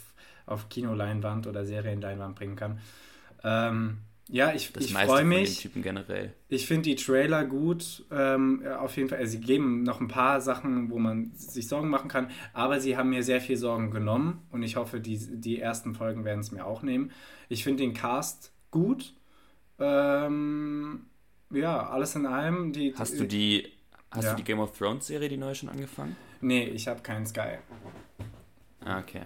auf 0.47 0.71
Kinoleinwand 0.71 1.47
oder 1.47 1.67
Serienleinwand 1.67 2.37
bringen 2.37 2.57
kann. 2.57 2.81
Ähm, 3.45 3.99
ja, 4.29 4.53
ich, 4.53 4.75
ich 4.77 4.93
freue 4.93 5.25
mich. 5.25 5.61
Typen 5.61 5.83
generell. 5.83 6.33
Ich 6.49 6.67
finde 6.67 6.83
die 6.83 6.97
Trailer 6.97 7.45
gut. 7.45 8.05
Ähm, 8.11 8.67
auf 8.67 8.97
jeden 8.97 9.09
Fall. 9.09 9.19
Also 9.19 9.33
sie 9.33 9.41
geben 9.41 9.83
noch 9.85 10.01
ein 10.01 10.09
paar 10.09 10.41
Sachen, 10.41 10.91
wo 10.91 10.99
man 10.99 11.31
sich 11.35 11.69
Sorgen 11.69 11.89
machen 11.89 12.09
kann. 12.09 12.31
Aber 12.53 12.81
sie 12.81 12.97
haben 12.97 13.11
mir 13.11 13.23
sehr 13.23 13.41
viel 13.41 13.57
Sorgen 13.57 13.91
genommen. 13.91 14.47
Und 14.51 14.63
ich 14.63 14.77
hoffe, 14.77 15.01
die, 15.01 15.17
die 15.41 15.61
ersten 15.61 15.95
Folgen 15.95 16.25
werden 16.25 16.41
es 16.41 16.51
mir 16.51 16.67
auch 16.67 16.83
nehmen. 16.83 17.13
Ich 17.49 17.63
finde 17.63 17.85
den 17.85 17.95
Cast 17.95 18.53
gut. 18.71 19.15
Ähm, 19.79 21.07
ja, 21.51 21.89
alles 21.89 22.15
in 22.17 22.27
allem. 22.27 22.73
Die, 22.73 22.95
Hast 22.97 23.19
du 23.21 23.27
die, 23.27 23.71
hast 24.11 24.25
Ja. 24.25 24.31
du 24.33 24.37
die 24.39 24.45
Game 24.45 24.59
of 24.59 24.77
Thrones 24.77 25.07
Serie, 25.07 25.29
die 25.29 25.37
neue 25.37 25.55
schon 25.55 25.69
angefangen? 25.69 26.17
Nee, 26.41 26.65
ich 26.65 26.89
habe 26.89 27.01
keinen 27.03 27.27
Sky. 27.27 27.59
Ah, 28.85 28.99
okay. 28.99 29.23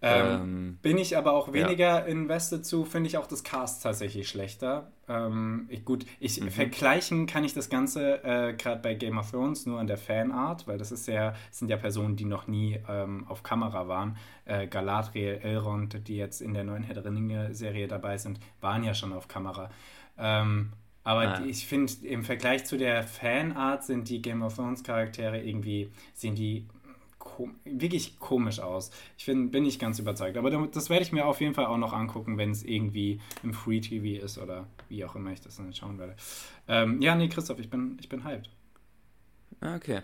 Ähm, 0.00 0.40
Ähm, 0.42 0.78
Bin 0.80 0.96
ich 0.96 1.16
aber 1.16 1.32
auch 1.32 1.52
weniger 1.52 2.06
invested 2.06 2.64
zu, 2.64 2.84
finde 2.84 3.08
ich 3.08 3.16
auch 3.16 3.26
das 3.26 3.42
Cast 3.42 3.82
tatsächlich 3.82 4.28
schlechter. 4.28 4.92
Ähm, 5.08 5.66
ich, 5.70 5.84
gut, 5.84 6.06
ich 6.20 6.40
Mhm. 6.40 6.50
vergleichen 6.50 7.26
kann 7.26 7.42
ich 7.42 7.52
das 7.52 7.68
Ganze 7.68 8.22
äh, 8.22 8.54
gerade 8.54 8.80
bei 8.80 8.94
Game 8.94 9.18
of 9.18 9.32
Thrones 9.32 9.66
nur 9.66 9.80
an 9.80 9.88
der 9.88 9.98
Fanart, 9.98 10.68
weil 10.68 10.78
das 10.78 10.92
ist 10.92 11.08
ja, 11.08 11.30
das 11.48 11.58
sind 11.58 11.68
ja 11.68 11.76
Personen, 11.76 12.14
die 12.14 12.26
noch 12.26 12.46
nie 12.46 12.78
ähm, 12.88 13.26
auf 13.28 13.42
Kamera 13.42 13.88
waren. 13.88 14.16
Äh, 14.44 14.68
Galadriel, 14.68 15.40
Elrond, 15.42 16.06
die 16.06 16.16
jetzt 16.16 16.42
in 16.42 16.54
der 16.54 16.62
neuen 16.62 16.84
Herr 16.84 16.94
der 16.94 17.04
Ringe-Serie 17.04 17.88
dabei 17.88 18.18
sind, 18.18 18.38
waren 18.60 18.84
ja 18.84 18.94
schon 18.94 19.12
auf 19.12 19.26
Kamera. 19.26 19.68
Ähm, 20.16 20.72
aber 21.02 21.22
Ah. 21.22 21.40
die- 21.40 21.48
ich 21.50 21.66
finde, 21.66 21.92
im 22.06 22.22
Vergleich 22.22 22.66
zu 22.66 22.76
der 22.76 23.02
Fanart 23.02 23.82
sind 23.84 24.08
die 24.08 24.22
Game 24.22 24.42
of 24.42 24.54
Thrones 24.54 24.84
Charaktere 24.84 25.40
irgendwie, 25.42 25.90
sehen 26.14 26.34
die 26.36 26.66
kom 27.38 27.54
wirklich 27.64 28.18
komisch 28.18 28.58
aus. 28.58 28.90
Ich 29.16 29.24
find, 29.24 29.52
bin 29.52 29.62
nicht 29.62 29.80
ganz 29.80 30.00
überzeugt. 30.00 30.36
Aber 30.36 30.50
das 30.50 30.90
werde 30.90 31.04
ich 31.04 31.12
mir 31.12 31.24
auf 31.24 31.40
jeden 31.40 31.54
Fall 31.54 31.66
auch 31.66 31.78
noch 31.78 31.92
angucken, 31.92 32.36
wenn 32.36 32.50
es 32.50 32.64
irgendwie 32.64 33.20
im 33.44 33.54
Free 33.54 33.80
TV 33.80 34.24
ist 34.24 34.38
oder 34.38 34.66
wie 34.88 35.04
auch 35.04 35.14
immer 35.14 35.30
ich 35.30 35.40
das 35.40 35.56
dann 35.56 35.72
schauen 35.72 35.98
werde. 35.98 36.16
Ähm, 36.66 37.00
ja, 37.00 37.14
nee, 37.14 37.28
Christoph, 37.28 37.60
ich 37.60 37.70
bin, 37.70 37.96
ich 38.00 38.08
bin 38.08 38.24
hyped. 38.24 38.50
ah, 39.60 39.76
okay. 39.76 40.02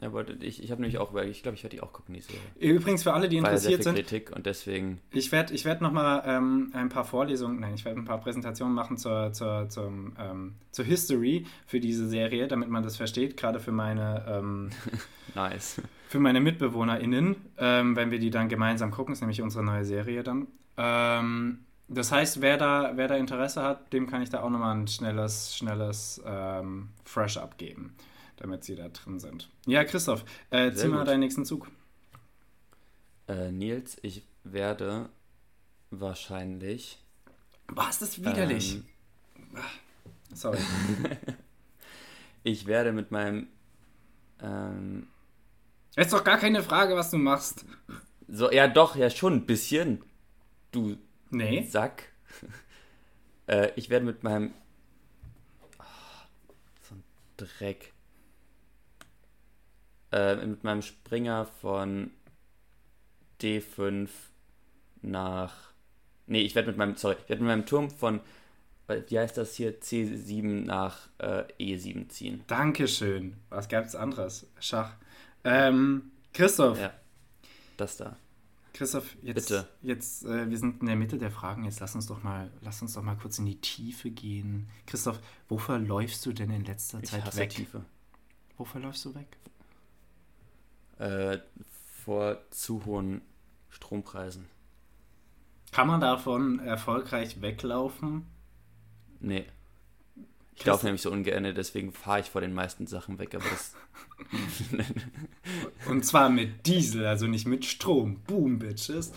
Ja, 0.00 0.12
wollte 0.12 0.32
ich, 0.40 0.62
ich 0.62 0.70
habe 0.72 0.80
nämlich 0.80 0.98
auch 0.98 1.12
überlegt, 1.12 1.36
ich 1.36 1.42
glaube, 1.44 1.56
ich 1.56 1.62
werde 1.62 1.76
die 1.76 1.82
auch 1.82 1.92
gucken, 1.92 2.14
die 2.14 2.20
Serie. 2.20 2.40
Übrigens 2.58 3.04
für 3.04 3.12
alle, 3.12 3.28
die 3.28 3.36
sehr 3.36 3.46
interessiert 3.46 3.74
viel 3.74 3.82
sind, 3.84 3.94
Kritik 3.94 4.32
und 4.34 4.46
deswegen. 4.46 5.00
Ich 5.12 5.30
werde 5.30 5.54
ich 5.54 5.64
werd 5.64 5.80
nochmal 5.80 6.24
ähm, 6.26 6.70
ein 6.74 6.88
paar 6.88 7.04
Vorlesungen, 7.04 7.60
nein, 7.60 7.74
ich 7.74 7.84
werde 7.84 8.00
ein 8.00 8.04
paar 8.04 8.20
Präsentationen 8.20 8.74
machen 8.74 8.96
zur, 8.96 9.32
zur, 9.32 9.68
zum, 9.68 10.16
ähm, 10.18 10.54
zur 10.72 10.84
History 10.84 11.46
für 11.66 11.78
diese 11.78 12.08
Serie, 12.08 12.48
damit 12.48 12.68
man 12.68 12.82
das 12.82 12.96
versteht, 12.96 13.36
gerade 13.36 13.60
für 13.60 13.70
meine, 13.70 14.24
ähm, 14.28 14.70
Nice. 15.36 15.80
Für 16.12 16.20
meine 16.20 16.40
MitbewohnerInnen, 16.40 17.36
ähm, 17.56 17.96
wenn 17.96 18.10
wir 18.10 18.18
die 18.18 18.28
dann 18.28 18.50
gemeinsam 18.50 18.90
gucken, 18.90 19.14
ist 19.14 19.22
nämlich 19.22 19.40
unsere 19.40 19.64
neue 19.64 19.86
Serie 19.86 20.22
dann. 20.22 20.46
Ähm, 20.76 21.64
das 21.88 22.12
heißt, 22.12 22.42
wer 22.42 22.58
da, 22.58 22.92
wer 22.96 23.08
da 23.08 23.16
Interesse 23.16 23.62
hat, 23.62 23.90
dem 23.94 24.06
kann 24.06 24.20
ich 24.20 24.28
da 24.28 24.42
auch 24.42 24.50
nochmal 24.50 24.76
ein 24.76 24.86
schnelles, 24.86 25.56
schnelles 25.56 26.20
ähm, 26.26 26.90
Fresh-Up 27.04 27.56
geben, 27.56 27.96
damit 28.36 28.62
sie 28.62 28.76
da 28.76 28.90
drin 28.90 29.20
sind. 29.20 29.48
Ja, 29.64 29.84
Christoph, 29.84 30.26
äh, 30.50 30.70
zieh 30.72 30.88
mal 30.88 31.06
deinen 31.06 31.20
nächsten 31.20 31.46
Zug. 31.46 31.70
Äh, 33.26 33.50
Nils, 33.50 33.96
ich 34.02 34.26
werde 34.44 35.08
wahrscheinlich. 35.90 36.98
Was, 37.68 38.00
das 38.00 38.10
ist 38.10 38.20
widerlich. 38.20 38.82
Ähm, 39.54 39.62
Sorry. 40.34 40.58
ich 42.42 42.66
werde 42.66 42.92
mit 42.92 43.10
meinem. 43.10 43.46
Ähm, 44.42 45.06
Das 45.94 46.06
ist 46.06 46.12
doch 46.12 46.24
gar 46.24 46.38
keine 46.38 46.62
Frage, 46.62 46.96
was 46.96 47.10
du 47.10 47.18
machst. 47.18 47.64
so, 48.28 48.50
ja, 48.50 48.66
doch, 48.68 48.96
ja, 48.96 49.10
schon 49.10 49.34
ein 49.34 49.46
bisschen. 49.46 50.02
Du 50.70 50.96
Nee. 51.30 51.62
Sack. 51.64 52.12
äh, 53.46 53.70
ich 53.76 53.88
werde 53.90 54.04
mit 54.06 54.22
meinem. 54.22 54.52
Ah, 55.78 55.84
so 56.82 56.94
ein 56.94 57.04
Dreck. 57.36 57.92
Äh, 60.12 60.36
mit 60.46 60.62
meinem 60.62 60.82
Springer 60.82 61.46
von 61.46 62.10
D5 63.40 64.08
nach. 65.00 65.72
Nee, 66.26 66.42
ich 66.42 66.54
werde 66.54 66.68
mit 66.68 66.76
meinem. 66.76 66.96
Sorry, 66.96 67.16
ich 67.22 67.28
werde 67.30 67.42
mit 67.42 67.48
meinem 67.48 67.66
Turm 67.66 67.90
von. 67.90 68.20
äh, 68.88 69.00
Wie 69.08 69.18
heißt 69.18 69.36
das 69.38 69.54
hier? 69.54 69.80
C7 69.80 70.64
nach 70.66 71.08
äh, 71.18 71.44
E7 71.58 72.08
ziehen. 72.10 72.44
Dankeschön. 72.46 73.36
Was 73.48 73.68
gab's 73.68 73.94
anderes? 73.94 74.46
Schach. 74.60 74.94
Ähm, 75.44 76.10
Christoph, 76.32 76.78
Ja. 76.78 76.92
Das 77.76 77.96
da. 77.96 78.16
Christoph, 78.74 79.16
jetzt, 79.22 79.48
Bitte. 79.48 79.68
jetzt 79.82 80.24
äh, 80.24 80.48
wir 80.48 80.56
sind 80.58 80.80
in 80.80 80.86
der 80.86 80.96
Mitte 80.96 81.18
der 81.18 81.30
Fragen. 81.30 81.64
Jetzt 81.64 81.80
lass 81.80 81.94
uns 81.94 82.06
doch 82.06 82.22
mal, 82.22 82.50
lass 82.62 82.80
uns 82.80 82.94
doch 82.94 83.02
mal 83.02 83.16
kurz 83.16 83.38
in 83.38 83.44
die 83.44 83.60
Tiefe 83.60 84.10
gehen. 84.10 84.68
Christoph, 84.86 85.20
wofür 85.48 85.78
läufst 85.78 86.24
du 86.24 86.32
denn 86.32 86.50
in 86.50 86.64
letzter 86.64 87.02
Ich 87.02 87.10
Zeit 87.10 87.24
hasse 87.24 87.38
weg? 87.38 87.50
Tiefe. 87.50 87.84
Wofür 88.56 88.80
läufst 88.80 89.04
du 89.04 89.14
weg? 89.14 89.36
Äh, 90.98 91.38
vor 92.04 92.38
zu 92.50 92.84
hohen 92.86 93.20
Strompreisen. 93.70 94.46
Kann 95.72 95.86
man 95.88 96.00
davon 96.00 96.58
erfolgreich 96.60 97.40
weglaufen? 97.42 98.26
Nee. 99.20 99.46
Ich 100.54 100.66
laufe 100.66 100.84
nämlich 100.84 101.02
so 101.02 101.10
ungern, 101.10 101.44
deswegen 101.54 101.92
fahre 101.92 102.20
ich 102.20 102.26
vor 102.30 102.40
den 102.40 102.52
meisten 102.52 102.86
Sachen 102.86 103.18
weg, 103.18 103.34
aber 103.34 103.44
das. 103.48 103.74
Und 105.88 106.04
zwar 106.04 106.28
mit 106.28 106.66
Diesel, 106.66 107.06
also 107.06 107.26
nicht 107.26 107.46
mit 107.46 107.64
Strom. 107.64 108.20
Boom, 108.26 108.58
Bitches. 108.58 109.12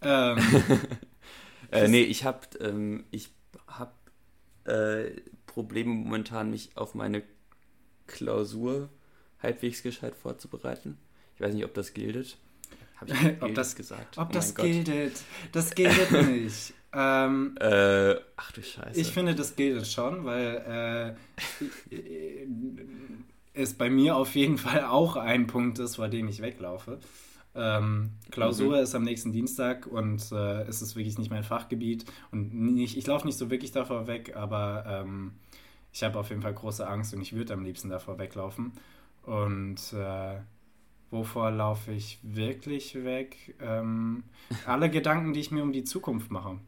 Ähm, 0.00 0.38
äh, 1.70 1.88
nee, 1.88 2.02
ich 2.02 2.24
habe 2.24 2.40
ähm, 2.60 3.04
ich 3.10 3.30
hab, 3.66 3.94
äh, 4.64 5.10
Probleme 5.46 5.90
momentan, 5.92 6.50
mich 6.50 6.70
auf 6.76 6.94
meine 6.94 7.22
Klausur 8.06 8.88
halbwegs 9.42 9.82
gescheit 9.82 10.14
vorzubereiten. 10.14 10.98
Ich 11.34 11.40
weiß 11.40 11.52
nicht, 11.54 11.64
ob 11.64 11.74
das 11.74 11.92
gilt. 11.94 12.38
Habe 12.96 13.12
ich 13.12 13.18
Ob 13.42 13.54
das- 13.54 13.76
gesagt? 13.76 14.16
ob 14.18 14.28
Oh 14.30 14.32
das 14.32 14.54
gildet. 14.54 15.20
Das 15.52 15.74
gildet 15.74 16.10
nicht. 16.12 16.72
Ähm, 16.92 17.56
Äh, 17.60 18.16
ach 18.36 18.52
du 18.52 18.62
Scheiße. 18.62 18.98
Ich 19.00 19.08
finde, 19.12 19.34
das 19.34 19.56
gilt 19.56 19.86
schon, 19.86 20.24
weil 20.24 21.16
äh, 21.90 21.94
es 23.54 23.74
bei 23.74 23.90
mir 23.90 24.16
auf 24.16 24.34
jeden 24.34 24.58
Fall 24.58 24.84
auch 24.84 25.16
ein 25.16 25.46
Punkt 25.46 25.78
ist, 25.78 25.96
vor 25.96 26.08
dem 26.08 26.28
ich 26.28 26.40
weglaufe. 26.40 26.98
Ähm, 27.54 28.10
Klausur 28.30 28.80
ist 28.80 28.94
am 28.94 29.02
nächsten 29.04 29.32
Dienstag 29.32 29.86
und 29.86 30.30
äh, 30.30 30.62
es 30.64 30.82
ist 30.82 30.94
wirklich 30.94 31.18
nicht 31.18 31.30
mein 31.30 31.42
Fachgebiet 31.42 32.04
und 32.30 32.52
nicht, 32.54 32.98
ich 32.98 33.06
laufe 33.06 33.26
nicht 33.26 33.38
so 33.38 33.50
wirklich 33.50 33.72
davor 33.72 34.06
weg, 34.06 34.36
aber 34.36 34.84
ähm, 34.86 35.32
ich 35.92 36.02
habe 36.02 36.18
auf 36.18 36.28
jeden 36.28 36.42
Fall 36.42 36.52
große 36.52 36.86
Angst 36.86 37.14
und 37.14 37.22
ich 37.22 37.32
würde 37.34 37.54
am 37.54 37.64
liebsten 37.64 37.88
davor 37.88 38.18
weglaufen. 38.18 38.72
Und 39.22 39.78
äh, 39.94 40.36
wovor 41.10 41.50
laufe 41.50 41.92
ich 41.92 42.18
wirklich 42.22 42.94
weg? 43.04 43.54
Ähm, 43.60 44.24
alle 44.66 44.90
Gedanken, 44.90 45.32
die 45.32 45.40
ich 45.40 45.50
mir 45.50 45.62
um 45.62 45.72
die 45.72 45.84
Zukunft 45.84 46.30
mache. 46.30 46.58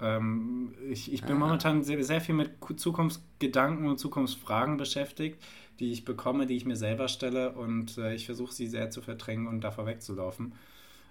Ähm, 0.00 0.74
ich, 0.90 1.12
ich 1.12 1.22
bin 1.22 1.36
Ah. 1.36 1.38
momentan 1.38 1.82
sehr, 1.82 2.02
sehr 2.04 2.20
viel 2.20 2.34
mit 2.34 2.60
Ku- 2.60 2.74
Zukunftsgedanken 2.74 3.86
und 3.88 3.98
Zukunftsfragen 3.98 4.76
beschäftigt, 4.76 5.42
die 5.80 5.90
ich 5.92 6.04
bekomme, 6.04 6.46
die 6.46 6.56
ich 6.56 6.64
mir 6.64 6.76
selber 6.76 7.08
stelle 7.08 7.52
und 7.52 7.98
äh, 7.98 8.14
ich 8.14 8.26
versuche 8.26 8.52
sie 8.52 8.66
sehr 8.66 8.90
zu 8.90 9.00
verdrängen 9.02 9.46
und 9.48 9.60
davor 9.62 9.86
wegzulaufen. 9.86 10.52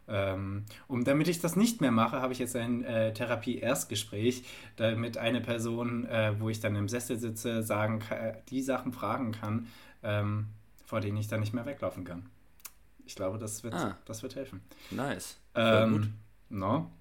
Ähm, 0.09 0.63
und 0.87 1.05
damit 1.07 1.27
ich 1.27 1.39
das 1.41 1.57
nicht 1.57 1.81
mehr 1.81 1.91
mache, 1.91 2.21
habe 2.21 2.31
ich 2.31 2.39
jetzt 2.39 2.55
ein 2.55 2.83
äh, 2.85 3.13
Therapie-Erstgespräch, 3.13 4.43
damit 4.77 5.17
eine 5.17 5.41
Person, 5.41 6.05
äh, 6.05 6.33
wo 6.39 6.49
ich 6.49 6.61
dann 6.61 6.75
im 6.77 6.87
Sessel 6.87 7.17
sitze, 7.19 7.61
sagen 7.63 7.99
kann, 7.99 8.35
die 8.49 8.61
Sachen 8.61 8.93
fragen 8.93 9.33
kann, 9.33 9.67
ähm, 10.03 10.47
vor 10.85 11.01
denen 11.01 11.17
ich 11.17 11.27
dann 11.27 11.41
nicht 11.41 11.53
mehr 11.53 11.65
weglaufen 11.65 12.05
kann. 12.05 12.25
Ich 13.05 13.15
glaube, 13.15 13.37
das 13.37 13.63
wird, 13.63 13.73
Ah. 13.73 13.97
das 14.05 14.23
wird 14.23 14.35
helfen. 14.35 14.61
nice. 14.91 15.37
Ähm, 15.55 15.91
gut. 15.91 16.07
No. 16.49 16.91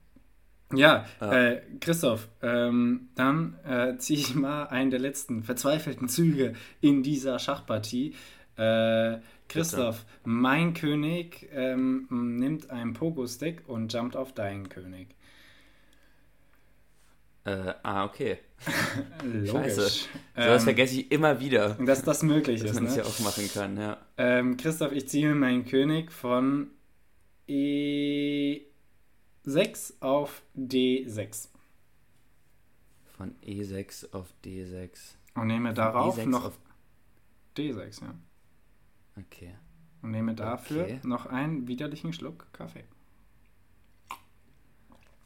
Ja, 0.74 1.06
Ja. 1.20 1.32
Äh, 1.32 1.62
Christoph, 1.80 2.28
ähm, 2.42 3.08
dann 3.14 3.58
äh, 3.64 3.96
ziehe 3.98 4.18
ich 4.18 4.34
mal 4.34 4.64
einen 4.64 4.90
der 4.90 4.98
letzten 5.00 5.42
verzweifelten 5.44 6.08
Züge 6.08 6.54
in 6.80 7.02
dieser 7.02 7.38
Schachpartie. 7.38 8.14
Äh, 8.56 9.18
Christoph, 9.48 10.04
mein 10.24 10.74
König 10.74 11.48
ähm, 11.52 12.06
nimmt 12.10 12.70
einen 12.70 12.94
Pogo-Stick 12.94 13.68
und 13.68 13.92
jumpt 13.92 14.16
auf 14.16 14.32
deinen 14.32 14.68
König. 14.68 15.08
Äh, 17.44 17.74
ah, 17.84 18.04
okay. 18.04 18.38
Logisch. 19.22 19.52
Scheiße. 19.52 19.80
So 19.88 20.08
Ähm, 20.36 20.48
was 20.50 20.64
vergesse 20.64 20.98
ich 21.00 21.12
immer 21.12 21.38
wieder, 21.38 21.74
dass 21.74 22.02
das 22.02 22.24
möglich 22.24 22.60
dass 22.62 22.70
ist. 22.72 22.74
man 22.76 22.86
es 22.86 22.96
Ne? 22.96 23.02
ja 23.02 23.08
auch 23.08 23.20
machen 23.20 23.48
kann, 23.54 23.76
ja. 23.78 23.98
Ähm, 24.16 24.56
Christoph, 24.56 24.90
ich 24.90 25.08
ziehe 25.08 25.32
meinen 25.34 25.64
König 25.64 26.10
von 26.10 26.70
E6 29.46 29.94
auf 30.00 30.42
D6 30.56 31.48
Von 33.16 33.34
E6 33.42 34.12
auf 34.12 34.32
D6. 34.44 35.14
und 35.34 35.46
nehme 35.46 35.72
darauf 35.72 36.18
E6 36.18 36.26
noch 36.26 36.44
auf. 36.46 36.58
D6, 37.56 38.02
ja. 38.04 38.14
Okay. 39.16 39.54
Und 40.02 40.10
nehme 40.10 40.34
dafür 40.34 40.82
Okay. 40.84 41.00
noch 41.04 41.26
einen 41.26 41.66
widerlichen 41.68 42.12
Schluck 42.12 42.46
Kaffee. 42.52 42.84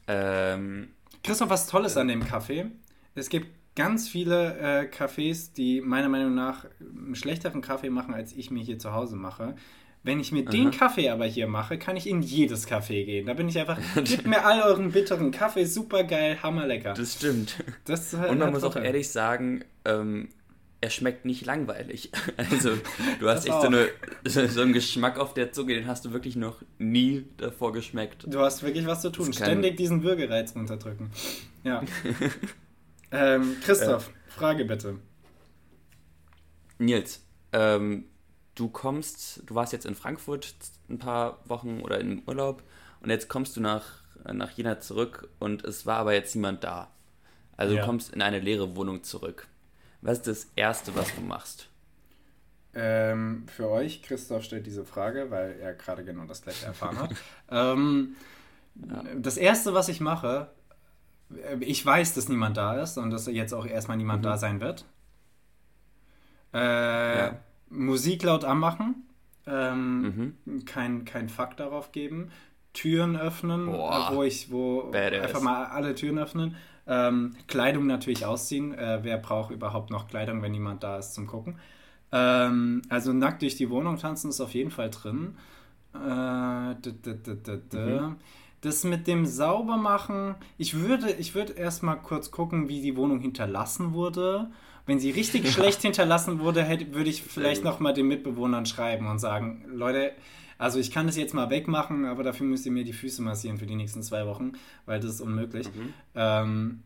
Ähm, 0.06 0.90
Christoph, 1.22 1.50
was 1.50 1.66
Tolles 1.66 1.96
an 1.96 2.08
dem 2.08 2.24
Kaffee? 2.24 2.66
Es 3.14 3.28
gibt 3.28 3.48
ganz 3.76 4.08
viele 4.08 4.58
äh, 4.58 4.88
Cafés, 4.88 5.52
die 5.54 5.80
meiner 5.80 6.08
Meinung 6.08 6.34
nach 6.34 6.66
einen 6.80 7.14
schlechteren 7.14 7.60
Kaffee 7.62 7.90
machen, 7.90 8.14
als 8.14 8.32
ich 8.32 8.50
mir 8.50 8.62
hier 8.62 8.78
zu 8.78 8.92
Hause 8.92 9.16
mache. 9.16 9.54
Wenn 10.02 10.18
ich 10.18 10.32
mir 10.32 10.44
den 10.46 10.70
Kaffee 10.70 11.10
aber 11.10 11.26
hier 11.26 11.46
mache, 11.46 11.76
kann 11.78 11.94
ich 11.94 12.08
in 12.08 12.22
jedes 12.22 12.66
Café 12.66 13.04
gehen. 13.04 13.26
Da 13.26 13.34
bin 13.34 13.48
ich 13.48 13.58
einfach, 13.58 13.78
gebt 13.96 14.26
mir 14.26 14.46
all 14.46 14.62
euren 14.62 14.92
bitteren 14.92 15.30
Kaffee, 15.30 15.66
super 15.66 16.04
geil, 16.04 16.38
hammerlecker. 16.42 16.94
Das 16.94 17.14
stimmt. 17.14 17.62
Das 17.84 18.14
Und 18.14 18.38
man 18.38 18.50
muss 18.50 18.64
auch 18.64 18.76
ehrlich 18.76 19.10
sagen, 19.10 19.62
ähm, 19.84 20.30
er 20.80 20.88
schmeckt 20.88 21.26
nicht 21.26 21.44
langweilig. 21.44 22.10
Also 22.38 22.78
du 23.18 23.28
hast 23.28 23.46
echt 23.46 23.60
so, 23.60 23.66
eine, 23.66 23.88
so, 24.24 24.62
einen 24.62 24.72
Geschmack 24.72 25.18
auf 25.18 25.34
der 25.34 25.52
Zunge, 25.52 25.74
den 25.74 25.86
hast 25.86 26.06
du 26.06 26.12
wirklich 26.12 26.34
noch 26.34 26.62
nie 26.78 27.26
davor 27.36 27.72
geschmeckt. 27.72 28.24
Du 28.26 28.40
hast 28.40 28.62
wirklich 28.62 28.86
was 28.86 29.02
zu 29.02 29.10
tun. 29.10 29.32
Ständig 29.34 29.76
diesen 29.76 30.02
Würgereiz 30.02 30.54
runterdrücken. 30.56 31.10
Ja. 31.62 31.82
ähm, 33.10 33.56
Christoph, 33.62 34.10
Frage 34.28 34.64
bitte. 34.64 34.96
Nils, 36.78 37.22
ähm, 37.52 38.06
du 38.60 38.68
kommst, 38.68 39.42
du 39.46 39.54
warst 39.54 39.72
jetzt 39.72 39.86
in 39.86 39.94
Frankfurt 39.94 40.54
ein 40.88 40.98
paar 40.98 41.38
Wochen 41.48 41.80
oder 41.82 42.00
im 42.00 42.22
Urlaub 42.26 42.62
und 43.00 43.10
jetzt 43.10 43.28
kommst 43.28 43.56
du 43.56 43.60
nach, 43.60 44.02
nach 44.32 44.50
Jena 44.52 44.80
zurück 44.80 45.28
und 45.38 45.64
es 45.64 45.86
war 45.86 45.98
aber 45.98 46.14
jetzt 46.14 46.34
niemand 46.36 46.64
da. 46.64 46.90
Also 47.56 47.74
Ja. 47.74 47.80
du 47.80 47.80
kommst 47.80 48.12
in 48.14 48.22
eine 48.22 48.40
leere 48.40 48.76
Wohnung 48.76 49.04
zurück. 49.04 49.48
Was 50.02 50.18
ist 50.18 50.26
das 50.28 50.48
Erste, 50.56 50.96
was 50.96 51.14
du 51.14 51.22
machst? 51.22 51.68
Ähm, 52.72 53.46
für 53.48 53.68
euch, 53.68 54.02
Christoph 54.02 54.44
stellt 54.44 54.66
diese 54.66 54.84
Frage, 54.84 55.30
weil 55.30 55.58
er 55.60 55.74
gerade 55.74 56.04
genau 56.04 56.24
das 56.26 56.42
gleiche 56.42 56.66
erfahren 56.66 56.98
hat. 57.00 57.16
ähm, 57.50 58.16
Das 59.16 59.36
erste, 59.36 59.74
was 59.74 59.88
ich 59.88 60.00
mache, 60.00 60.50
äh, 61.34 61.56
ich 61.60 61.84
weiß, 61.86 62.14
dass 62.14 62.28
niemand 62.28 62.56
da 62.56 62.80
ist 62.82 62.98
und 62.98 63.10
dass 63.10 63.26
jetzt 63.26 63.54
auch 63.54 63.66
erstmal 63.66 63.96
niemand 63.98 64.24
da 64.24 64.38
sein 64.38 64.60
wird. 64.60 64.86
Äh, 66.52 67.32
Musik 67.70 68.24
laut 68.24 68.44
anmachen, 68.44 69.06
ähm, 69.46 70.34
kein, 70.66 71.04
kein 71.04 71.28
Fuck 71.28 71.56
darauf 71.56 71.92
geben, 71.92 72.30
Türen 72.72 73.16
öffnen, 73.16 73.66
Boah. 73.66 74.10
äh, 74.10 74.14
wo 74.14 74.22
ich, 74.22 74.50
wo 74.50 74.90
Badass. 74.90 75.22
einfach 75.22 75.40
mal 75.40 75.64
alle 75.66 75.94
Türen 75.94 76.18
öffnen. 76.18 76.56
Ähm, 76.86 77.36
Kleidung 77.46 77.86
natürlich 77.86 78.26
ausziehen. 78.26 78.74
Äh, 78.74 79.00
wer 79.02 79.18
braucht 79.18 79.52
überhaupt 79.52 79.90
noch 79.90 80.08
Kleidung, 80.08 80.42
wenn 80.42 80.52
niemand 80.52 80.82
da 80.82 80.98
ist 80.98 81.14
zum 81.14 81.26
Gucken? 81.26 81.56
Ähm, 82.12 82.82
also 82.88 83.12
nackt 83.12 83.42
durch 83.42 83.56
die 83.56 83.70
Wohnung 83.70 83.96
tanzen 83.96 84.30
ist 84.30 84.40
auf 84.40 84.54
jeden 84.54 84.70
Fall 84.70 84.90
drin. 84.90 85.36
Äh, 85.94 85.98
-d. 85.98 88.14
Das 88.62 88.84
mit 88.84 89.06
dem 89.06 89.24
Saubermachen, 89.24 90.34
ich 90.58 90.78
würde, 90.78 91.10
ich 91.12 91.34
würde 91.34 91.54
erstmal 91.54 91.96
kurz 91.96 92.30
gucken, 92.30 92.68
wie 92.68 92.82
die 92.82 92.96
Wohnung 92.96 93.20
hinterlassen 93.20 93.94
wurde. 93.94 94.50
Wenn 94.86 94.98
sie 94.98 95.10
richtig 95.10 95.50
schlecht 95.52 95.82
hinterlassen 95.82 96.40
wurde, 96.40 96.62
hätte, 96.64 96.92
würde 96.94 97.10
ich 97.10 97.22
vielleicht 97.22 97.64
nochmal 97.64 97.94
den 97.94 98.08
Mitbewohnern 98.08 98.66
schreiben 98.66 99.06
und 99.08 99.18
sagen, 99.18 99.64
Leute, 99.72 100.12
also 100.58 100.78
ich 100.78 100.90
kann 100.90 101.06
das 101.06 101.16
jetzt 101.16 101.32
mal 101.34 101.48
wegmachen, 101.50 102.04
aber 102.04 102.22
dafür 102.22 102.46
müsst 102.46 102.66
ihr 102.66 102.72
mir 102.72 102.84
die 102.84 102.92
Füße 102.92 103.22
massieren 103.22 103.58
für 103.58 103.66
die 103.66 103.76
nächsten 103.76 104.02
zwei 104.02 104.26
Wochen, 104.26 104.52
weil 104.86 105.00
das 105.00 105.12
ist 105.12 105.20
unmöglich. 105.20 105.68
Ähm, 106.14 106.82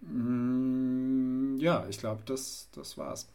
mm, 0.00 1.56
ja, 1.58 1.86
ich 1.88 1.98
glaube, 1.98 2.22
das, 2.26 2.68
das 2.74 2.98
war's. 2.98 3.28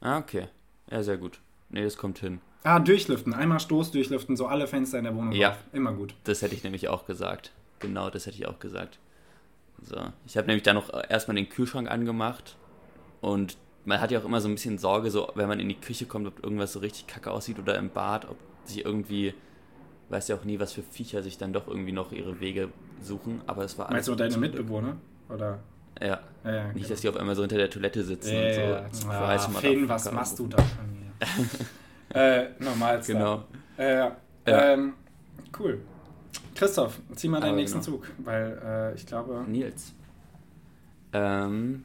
Ah, 0.00 0.18
okay. 0.18 0.48
Ja, 0.90 1.02
sehr 1.02 1.16
gut. 1.16 1.40
Nee, 1.70 1.82
das 1.84 1.96
kommt 1.96 2.18
hin. 2.18 2.40
Ah, 2.64 2.78
durchlüften. 2.78 3.34
Einmal 3.34 3.60
Stoß 3.60 3.90
durchlüften, 3.90 4.36
so 4.36 4.46
alle 4.46 4.66
Fenster 4.66 4.98
in 4.98 5.04
der 5.04 5.14
Wohnung 5.16 5.32
Ja. 5.32 5.50
auf. 5.50 5.56
Immer 5.72 5.92
gut. 5.92 6.14
Das 6.24 6.42
hätte 6.42 6.54
ich 6.54 6.62
nämlich 6.62 6.88
auch 6.88 7.06
gesagt. 7.06 7.52
Genau, 7.80 8.08
das 8.10 8.26
hätte 8.26 8.36
ich 8.36 8.46
auch 8.46 8.60
gesagt. 8.60 8.98
So. 9.82 9.96
Ich 10.26 10.36
habe 10.36 10.46
nämlich 10.46 10.62
dann 10.62 10.76
noch 10.76 10.90
erstmal 11.08 11.34
den 11.36 11.48
Kühlschrank 11.48 11.90
angemacht 11.90 12.56
und 13.20 13.56
man 13.84 14.00
hat 14.00 14.10
ja 14.12 14.20
auch 14.20 14.24
immer 14.24 14.40
so 14.40 14.48
ein 14.48 14.54
bisschen 14.54 14.78
Sorge, 14.78 15.10
so 15.10 15.30
wenn 15.34 15.48
man 15.48 15.58
in 15.58 15.68
die 15.68 15.74
Küche 15.80 16.06
kommt, 16.06 16.26
ob 16.28 16.42
irgendwas 16.42 16.72
so 16.72 16.78
richtig 16.78 17.06
kacke 17.08 17.30
aussieht 17.30 17.58
oder 17.58 17.76
im 17.76 17.90
Bad, 17.90 18.28
ob 18.28 18.36
sich 18.64 18.84
irgendwie, 18.84 19.34
weiß 20.08 20.28
ja 20.28 20.36
auch 20.36 20.44
nie, 20.44 20.60
was 20.60 20.72
für 20.72 20.82
Viecher 20.82 21.22
sich 21.22 21.36
dann 21.36 21.52
doch 21.52 21.66
irgendwie 21.66 21.92
noch 21.92 22.12
ihre 22.12 22.38
Wege 22.40 22.68
suchen, 23.00 23.40
aber 23.46 23.64
es 23.64 23.76
war 23.78 23.90
Meinst 23.90 24.06
du 24.08 24.14
deine 24.14 24.36
Mitbewohner? 24.36 24.96
Oder? 25.28 25.58
Ja. 26.00 26.20
Ja, 26.44 26.50
ja, 26.52 26.64
Nicht, 26.68 26.74
genau. 26.76 26.88
dass 26.88 27.00
die 27.00 27.08
auf 27.08 27.16
einmal 27.16 27.34
so 27.34 27.42
hinter 27.42 27.56
der 27.56 27.70
Toilette 27.70 28.02
sitzen 28.04 28.34
Ja, 28.34 28.40
und 28.46 28.54
so. 28.54 28.60
ja, 28.60 28.68
ja. 28.70 28.88
Fleiß 28.88 29.46
Ah, 29.46 29.58
Finn, 29.60 29.88
was 29.88 30.12
machst 30.12 30.38
du 30.38 30.46
da 30.46 30.58
schon 30.58 31.46
hier? 32.10 32.20
äh, 32.20 32.48
normal. 32.58 33.00
Genau. 33.06 33.44
Äh. 33.76 34.10
Ähm, 34.46 34.94
cool. 35.58 35.80
Christoph, 36.62 37.00
zieh 37.16 37.26
mal 37.26 37.40
deinen 37.40 37.50
Aber 37.50 37.56
nächsten 37.58 37.80
genau. 37.80 37.96
Zug, 37.96 38.08
weil 38.18 38.56
äh, 38.64 38.94
ich 38.94 39.04
glaube. 39.04 39.44
Nils. 39.48 39.94
Ähm, 41.12 41.82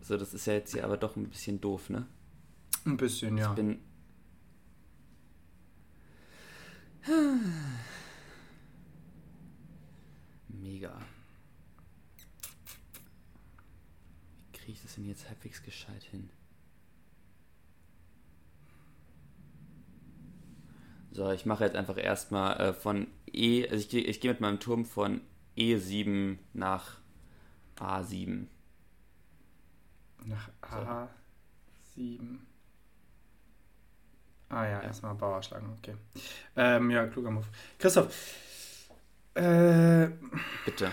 so, 0.00 0.16
das 0.16 0.32
ist 0.32 0.46
ja 0.46 0.54
jetzt 0.54 0.72
hier 0.72 0.84
aber 0.84 0.96
doch 0.96 1.14
ein 1.14 1.28
bisschen 1.28 1.60
doof, 1.60 1.90
ne? 1.90 2.06
Ein 2.86 2.96
bisschen, 2.96 3.36
ja. 3.36 3.50
Ich 3.50 3.54
bin. 3.54 3.80
Mega. 10.48 10.98
Wie 14.52 14.56
kriege 14.56 14.72
ich 14.72 14.82
das 14.82 14.94
denn 14.94 15.04
jetzt 15.04 15.28
halbwegs 15.28 15.62
gescheit 15.62 16.02
hin? 16.04 16.30
So, 21.12 21.30
ich 21.30 21.44
mache 21.44 21.64
jetzt 21.64 21.76
einfach 21.76 21.98
erstmal 21.98 22.58
äh, 22.58 22.72
von 22.72 23.06
E, 23.30 23.64
also 23.68 23.76
ich 23.76 23.90
gehe 23.90 24.02
ich 24.02 24.20
geh 24.20 24.28
mit 24.28 24.40
meinem 24.40 24.60
Turm 24.60 24.86
von 24.86 25.20
E7 25.56 26.38
nach 26.54 26.98
A7. 27.78 28.46
Nach 30.24 30.48
A7. 30.62 32.38
Ah 34.48 34.66
ja, 34.66 34.80
erstmal 34.80 35.14
Bauer 35.14 35.42
schlagen, 35.42 35.76
okay. 35.78 35.96
Ähm, 36.56 36.90
ja, 36.90 37.06
kluger 37.06 37.30
Move. 37.30 37.46
Christoph, 37.78 38.14
äh, 39.34 40.08
Bitte. 40.64 40.92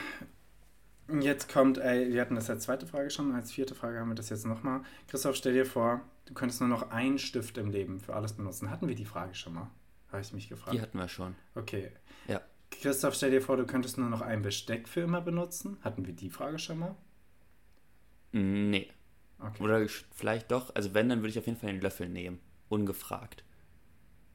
jetzt 1.21 1.51
kommt, 1.51 1.77
ey, 1.77 2.11
wir 2.11 2.21
hatten 2.21 2.35
das 2.35 2.49
als 2.49 2.63
zweite 2.63 2.87
Frage 2.87 3.09
schon, 3.09 3.33
als 3.35 3.51
vierte 3.51 3.75
Frage 3.75 3.99
haben 3.99 4.09
wir 4.09 4.15
das 4.15 4.29
jetzt 4.29 4.45
nochmal. 4.45 4.81
Christoph, 5.07 5.35
stell 5.35 5.53
dir 5.53 5.65
vor, 5.65 6.01
du 6.25 6.33
könntest 6.33 6.59
nur 6.59 6.69
noch 6.69 6.91
einen 6.91 7.19
Stift 7.19 7.57
im 7.57 7.69
Leben 7.69 7.99
für 7.99 8.15
alles 8.15 8.33
benutzen. 8.33 8.69
Hatten 8.69 8.87
wir 8.87 8.95
die 8.95 9.05
Frage 9.05 9.33
schon 9.35 9.53
mal? 9.53 9.69
Habe 10.11 10.21
ich 10.21 10.33
mich 10.33 10.49
gefragt. 10.49 10.73
Die 10.75 10.81
hatten 10.81 10.97
wir 10.97 11.07
schon. 11.07 11.35
Okay. 11.55 11.91
Ja. 12.27 12.41
Christoph, 12.71 13.15
stell 13.15 13.31
dir 13.31 13.41
vor, 13.41 13.57
du 13.57 13.65
könntest 13.65 13.97
nur 13.97 14.09
noch 14.09 14.21
ein 14.21 14.41
Besteck 14.41 14.87
für 14.87 15.01
immer 15.01 15.21
benutzen. 15.21 15.77
Hatten 15.81 16.05
wir 16.05 16.13
die 16.13 16.29
Frage 16.29 16.59
schon 16.59 16.79
mal? 16.79 16.95
Nee. 18.31 18.89
Okay. 19.39 19.63
Oder 19.63 19.87
vielleicht 20.13 20.51
doch. 20.51 20.75
Also 20.75 20.93
wenn, 20.93 21.09
dann 21.09 21.19
würde 21.19 21.29
ich 21.29 21.39
auf 21.39 21.47
jeden 21.47 21.57
Fall 21.57 21.71
den 21.71 21.81
Löffel 21.81 22.09
nehmen. 22.09 22.39
Ungefragt. 22.67 23.43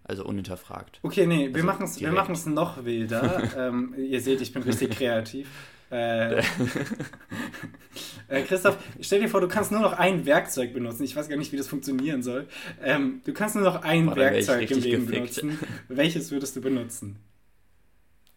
Also 0.02 0.24
unhinterfragt. 0.24 1.00
Okay, 1.02 1.26
nee, 1.26 1.48
wir 1.48 1.54
Also 1.56 1.66
machen 1.66 1.84
es 1.84 1.94
wir 2.00 2.10
direkt. 2.10 2.16
machen's 2.28 2.46
noch 2.46 2.84
wilder. 2.84 3.50
ähm, 3.68 3.94
ihr 3.96 4.20
seht, 4.20 4.40
ich 4.40 4.52
bin 4.52 4.62
richtig 4.62 4.90
kreativ. 4.90 5.48
Äh, 5.90 6.42
äh, 8.28 8.42
Christoph, 8.42 8.78
stell 9.00 9.20
dir 9.20 9.28
vor, 9.28 9.40
du 9.40 9.48
kannst 9.48 9.70
nur 9.72 9.80
noch 9.80 9.92
ein 9.92 10.26
Werkzeug 10.26 10.72
benutzen. 10.72 11.04
Ich 11.04 11.14
weiß 11.16 11.28
gar 11.28 11.36
nicht, 11.36 11.52
wie 11.52 11.56
das 11.56 11.68
funktionieren 11.68 12.22
soll. 12.22 12.48
Ähm, 12.82 13.22
du 13.24 13.32
kannst 13.32 13.54
nur 13.54 13.64
noch 13.64 13.82
ein 13.82 14.06
Boah, 14.06 14.16
Werkzeug 14.16 14.70
im 14.70 14.80
Leben 14.80 15.06
gefickt. 15.06 15.06
benutzen. 15.06 15.58
Welches 15.88 16.30
würdest 16.30 16.56
du 16.56 16.60
benutzen? 16.60 17.18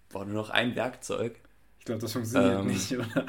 Boah, 0.09 0.25
nur 0.25 0.33
noch 0.35 0.49
ein 0.49 0.75
Werkzeug. 0.75 1.39
Ich 1.79 1.85
glaube, 1.85 2.01
das 2.01 2.13
funktioniert 2.13 2.61
Ähm, 2.61 2.65
nicht, 2.65 2.91
oder? 2.93 3.25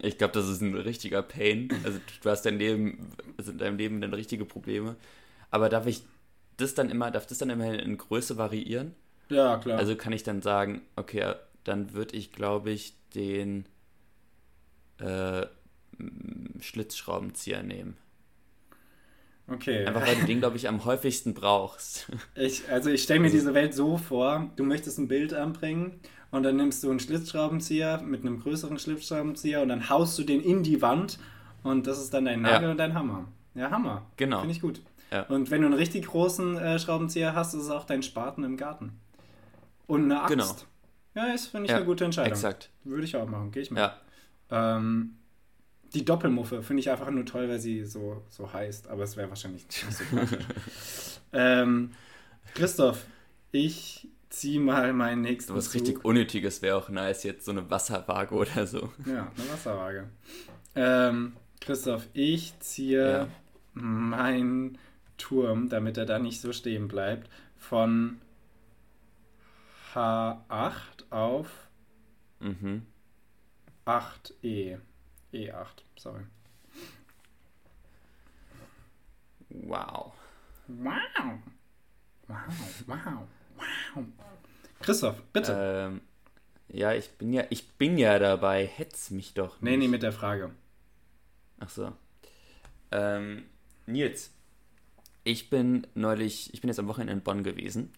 Ich 0.00 0.18
glaube, 0.18 0.32
das 0.34 0.48
ist 0.48 0.60
ein 0.62 0.74
richtiger 0.74 1.22
Pain. 1.22 1.74
Also 1.82 2.00
du 2.22 2.30
hast 2.30 2.42
dein 2.42 2.58
Leben, 2.58 3.10
also 3.36 3.50
in 3.52 3.58
deinem 3.58 3.78
Leben 3.78 4.00
dann 4.00 4.14
richtige 4.14 4.44
Probleme. 4.44 4.96
Aber 5.50 5.68
darf 5.68 5.86
ich 5.86 6.02
das 6.56 6.74
dann 6.74 6.90
immer, 6.90 7.10
darf 7.10 7.26
das 7.26 7.38
dann 7.38 7.50
immer 7.50 7.74
in 7.78 7.98
Größe 7.98 8.36
variieren? 8.36 8.94
Ja, 9.30 9.58
klar. 9.58 9.78
Also 9.78 9.96
kann 9.96 10.12
ich 10.12 10.22
dann 10.24 10.42
sagen, 10.42 10.82
okay, 10.96 11.34
dann 11.64 11.94
würde 11.94 12.16
ich, 12.16 12.32
glaube 12.32 12.70
ich, 12.72 12.94
den 13.14 13.66
äh, 14.98 15.46
Schlitzschraubenzieher 16.60 17.62
nehmen. 17.62 17.96
okay. 19.48 19.86
Einfach 19.86 20.06
weil 20.06 20.16
du 20.16 20.26
den, 20.26 20.40
glaube 20.40 20.56
ich, 20.56 20.68
am 20.68 20.84
häufigsten 20.84 21.34
brauchst. 21.34 22.10
Ich, 22.34 22.70
also 22.70 22.90
ich 22.90 23.02
stelle 23.02 23.20
mir 23.20 23.30
diese 23.30 23.54
Welt 23.54 23.74
so 23.74 23.96
vor, 23.96 24.50
du 24.56 24.64
möchtest 24.64 24.98
ein 24.98 25.08
Bild 25.08 25.34
anbringen 25.34 26.00
und 26.30 26.42
dann 26.42 26.56
nimmst 26.56 26.82
du 26.84 26.90
einen 26.90 27.00
Schlitzschraubenzieher 27.00 28.00
mit 28.02 28.20
einem 28.22 28.40
größeren 28.40 28.78
Schlitzschraubenzieher 28.78 29.62
und 29.62 29.68
dann 29.68 29.88
haust 29.88 30.18
du 30.18 30.24
den 30.24 30.40
in 30.40 30.62
die 30.62 30.80
Wand 30.82 31.18
und 31.64 31.86
das 31.86 31.98
ist 31.98 32.14
dann 32.14 32.26
dein 32.26 32.42
Nagel 32.42 32.64
Ja. 32.66 32.70
und 32.70 32.76
dein 32.78 32.94
Hammer. 32.94 33.26
Ja, 33.54 33.70
Hammer. 33.70 34.06
Genau. 34.16 34.40
Finde 34.40 34.54
ich 34.54 34.60
gut. 34.60 34.80
Ja. 35.10 35.22
Und 35.22 35.50
wenn 35.50 35.62
du 35.62 35.66
einen 35.66 35.74
richtig 35.76 36.06
großen 36.06 36.56
äh, 36.58 36.78
Schraubenzieher 36.78 37.34
hast, 37.34 37.54
ist 37.54 37.62
es 37.62 37.70
auch 37.70 37.84
dein 37.84 38.02
Spaten 38.02 38.44
im 38.44 38.56
Garten. 38.56 38.92
Und 39.86 40.04
eine 40.04 40.20
Axt. 40.22 40.30
Genau. 40.30 40.54
Ja, 41.18 41.32
ist, 41.34 41.46
finde 41.48 41.64
ich, 41.66 41.70
Ja, 41.72 41.78
eine 41.78 41.84
gute 41.86 42.04
Entscheidung. 42.04 42.32
Exakt. 42.32 42.70
Würde 42.84 43.04
ich 43.04 43.16
auch 43.16 43.28
machen, 43.28 43.50
gehe 43.50 43.62
ich 43.62 43.70
mit. 43.72 43.80
Ja. 43.80 43.96
Ähm, 44.50 45.16
die 45.94 46.04
Doppelmuffe 46.04 46.62
finde 46.62 46.80
ich 46.80 46.90
einfach 46.90 47.10
nur 47.10 47.24
toll, 47.26 47.48
weil 47.48 47.58
sie 47.58 47.84
so, 47.84 48.22
so 48.28 48.52
heißt, 48.52 48.86
aber 48.88 49.02
es 49.02 49.16
wäre 49.16 49.28
wahrscheinlich 49.28 49.64
nicht 49.66 49.84
so 49.92 50.04
praktisch. 50.16 50.44
ähm, 51.32 51.90
Christoph, 52.54 53.04
ich 53.50 54.06
ziehe 54.30 54.60
mal 54.60 54.92
meinen 54.92 55.22
nächsten 55.22 55.54
was 55.56 55.64
Zug. 55.64 55.74
richtig 55.74 56.04
Unnötiges 56.04 56.62
wäre 56.62 56.76
auch 56.76 56.88
nice, 56.88 57.24
jetzt 57.24 57.44
so 57.46 57.50
eine 57.50 57.68
Wasserwaage 57.68 58.34
oder 58.34 58.66
so. 58.66 58.92
Ja, 59.06 59.32
eine 59.36 59.50
Wasserwaage. 59.50 60.08
Ähm, 60.76 61.32
Christoph, 61.60 62.06
ich 62.12 62.52
ziehe 62.60 63.10
Ja. 63.10 63.28
mein 63.74 64.78
Turm, 65.16 65.68
damit 65.68 65.96
er 65.96 66.06
da 66.06 66.18
nicht 66.20 66.40
so 66.40 66.52
stehen 66.52 66.86
bleibt, 66.86 67.28
von 67.56 68.18
H8 69.94 71.10
auf 71.10 71.68
Mhm. 72.40 72.86
8E. 73.84 74.78
E8, 75.32 75.66
sorry. 75.98 76.24
Wow. 79.50 80.12
Wow. 80.68 81.38
Wow, 82.28 82.36
wow, 82.86 83.26
wow. 83.56 84.04
Christoph, 84.80 85.20
bitte. 85.32 85.52
Ähm, 85.90 86.00
ja, 86.68 86.92
ich 86.92 87.10
bin 87.12 87.32
ja, 87.32 87.44
ich 87.50 87.66
bin 87.72 87.96
ja 87.98 88.18
dabei. 88.18 88.66
Hetz 88.66 89.10
mich 89.10 89.34
doch. 89.34 89.60
nee, 89.62 89.76
nee, 89.76 89.88
mit 89.88 90.02
der 90.02 90.12
Frage. 90.12 90.50
Ach 91.60 91.70
so. 91.70 91.92
Ähm, 92.92 93.44
Nils, 93.86 94.30
ich 95.24 95.50
bin 95.50 95.86
neulich, 95.94 96.52
ich 96.54 96.60
bin 96.60 96.68
jetzt 96.68 96.78
am 96.78 96.88
Wochenende 96.88 97.14
in 97.14 97.22
Bonn 97.22 97.42
gewesen 97.42 97.92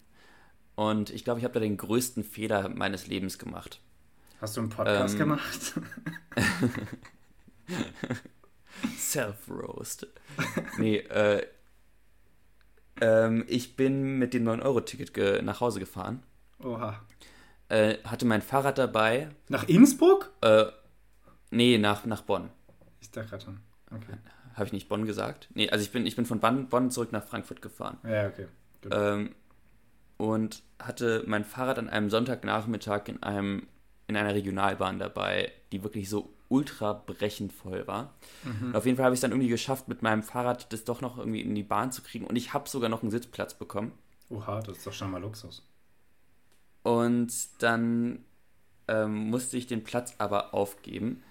und 0.75 1.09
ich 1.09 1.23
glaube, 1.23 1.39
ich 1.39 1.43
habe 1.43 1.53
da 1.53 1.59
den 1.59 1.77
größten 1.77 2.23
Fehler 2.23 2.69
meines 2.69 3.07
Lebens 3.07 3.39
gemacht. 3.39 3.79
Hast 4.39 4.57
du 4.57 4.61
einen 4.61 4.69
Podcast 4.69 5.13
Ähm, 5.15 5.19
gemacht? 5.19 5.73
Self-Roast. 8.97 10.07
nee, 10.77 10.97
äh, 10.97 11.45
ähm, 13.01 13.45
ich 13.47 13.75
bin 13.75 14.17
mit 14.19 14.33
dem 14.33 14.47
9-Euro-Ticket 14.47 15.13
ge 15.13 15.41
nach 15.41 15.59
Hause 15.61 15.79
gefahren, 15.79 16.23
Oha. 16.63 16.99
äh, 17.69 17.97
hatte 18.03 18.25
mein 18.25 18.41
Fahrrad 18.41 18.77
dabei, 18.77 19.29
Nach 19.49 19.67
Innsbruck? 19.67 20.31
äh, 20.41 20.65
nee, 21.49 21.77
nach, 21.77 22.05
nach 22.05 22.21
Bonn. 22.21 22.49
Ich 23.01 23.11
dachte 23.11 23.29
gerade 23.29 23.43
schon. 23.43 23.59
Okay. 23.91 24.13
Habe 24.53 24.65
ich 24.65 24.73
nicht 24.73 24.89
Bonn 24.89 25.05
gesagt? 25.05 25.49
Nee, 25.53 25.69
also 25.69 25.83
ich 25.83 25.91
bin, 25.91 26.05
ich 26.05 26.15
bin 26.15 26.25
von 26.25 26.39
Bonn, 26.39 26.67
Bonn 26.69 26.91
zurück 26.91 27.11
nach 27.11 27.23
Frankfurt 27.25 27.61
gefahren. 27.61 27.97
Ja, 28.03 28.27
okay. 28.27 28.47
Ähm, 28.89 29.35
und 30.21 30.61
hatte 30.77 31.23
mein 31.25 31.43
Fahrrad 31.43 31.79
an 31.79 31.89
einem 31.89 32.11
Sonntagnachmittag 32.11 33.07
in 33.07 33.23
einem 33.23 33.67
in 34.05 34.15
einer 34.15 34.35
Regionalbahn 34.35 34.99
dabei, 34.99 35.51
die 35.71 35.83
wirklich 35.83 36.09
so 36.09 36.31
ultra 36.47 36.93
brechend 36.93 37.53
voll 37.53 37.87
war. 37.87 38.13
Und 38.61 38.75
auf 38.75 38.85
jeden 38.85 38.97
Fall 38.97 39.05
habe 39.05 39.15
ich 39.15 39.17
es 39.17 39.21
dann 39.21 39.31
irgendwie 39.31 39.49
geschafft, 39.49 39.87
mit 39.87 40.03
meinem 40.03 40.21
Fahrrad 40.21 40.71
das 40.73 40.83
doch 40.83 41.01
noch 41.01 41.17
irgendwie 41.17 41.41
in 41.41 41.55
die 41.55 41.63
Bahn 41.63 41.91
zu 41.91 42.03
kriegen 42.03 42.27
und 42.27 42.35
ich 42.35 42.53
habe 42.53 42.69
sogar 42.69 42.89
noch 42.89 43.01
einen 43.01 43.09
Sitzplatz 43.09 43.55
bekommen. 43.55 43.93
Oha, 44.29 44.61
das 44.61 44.77
ist 44.77 44.87
doch 44.87 44.93
schon 44.93 45.09
mal 45.09 45.21
Luxus. 45.21 45.65
Und 46.83 47.31
dann 47.63 48.23
ähm, 48.87 49.29
musste 49.29 49.57
ich 49.57 49.65
den 49.65 49.83
Platz 49.83 50.13
aber 50.19 50.53
aufgeben. 50.53 51.23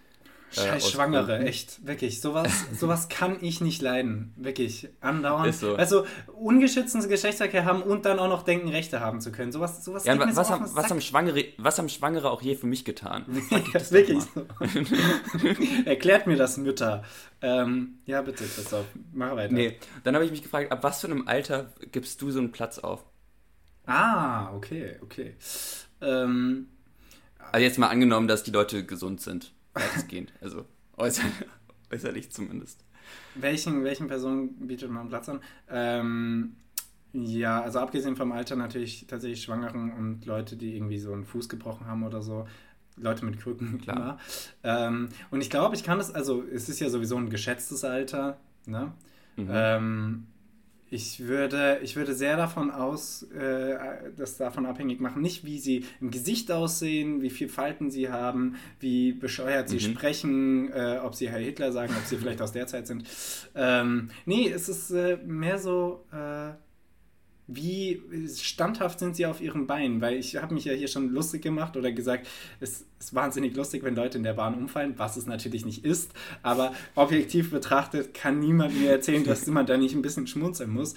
Äh, 0.53 0.61
Scheiß 0.61 0.91
Schwangere, 0.91 1.27
Gründen. 1.27 1.47
echt. 1.47 1.87
Wirklich. 1.87 2.21
Sowas, 2.21 2.53
sowas 2.77 3.09
kann 3.09 3.39
ich 3.41 3.61
nicht 3.61 3.83
leiden. 3.83 4.33
Wirklich. 4.37 4.89
Andauernd. 5.01 5.55
So. 5.55 5.77
Also, 5.77 6.05
ungeschützten 6.35 7.09
Geschlechtsverkehr 7.09 7.65
haben 7.65 7.83
und 7.83 8.05
dann 8.05 8.19
auch 8.19 8.29
noch 8.29 8.43
denken, 8.43 8.69
Rechte 8.69 9.01
haben 9.01 9.21
zu 9.21 9.31
können. 9.31 9.53
Sowas, 9.53 9.85
sowas 9.85 10.05
Ja, 10.05 10.19
was, 10.19 10.35
so 10.35 10.41
auf 10.41 10.51
haben, 10.51 10.63
was, 10.65 10.73
Sack. 10.75 10.91
haben 10.91 11.01
Schwangere, 11.01 11.45
was 11.59 11.79
haben 11.79 11.89
Schwangere 11.89 12.31
auch 12.31 12.43
je 12.43 12.57
für 12.57 12.67
mich 12.67 12.85
getan? 12.85 13.25
Ja, 13.51 13.91
wirklich 13.93 14.23
so. 14.35 14.47
Erklärt 15.85 16.27
mir 16.27 16.37
das, 16.37 16.57
Mütter. 16.57 17.05
Ähm, 17.43 17.99
ja, 18.07 18.21
bitte, 18.23 18.45
Christoph. 18.45 18.87
Mach 19.13 19.37
weiter. 19.37 19.53
Nee, 19.55 19.77
dann 20.05 20.15
habe 20.15 20.25
ich 20.25 20.31
mich 20.31 20.43
gefragt, 20.43 20.71
ab 20.73 20.83
was 20.83 21.01
für 21.01 21.07
einem 21.07 21.27
Alter 21.29 21.73
gibst 21.93 22.21
du 22.23 22.31
so 22.31 22.39
einen 22.39 22.53
Platz 22.53 22.79
auf? 22.79 23.05
Ah, 23.87 24.53
okay, 24.55 24.97
okay. 25.03 25.35
Ähm, 26.01 26.69
Also 27.53 27.65
jetzt 27.65 27.79
mal 27.79 27.89
angenommen, 27.89 28.29
dass 28.29 28.43
die 28.43 28.51
Leute 28.51 28.85
gesund 28.85 29.21
sind, 29.21 29.53
weitestgehend. 29.75 30.33
Also 30.41 30.65
äußer, 30.97 31.23
äußerlich 31.93 32.31
zumindest. 32.31 32.85
welchen, 33.35 33.85
welchen 33.85 34.09
Personen 34.09 34.67
bietet 34.67 34.91
man 34.91 35.09
Platz 35.09 35.29
an? 35.29 35.41
Ähm, 35.69 36.57
ja, 37.13 37.61
also 37.61 37.81
abgesehen 37.81 38.17
vom 38.17 38.33
Alter 38.33 38.57
natürlich 38.57 39.07
tatsächlich 39.07 39.43
Schwangeren 39.43 39.93
und 39.93 40.27
Leute, 40.27 40.57
die 40.57 40.77
irgendwie 40.77 40.99
so 40.99 41.13
einen 41.13 41.25
Fuß 41.25 41.49
gebrochen 41.49 41.87
haben 41.87 42.05
oder 42.05 42.23
so. 42.23 42.47
Leute 42.97 43.25
mit 43.25 43.41
Krücken, 43.41 43.81
Klar. 43.81 44.19
Ähm, 44.63 45.09
und 45.31 45.41
ich 45.41 45.51
glaube, 45.51 45.75
ich 45.75 45.83
kann 45.85 45.99
das, 45.99 46.15
also 46.15 46.43
es 46.43 46.69
ist 46.69 46.81
ja 46.81 46.91
sowieso 46.91 47.17
ein 47.17 47.31
geschätztes 47.31 47.83
Alter, 47.85 48.39
ne? 48.67 48.93
Mhm. 49.37 49.49
Ähm, 49.51 50.27
ich 50.91 51.21
würde, 51.27 51.79
ich 51.83 51.95
würde 51.97 52.15
sehr 52.15 52.37
davon 52.37 52.71
aus, 52.71 53.23
äh, 53.33 53.77
das 54.17 54.37
davon 54.37 54.67
abhängig 54.67 55.01
machen, 55.01 55.23
nicht 55.23 55.45
wie 55.45 55.59
sie 55.59 55.85
im 56.01 56.11
Gesicht 56.11 56.51
aussehen, 56.51 57.23
wie 57.23 57.31
viel 57.31 57.49
Falten 57.49 57.91
sie 57.91 58.11
haben, 58.11 58.57
wie 58.81 59.13
bescheuert 59.13 59.69
sie 59.69 59.77
Mhm. 59.77 59.95
sprechen, 59.95 60.73
äh, 60.73 60.99
ob 61.03 61.15
sie 61.15 61.31
Herr 61.31 61.39
Hitler 61.39 61.71
sagen, 61.73 61.95
ob 61.97 62.05
sie 62.07 62.17
vielleicht 62.17 62.43
aus 62.43 62.53
der 62.53 62.67
Zeit 62.67 62.87
sind. 62.87 63.05
Ähm, 63.55 64.11
nee, 64.27 64.49
es 64.51 64.69
ist 64.69 64.91
äh, 64.91 65.17
mehr 65.25 65.59
so, 65.59 66.05
äh, 66.13 66.53
wie 67.53 68.01
standhaft 68.37 68.99
sind 68.99 69.17
sie 69.17 69.27
auf 69.27 69.41
ihren 69.41 69.67
Beinen? 69.67 70.01
Weil 70.01 70.15
ich 70.15 70.37
habe 70.37 70.55
mich 70.55 70.65
ja 70.65 70.73
hier 70.73 70.89
schon 70.89 71.11
lustig 71.11 71.43
gemacht 71.43 71.77
oder 71.77 71.91
gesagt, 71.93 72.29
es 72.61 72.85
ist 72.99 73.15
wahnsinnig 73.15 73.57
lustig, 73.57 73.83
wenn 73.83 73.97
Leute 73.97 74.19
in 74.19 74.25
der 74.25 74.35
Bahn 74.35 74.55
umfallen, 74.55 74.95
was 74.97 75.17
es 75.17 75.27
natürlich 75.27 75.67
nicht 75.67 75.85
ist. 75.85 76.13
Aber 76.43 76.73
objektiv 76.95 77.51
betrachtet 77.51 78.15
kann 78.15 78.39
niemand 78.39 78.79
mir 78.81 78.91
erzählen, 78.91 79.25
dass 79.25 79.47
man 79.47 79.67
da 79.67 79.77
nicht 79.77 79.95
ein 79.95 80.03
bisschen 80.03 80.27
schmunzeln 80.27 80.71
muss. 80.71 80.95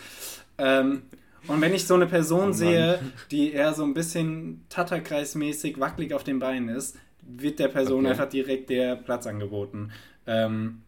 Ähm, 0.58 1.04
und 1.48 1.60
wenn 1.60 1.74
ich 1.74 1.86
so 1.86 1.96
eine 1.96 2.06
Person 2.06 2.50
Oh 2.50 2.54
sehe, 2.54 3.00
die 3.32 3.52
eher 3.52 3.74
so 3.74 3.84
ein 3.84 3.94
bisschen 3.94 4.64
Tatterkreismäßig 4.70 5.80
wackelig 5.80 6.14
auf 6.14 6.24
den 6.24 6.40
Beinen 6.40 6.70
ist, 6.70 6.96
wird 7.22 7.60
der 7.60 7.68
Person 7.68 8.02
Okay. 8.02 8.12
einfach 8.12 8.30
direkt 8.30 8.70
der 8.70 8.96
Platz 8.96 9.28
angeboten. 9.28 9.92
Ähm, 10.26 10.82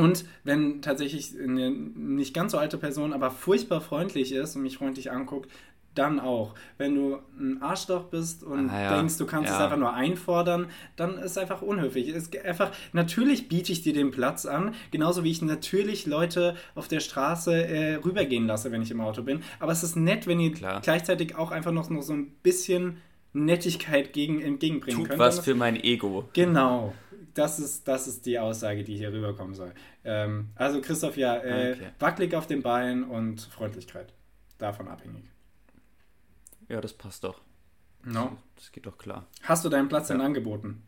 und 0.00 0.24
wenn 0.44 0.82
tatsächlich 0.82 1.32
eine 1.42 1.70
nicht 1.70 2.34
ganz 2.34 2.52
so 2.52 2.58
alte 2.58 2.78
Person, 2.78 3.12
aber 3.12 3.30
furchtbar 3.30 3.80
freundlich 3.80 4.32
ist 4.32 4.56
und 4.56 4.62
mich 4.62 4.78
freundlich 4.78 5.10
anguckt, 5.12 5.50
dann 5.96 6.20
auch. 6.20 6.54
Wenn 6.78 6.94
du 6.94 7.18
ein 7.38 7.60
Arschloch 7.62 8.04
bist 8.04 8.44
und 8.44 8.70
Ah, 8.70 8.82
ja. 8.82 8.96
denkst, 8.96 9.18
du 9.18 9.26
kannst 9.26 9.50
es 9.50 9.58
Ja. 9.58 9.64
einfach 9.64 9.76
nur 9.76 9.92
einfordern, 9.92 10.66
dann 10.94 11.18
ist 11.18 11.32
es 11.32 11.38
einfach 11.38 11.62
unhöflich. 11.62 12.08
Es 12.08 12.28
ist 12.28 12.44
einfach, 12.44 12.70
natürlich 12.92 13.48
biete 13.48 13.72
ich 13.72 13.82
dir 13.82 13.92
den 13.92 14.12
Platz 14.12 14.46
an, 14.46 14.74
genauso 14.92 15.24
wie 15.24 15.32
ich 15.32 15.42
natürlich 15.42 16.06
Leute 16.06 16.54
auf 16.76 16.86
der 16.86 17.00
Straße 17.00 17.52
äh, 17.66 17.94
rübergehen 17.96 18.46
lasse, 18.46 18.70
wenn 18.70 18.82
ich 18.82 18.92
im 18.92 19.00
Auto 19.00 19.22
bin. 19.24 19.42
Aber 19.58 19.72
es 19.72 19.82
ist 19.82 19.96
nett, 19.96 20.28
wenn 20.28 20.38
ihr 20.38 20.52
Klar. 20.52 20.80
gleichzeitig 20.80 21.34
auch 21.34 21.50
einfach 21.50 21.72
noch, 21.72 21.90
noch 21.90 22.02
so 22.02 22.12
ein 22.12 22.28
bisschen 22.44 22.98
Nettigkeit 23.32 24.12
gegen, 24.12 24.40
entgegenbringen 24.40 24.98
Tut 25.00 25.08
könnt. 25.08 25.18
was 25.20 25.40
für 25.40 25.54
mein 25.56 25.76
Ego. 25.82 26.28
Genau. 26.34 26.94
Das 27.34 27.58
ist, 27.58 27.86
das 27.86 28.06
ist 28.08 28.26
die 28.26 28.38
Aussage, 28.38 28.82
die 28.84 28.96
hier 28.96 29.12
rüberkommen 29.12 29.54
soll. 29.54 29.72
Ähm, 30.04 30.50
also 30.56 30.80
Christoph, 30.80 31.16
ja, 31.16 31.36
äh, 31.36 31.72
Okay. 31.74 31.90
wackelig 31.98 32.34
auf 32.34 32.46
den 32.46 32.62
Beinen 32.62 33.04
und 33.04 33.40
Freundlichkeit. 33.42 34.12
Davon 34.58 34.88
abhängig. 34.88 35.24
Ja, 36.68 36.80
das 36.80 36.92
passt 36.92 37.24
doch. 37.24 37.40
No. 38.04 38.36
Das 38.56 38.72
geht 38.72 38.86
doch 38.86 38.98
klar. 38.98 39.26
Hast 39.42 39.64
du 39.64 39.68
deinen 39.68 39.88
Platz 39.88 40.08
denn 40.08 40.20
Ja. 40.20 40.26
angeboten? 40.26 40.82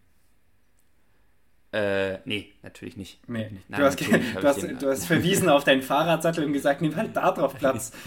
Äh, 1.73 2.19
nee, 2.27 2.53
natürlich 2.63 2.97
nicht. 2.99 3.27
Nee. 3.29 3.51
Nein, 3.69 3.81
du, 3.81 3.87
hast, 3.87 3.99
du, 4.01 4.43
hast, 4.43 4.63
du 4.83 4.91
hast 4.91 5.07
verwiesen 5.07 5.49
auf 5.49 5.65
deinen 5.65 5.81
Fahrradsattel 5.81 6.45
und 6.45 6.53
gesagt, 6.53 6.83
nimm 6.83 6.95
halt 6.97 7.17
da 7.17 7.31
drauf 7.33 7.57
Platz. 7.57 7.93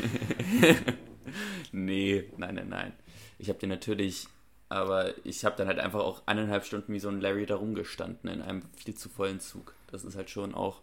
Nee, 1.72 2.32
nein, 2.38 2.56
nein, 2.56 2.70
nein. 2.70 2.94
Ich 3.40 3.50
habe 3.50 3.60
den 3.60 3.70
natürlich, 3.70 4.28
aber 4.70 5.14
ich 5.26 5.46
habe 5.46 5.56
dann 5.56 5.68
halt 5.68 5.80
einfach 5.80 6.00
auch 6.02 6.24
eineinhalb 6.26 6.66
Stunden 6.66 6.94
wie 6.94 7.00
so 7.00 7.10
ein 7.10 7.22
Larry 7.22 7.46
da 7.46 7.56
rumgestanden 7.56 8.30
in 8.30 8.42
einem 8.42 8.64
viel 8.76 8.96
zu 8.96 9.10
vollen 9.10 9.40
Zug. 9.40 9.74
Das 9.92 10.04
ist 10.04 10.16
halt 10.16 10.30
schon 10.30 10.54
auch 10.56 10.82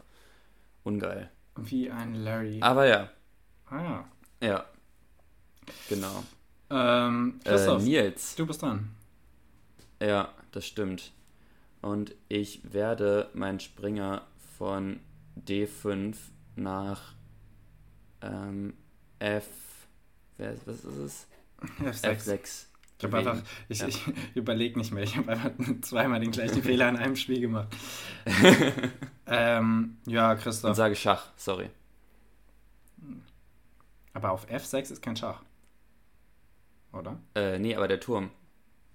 ungeil. 0.84 1.30
Wie 1.56 1.90
ein 1.90 2.14
Larry. 2.14 2.60
Aber 2.62 2.86
ja, 2.86 3.10
Ah. 3.66 4.04
ja. 4.42 4.64
Genau. 5.88 6.22
Ähm, 6.70 7.40
Äh, 7.44 7.48
Christoph, 7.50 7.82
Nils. 7.82 8.34
du 8.36 8.46
bist 8.46 8.62
dran. 8.62 8.90
Ja, 10.00 10.28
das 10.52 10.66
stimmt. 10.66 11.12
Und 11.80 12.14
ich 12.28 12.60
werde 12.72 13.30
meinen 13.34 13.60
Springer 13.60 14.26
von 14.58 15.00
D5 15.46 16.16
nach 16.56 17.14
ähm, 18.20 18.74
F. 19.18 19.46
Wer, 20.36 20.54
was 20.66 20.84
ist 20.84 20.96
es? 20.96 21.26
F6. 21.80 22.04
F6. 22.04 22.66
Ich 23.02 23.12
habe 23.12 23.18
einfach, 23.18 23.42
ich, 23.68 23.80
Ja. 23.80 23.88
ich 23.88 24.00
überlege 24.36 24.78
nicht 24.78 24.92
mehr. 24.92 25.02
Ich 25.02 25.16
habe 25.16 25.32
einfach 25.32 25.50
zweimal 25.82 26.20
den 26.20 26.30
gleichen 26.30 26.62
Fehler 26.62 26.88
in 26.88 26.96
einem 26.96 27.16
Spiel 27.16 27.40
gemacht. 27.40 27.68
ähm, 29.26 29.96
ja, 30.06 30.32
Und 30.32 30.40
Christoph. 30.40 30.76
sage 30.76 30.94
Schach, 30.94 31.26
sorry. 31.36 31.68
Aber 34.14 34.30
auf 34.30 34.46
F6 34.48 34.92
ist 34.92 35.02
kein 35.02 35.16
Schach. 35.16 35.42
Oder? 36.92 37.18
Äh, 37.34 37.58
nee, 37.58 37.74
aber 37.74 37.88
der 37.88 37.98
Turm 38.00 38.30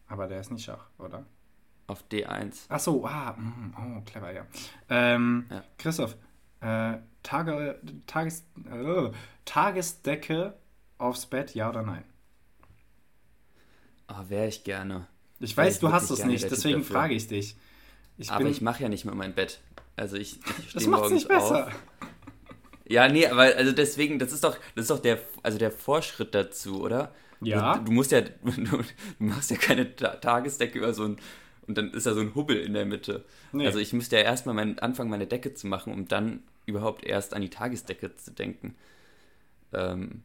Aber 0.07 0.27
der 0.27 0.39
ist 0.39 0.51
nicht 0.51 0.63
Schach, 0.63 0.85
oder? 0.99 1.25
auf 1.87 2.03
D1. 2.11 2.65
Ach 2.69 2.79
so, 2.79 3.05
ah, 3.05 3.31
mm, 3.33 3.73
oh, 3.97 4.01
clever, 4.05 4.31
ja. 4.33 4.45
Ähm, 4.89 5.45
Ja. 5.49 5.63
Christoph, 5.77 6.15
äh, 6.61 6.97
Tage, 7.23 7.81
Tages, 8.05 8.45
äh, 8.69 9.09
Tagesdecke 9.45 10.53
aufs 10.97 11.25
Bett, 11.25 11.55
ja 11.55 11.69
oder 11.69 11.81
nein? 11.83 12.03
Oh, 14.09 14.29
wäre 14.29 14.47
ich 14.47 14.63
gerne. 14.63 15.07
Ich 15.39 15.55
weiß, 15.55 15.75
ich 15.75 15.79
du 15.79 15.91
hast 15.91 16.09
es 16.09 16.23
nicht, 16.25 16.49
deswegen 16.49 16.79
dafür. 16.79 16.95
frage 16.95 17.13
ich 17.13 17.27
dich. 17.27 17.55
Ich 18.17 18.31
aber 18.31 18.43
bin, 18.43 18.51
ich 18.51 18.61
mache 18.61 18.83
ja 18.83 18.89
nicht 18.89 19.05
mehr 19.05 19.13
mein 19.13 19.33
Bett. 19.33 19.59
Also 19.95 20.15
ich, 20.15 20.37
ich 20.37 20.73
das 20.73 20.83
stehe 20.83 20.89
morgens 20.89 21.11
nicht 21.11 21.27
besser. 21.27 21.67
auf. 21.67 21.73
Ja, 22.87 23.09
nee, 23.09 23.27
aber 23.27 23.41
also 23.41 23.71
deswegen, 23.71 24.17
das 24.17 24.31
ist 24.31 24.43
doch, 24.43 24.57
das 24.75 24.83
ist 24.83 24.91
doch 24.91 24.99
der, 24.99 25.19
also 25.43 25.57
der 25.57 25.71
Vorschritt 25.71 26.33
dazu, 26.33 26.81
oder? 26.81 27.13
Ja. 27.41 27.77
Du, 27.77 27.85
du 27.85 27.91
musst 27.91 28.11
ja, 28.11 28.21
du, 28.21 28.31
du 28.45 28.83
machst 29.17 29.51
ja 29.51 29.57
keine 29.57 29.95
Ta 29.95 30.15
Tagesdecke 30.15 30.77
über 30.77 30.93
so 30.93 31.03
ein, 31.03 31.17
und 31.67 31.77
dann 31.77 31.91
ist 31.91 32.05
da 32.05 32.13
so 32.13 32.21
ein 32.21 32.33
Hubbel 32.33 32.57
in 32.57 32.73
der 32.73 32.85
Mitte. 32.85 33.25
Nee. 33.51 33.65
Also 33.65 33.79
ich 33.79 33.91
müsste 33.91 34.15
ja 34.15 34.23
erstmal 34.23 34.55
mein, 34.55 34.79
anfangen, 34.79 35.09
meine 35.09 35.27
Decke 35.27 35.53
zu 35.53 35.67
machen, 35.67 35.93
um 35.93 36.07
dann 36.07 36.43
überhaupt 36.65 37.03
erst 37.03 37.33
an 37.33 37.41
die 37.41 37.49
Tagesdecke 37.49 38.15
zu 38.15 38.31
denken. 38.31 38.75
Ähm, 39.73 40.23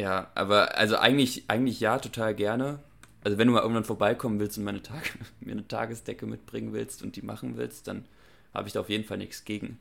ja, 0.00 0.30
aber 0.34 0.76
also 0.78 0.96
eigentlich, 0.96 1.44
eigentlich 1.48 1.80
ja, 1.80 1.98
total 1.98 2.34
gerne. 2.34 2.78
Also 3.22 3.36
wenn 3.36 3.46
du 3.48 3.52
mal 3.52 3.60
irgendwann 3.60 3.84
vorbeikommen 3.84 4.40
willst 4.40 4.56
und 4.58 4.64
meine 4.64 4.82
Tag 4.82 5.18
mir 5.40 5.52
eine 5.52 5.68
Tagesdecke 5.68 6.26
mitbringen 6.26 6.72
willst 6.72 7.02
und 7.02 7.16
die 7.16 7.22
machen 7.22 7.56
willst, 7.56 7.86
dann 7.88 8.06
habe 8.54 8.66
ich 8.66 8.72
da 8.72 8.80
auf 8.80 8.88
jeden 8.88 9.04
Fall 9.04 9.18
nichts 9.18 9.44
gegen. 9.44 9.78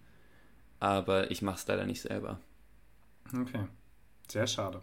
Aber 0.79 1.31
ich 1.31 1.41
mache 1.41 1.55
es 1.57 1.67
leider 1.67 1.85
nicht 1.85 2.01
selber. 2.01 2.39
Okay. 3.33 3.65
Sehr 4.27 4.47
schade. 4.47 4.81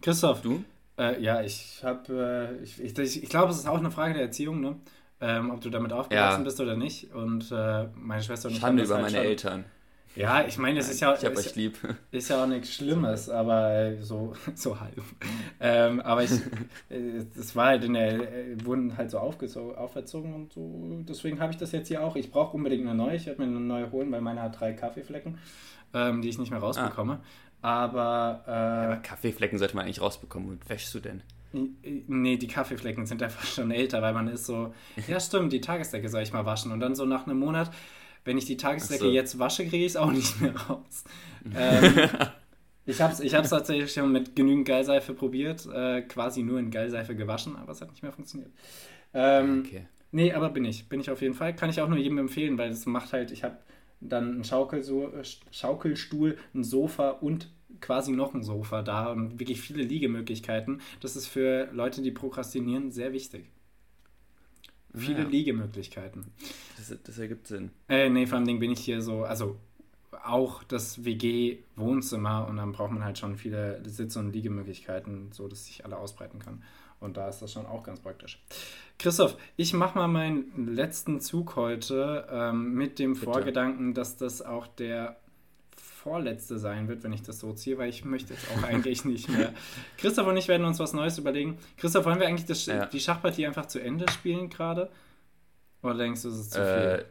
Christoph. 0.00 0.42
Du? 0.42 0.64
Äh, 0.98 1.22
ja, 1.22 1.42
ich 1.42 1.82
habe, 1.84 2.58
äh, 2.60 2.62
ich, 2.62 2.80
ich, 2.80 3.22
ich 3.22 3.28
glaube, 3.28 3.50
es 3.52 3.58
ist 3.58 3.66
auch 3.68 3.78
eine 3.78 3.90
Frage 3.90 4.14
der 4.14 4.22
Erziehung, 4.24 4.60
ne? 4.60 4.76
Ähm, 5.20 5.50
ob 5.50 5.60
du 5.60 5.70
damit 5.70 5.92
aufgewachsen 5.92 6.40
Ja. 6.40 6.44
bist 6.44 6.60
oder 6.60 6.76
nicht. 6.76 7.12
Und 7.14 7.50
äh, 7.52 7.86
meine 7.94 8.22
Schwester 8.22 8.48
und 8.48 8.54
ich 8.56 8.62
haben 8.62 8.76
Schande 8.78 8.82
über 8.84 8.94
halt 8.96 9.04
meine 9.04 9.16
schon- 9.18 9.26
Eltern. 9.26 9.64
Ja, 10.14 10.44
ich 10.46 10.58
meine, 10.58 10.78
es 10.78 10.90
ist 10.90 11.00
ja, 11.00 11.14
ich 11.14 11.22
ist, 11.22 11.38
euch 11.38 11.54
lieb. 11.54 11.78
ist 12.10 12.28
ja 12.28 12.42
auch 12.42 12.46
nichts 12.46 12.74
Schlimmes, 12.74 13.30
aber 13.30 13.72
äh, 13.72 14.02
so, 14.02 14.34
so 14.54 14.78
halb. 14.78 15.00
ähm, 15.60 16.00
aber 16.00 16.24
ich, 16.24 16.32
äh, 16.90 17.24
das 17.34 17.56
war 17.56 17.66
halt 17.68 17.84
in 17.84 17.94
der, 17.94 18.12
äh, 18.12 18.64
wurden 18.64 18.96
halt 18.96 19.10
so 19.10 19.18
aufgezogen, 19.18 19.74
auferzogen 19.76 20.34
und 20.34 20.52
so. 20.52 21.02
Deswegen 21.08 21.40
habe 21.40 21.52
ich 21.52 21.58
das 21.58 21.72
jetzt 21.72 21.88
hier 21.88 22.02
auch. 22.02 22.16
Ich 22.16 22.30
brauche 22.30 22.56
unbedingt 22.56 22.86
eine 22.86 22.94
neue. 22.94 23.16
Ich 23.16 23.26
werde 23.26 23.40
mir 23.40 23.46
eine 23.46 23.60
neue 23.60 23.90
holen, 23.90 24.12
weil 24.12 24.20
meine 24.20 24.42
hat 24.42 24.60
drei 24.60 24.74
Kaffeeflecken, 24.74 25.38
ähm, 25.94 26.20
die 26.20 26.28
ich 26.28 26.38
nicht 26.38 26.50
mehr 26.50 26.60
rausbekomme. 26.60 27.20
Aber, 27.62 28.42
Aber 28.46 28.98
äh, 28.98 29.06
Kaffeeflecken 29.06 29.58
sollte 29.58 29.76
man 29.76 29.84
eigentlich 29.84 30.00
rausbekommen. 30.00 30.48
Und 30.48 30.68
wäschst 30.68 30.92
du 30.94 31.00
denn? 31.00 31.22
Nee, 31.52 32.38
die 32.38 32.48
Kaffeeflecken 32.48 33.06
sind 33.06 33.22
einfach 33.22 33.44
schon 33.44 33.70
älter, 33.70 34.00
weil 34.00 34.14
man 34.14 34.26
ist 34.28 34.46
so, 34.46 34.74
ja 35.06 35.20
stimmt, 35.20 35.52
die 35.52 35.60
Tagesdecke 35.60 36.08
soll 36.08 36.22
ich 36.22 36.32
mal 36.32 36.46
waschen. 36.46 36.72
Und 36.72 36.80
dann 36.80 36.94
so 36.94 37.04
nach 37.04 37.26
einem 37.26 37.38
Monat, 37.38 37.70
wenn 38.24 38.38
ich 38.38 38.44
die 38.44 38.56
Tagesdecke 38.56 39.04
so. 39.04 39.10
jetzt 39.10 39.38
wasche, 39.38 39.64
kriege 39.64 39.84
ich 39.84 39.92
es 39.92 39.96
auch 39.96 40.12
nicht 40.12 40.40
mehr 40.40 40.54
raus. 40.56 41.04
ähm, 41.54 42.08
ich 42.86 43.00
habe 43.00 43.12
es 43.12 43.20
ich 43.20 43.34
hab's 43.34 43.50
tatsächlich 43.50 43.92
schon 43.92 44.12
mit 44.12 44.36
genügend 44.36 44.66
Geilseife 44.66 45.14
probiert, 45.14 45.66
äh, 45.66 46.02
quasi 46.02 46.42
nur 46.42 46.58
in 46.58 46.70
Geilseife 46.70 47.14
gewaschen, 47.16 47.56
aber 47.56 47.72
es 47.72 47.80
hat 47.80 47.90
nicht 47.90 48.02
mehr 48.02 48.12
funktioniert. 48.12 48.50
Ähm, 49.14 49.64
Okay. 49.66 49.86
Nee, 50.12 50.32
aber 50.34 50.50
bin 50.50 50.64
ich. 50.66 50.88
Bin 50.88 51.00
ich 51.00 51.10
auf 51.10 51.22
jeden 51.22 51.34
Fall. 51.34 51.56
Kann 51.56 51.70
ich 51.70 51.80
auch 51.80 51.88
nur 51.88 51.98
jedem 51.98 52.18
empfehlen, 52.18 52.58
weil 52.58 52.68
das 52.68 52.84
macht 52.86 53.12
halt, 53.14 53.30
ich 53.30 53.44
habe 53.44 53.56
dann 54.00 54.30
einen 54.34 54.44
Schaukelso 54.44 55.10
Schaukelstuhl, 55.50 56.36
ein 56.54 56.64
Sofa 56.64 57.10
und 57.10 57.48
quasi 57.80 58.12
noch 58.12 58.34
ein 58.34 58.42
Sofa 58.42 58.82
da 58.82 59.10
und 59.10 59.40
wirklich 59.40 59.60
viele 59.60 59.82
Liegemöglichkeiten. 59.82 60.82
Das 61.00 61.16
ist 61.16 61.26
für 61.28 61.70
Leute, 61.72 62.02
die 62.02 62.10
prokrastinieren, 62.10 62.90
sehr 62.90 63.12
wichtig. 63.12 63.50
Viele 64.94 65.22
Ja. 65.22 65.28
Liegemöglichkeiten. 65.28 66.26
Das, 66.76 66.94
das 67.02 67.18
ergibt 67.18 67.46
Sinn. 67.46 67.70
Äh, 67.88 68.10
nee, 68.10 68.26
vor 68.26 68.38
allem 68.38 68.58
bin 68.58 68.72
ich 68.72 68.80
hier 68.80 69.00
so, 69.02 69.24
also 69.24 69.56
auch 70.24 70.62
das 70.64 71.04
WG-Wohnzimmer 71.04 72.46
und 72.48 72.56
dann 72.56 72.72
braucht 72.72 72.92
man 72.92 73.04
halt 73.04 73.18
schon 73.18 73.36
viele 73.36 73.82
Sitz- 73.88 74.16
und 74.16 74.32
Liegemöglichkeiten, 74.32 75.32
so 75.32 75.48
dass 75.48 75.66
sich 75.66 75.84
alle 75.84 75.96
ausbreiten 75.96 76.38
kann. 76.38 76.62
Und 77.00 77.16
da 77.16 77.28
ist 77.28 77.40
das 77.40 77.52
schon 77.52 77.66
auch 77.66 77.82
ganz 77.82 77.98
praktisch. 78.00 78.40
Christoph, 78.98 79.36
ich 79.56 79.72
mache 79.74 79.98
mal 79.98 80.06
meinen 80.06 80.72
letzten 80.72 81.20
Zug 81.20 81.56
heute 81.56 82.28
ähm, 82.30 82.74
mit 82.74 83.00
dem 83.00 83.14
Bitte. 83.14 83.24
Vorgedanken, 83.24 83.94
dass 83.94 84.16
das 84.16 84.40
auch 84.42 84.68
der 84.68 85.16
vorletzte 86.02 86.58
sein 86.58 86.88
wird, 86.88 87.02
wenn 87.04 87.12
ich 87.12 87.22
das 87.22 87.38
so 87.38 87.52
ziehe, 87.52 87.78
weil 87.78 87.88
ich 87.88 88.04
möchte 88.04 88.34
jetzt 88.34 88.46
auch 88.50 88.62
eigentlich 88.64 89.04
nicht 89.06 89.28
mehr. 89.28 89.52
Christoph 89.98 90.26
und 90.26 90.36
ich 90.36 90.48
werden 90.48 90.66
uns 90.66 90.78
was 90.78 90.92
Neues 90.92 91.16
überlegen. 91.18 91.58
Christoph, 91.76 92.04
wollen 92.04 92.18
wir 92.20 92.26
eigentlich 92.26 92.46
das, 92.46 92.66
Ja. 92.66 92.86
die 92.86 93.00
Schachpartie 93.00 93.46
einfach 93.46 93.66
zu 93.66 93.78
Ende 93.80 94.10
spielen 94.10 94.50
gerade? 94.50 94.90
Oder 95.82 95.94
denkst 95.98 96.22
du, 96.22 96.28
es 96.28 96.38
ist 96.38 96.52
zu 96.52 96.60
Äh, 96.60 96.96
viel? 96.96 97.06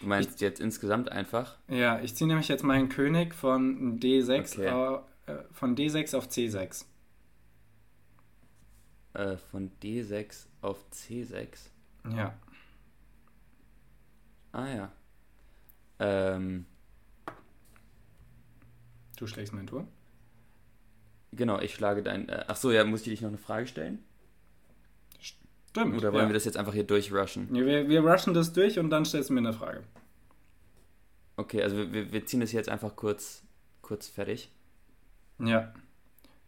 du 0.00 0.06
meinst 0.06 0.40
jetzt 0.40 0.60
insgesamt 0.60 1.12
einfach? 1.12 1.56
Ja, 1.68 2.00
ich 2.00 2.14
ziehe 2.14 2.28
nämlich 2.28 2.48
jetzt 2.48 2.64
meinen 2.64 2.88
König 2.88 3.34
von 3.34 3.98
D6, 4.00 4.58
Okay. 4.58 4.68
au- 4.70 5.04
äh, 5.26 5.36
von 5.52 5.76
D6 5.76 6.16
auf 6.16 6.28
C6. 6.28 6.84
Äh, 9.14 9.36
von 9.36 9.70
D6 9.82 10.46
auf 10.62 10.78
C6. 10.92 11.68
Ja. 12.16 12.34
Ah 14.52 14.68
ja. 14.68 14.92
Ähm, 15.98 16.66
Du 19.16 19.26
schlägst 19.26 19.52
meinen 19.52 19.66
Turm. 19.66 19.88
genau, 21.32 21.60
ich 21.60 21.74
schlage 21.74 22.02
dein. 22.02 22.28
Äh, 22.28 22.44
ach 22.48 22.56
so, 22.56 22.70
ja, 22.72 22.84
muss 22.84 23.00
ich 23.02 23.08
dich 23.08 23.20
noch 23.20 23.28
eine 23.28 23.38
Frage 23.38 23.66
stellen? 23.66 24.02
Stimmt. 25.20 25.96
Oder 25.96 26.12
wollen 26.12 26.24
ja. 26.24 26.28
wir 26.28 26.34
das 26.34 26.44
jetzt 26.44 26.56
einfach 26.56 26.74
hier 26.74 26.84
durchrushen? 26.84 27.54
Ja, 27.54 27.64
wir, 27.64 27.88
wir 27.88 28.00
rushen 28.06 28.34
das 28.34 28.52
durch 28.52 28.78
und 28.78 28.90
dann 28.90 29.04
stellst 29.04 29.30
du 29.30 29.34
mir 29.34 29.40
eine 29.40 29.52
Frage. 29.52 29.82
Okay, 31.36 31.62
also 31.62 31.76
wir- 31.76 31.92
wir, 31.92 32.12
wir 32.12 32.26
ziehen 32.26 32.40
das 32.40 32.52
jetzt 32.52 32.68
einfach 32.68 32.94
kurz, 32.96 33.42
kurz 33.80 34.06
fertig. 34.08 34.50
Ja. 35.38 35.72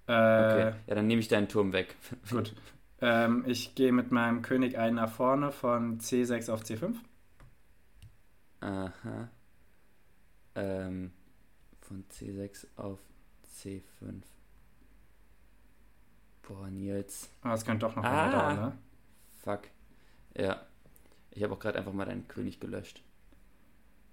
Äh, 0.06 0.12
Okay. 0.12 0.74
Ja, 0.86 0.94
dann 0.94 1.06
nehme 1.06 1.20
ich 1.20 1.28
deinen 1.28 1.48
Turm 1.48 1.72
weg. 1.72 1.96
Gut. 2.30 2.54
Ähm, 3.00 3.44
ich 3.46 3.74
gehe 3.74 3.92
mit 3.92 4.10
meinem 4.12 4.42
König 4.42 4.76
einen 4.78 4.96
nach 4.96 5.10
vorne 5.10 5.50
von 5.52 5.98
C6 6.00 6.50
auf 6.50 6.62
C5. 6.62 6.94
Aha. 8.60 9.28
Ähm, 10.54 11.12
von 11.84 12.04
C6 12.08 12.66
auf 12.76 12.98
C5. 13.46 14.22
Boah, 16.42 16.68
Nils. 16.70 17.30
Aber 17.42 17.52
das 17.52 17.64
könnte 17.64 17.86
doch 17.86 17.96
noch 17.96 18.04
Ah. 18.04 18.30
dauern, 18.30 18.56
ne? 18.56 18.78
Fuck. 19.42 19.62
Ja. 20.36 20.62
Ich 21.30 21.42
habe 21.42 21.54
auch 21.54 21.58
gerade 21.58 21.78
einfach 21.78 21.92
mal 21.92 22.04
deinen 22.04 22.28
König 22.28 22.60
gelöscht. 22.60 23.02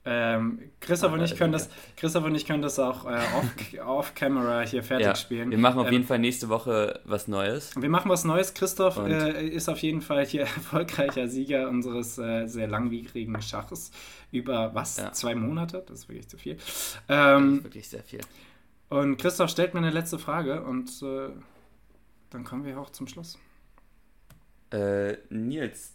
Ähm, 0.04 0.60
Christoph, 0.80 1.12
Ah, 1.12 1.16
und 1.16 1.22
ich 1.22 1.36
können 1.38 1.54
das, 1.54 1.70
Christoph 1.96 2.24
und 2.26 2.34
ich 2.34 2.46
können 2.48 2.64
das 2.64 2.80
auch 2.80 3.06
äh, 3.06 3.20
off- 3.38 3.80
off-camera 3.86 4.62
hier 4.62 4.82
fertig 4.82 5.06
Ja, 5.06 5.16
spielen. 5.16 5.52
wir 5.52 5.60
machen 5.60 5.80
auf 5.80 5.86
Ähm, 5.88 5.94
jeden 5.94 6.06
Fall 6.06 6.18
nächste 6.18 6.50
Woche 6.50 7.00
was 7.06 7.28
Neues. 7.28 7.72
Wir 7.80 7.90
machen 7.90 8.10
was 8.10 8.24
Neues. 8.24 8.56
Christoph 8.56 8.98
äh, 8.98 9.48
ist 9.48 9.70
auf 9.70 9.78
jeden 9.80 10.02
Fall 10.02 10.26
hier 10.26 10.42
erfolgreicher 10.58 11.28
Sieger 11.28 11.70
unseres 11.70 12.18
äh, 12.18 12.48
sehr 12.48 12.68
langwierigen 12.68 13.40
Schachs. 13.44 13.92
Über 14.32 14.74
was? 14.74 14.98
Ja. 14.98 15.12
Zwei 15.12 15.36
Monate? 15.36 15.84
Das 15.88 16.00
ist 16.00 16.10
wirklich 16.10 16.28
zu 16.30 16.38
viel. 16.38 16.56
Das 16.56 16.66
ist 16.68 17.02
Ähm, 17.08 17.64
wirklich 17.64 17.88
sehr 17.88 18.02
viel. 18.04 18.22
und 18.90 19.18
Christoph 19.18 19.52
stellt 19.52 19.74
mir 19.76 19.82
eine 19.82 19.92
letzte 19.92 20.18
Frage 20.18 20.64
und 20.64 20.90
äh, 21.04 21.30
dann 22.32 22.44
kommen 22.44 22.66
wir 22.66 22.80
auch 22.80 22.90
zum 22.90 23.08
Schluss. 23.08 23.38
Äh, 24.72 25.18
Nils, 25.30 25.92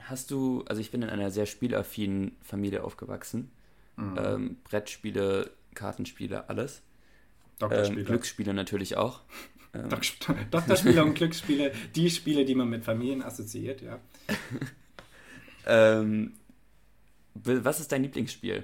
hast 0.00 0.30
du, 0.30 0.64
also 0.68 0.80
ich 0.80 0.90
bin 0.90 1.02
in 1.02 1.10
einer 1.10 1.30
sehr 1.30 1.46
spielaffinen 1.46 2.36
Familie 2.42 2.84
aufgewachsen. 2.84 3.50
Mhm. 3.96 4.18
Ähm, 4.18 4.56
Brettspiele, 4.64 5.50
Kartenspiele, 5.74 6.48
alles. 6.48 6.78
Ähm, 6.78 7.58
Doktorspiele. 7.60 8.04
Glücksspiele 8.04 8.54
natürlich 8.54 8.96
auch. 8.96 9.20
Ähm, 9.76 9.88
Dok- 9.88 10.36
Doktorspiele 10.52 11.04
und 11.04 11.14
Glücksspiele, 11.14 11.72
die 11.96 12.08
Spiele, 12.08 12.44
die 12.44 12.54
man 12.54 12.70
mit 12.70 12.84
Familien 12.84 13.22
assoziiert, 13.22 13.82
ja. 13.82 13.98
ähm, 15.66 16.34
was 17.34 17.80
ist 17.80 17.90
dein 17.90 18.04
Lieblingsspiel? 18.04 18.62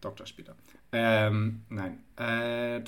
Doktorspieler. 0.00 0.54
Ähm, 0.92 1.62
nein. 1.68 1.98
Äh, 2.16 2.80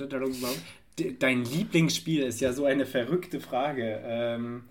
dein 1.19 1.45
Lieblingsspiel 1.45 2.23
ist 2.23 2.41
ja 2.41 2.53
so 2.53 2.65
eine 2.65 2.87
verrückte 2.87 3.41
Frage. 3.41 4.01
Ähm, 4.05 4.70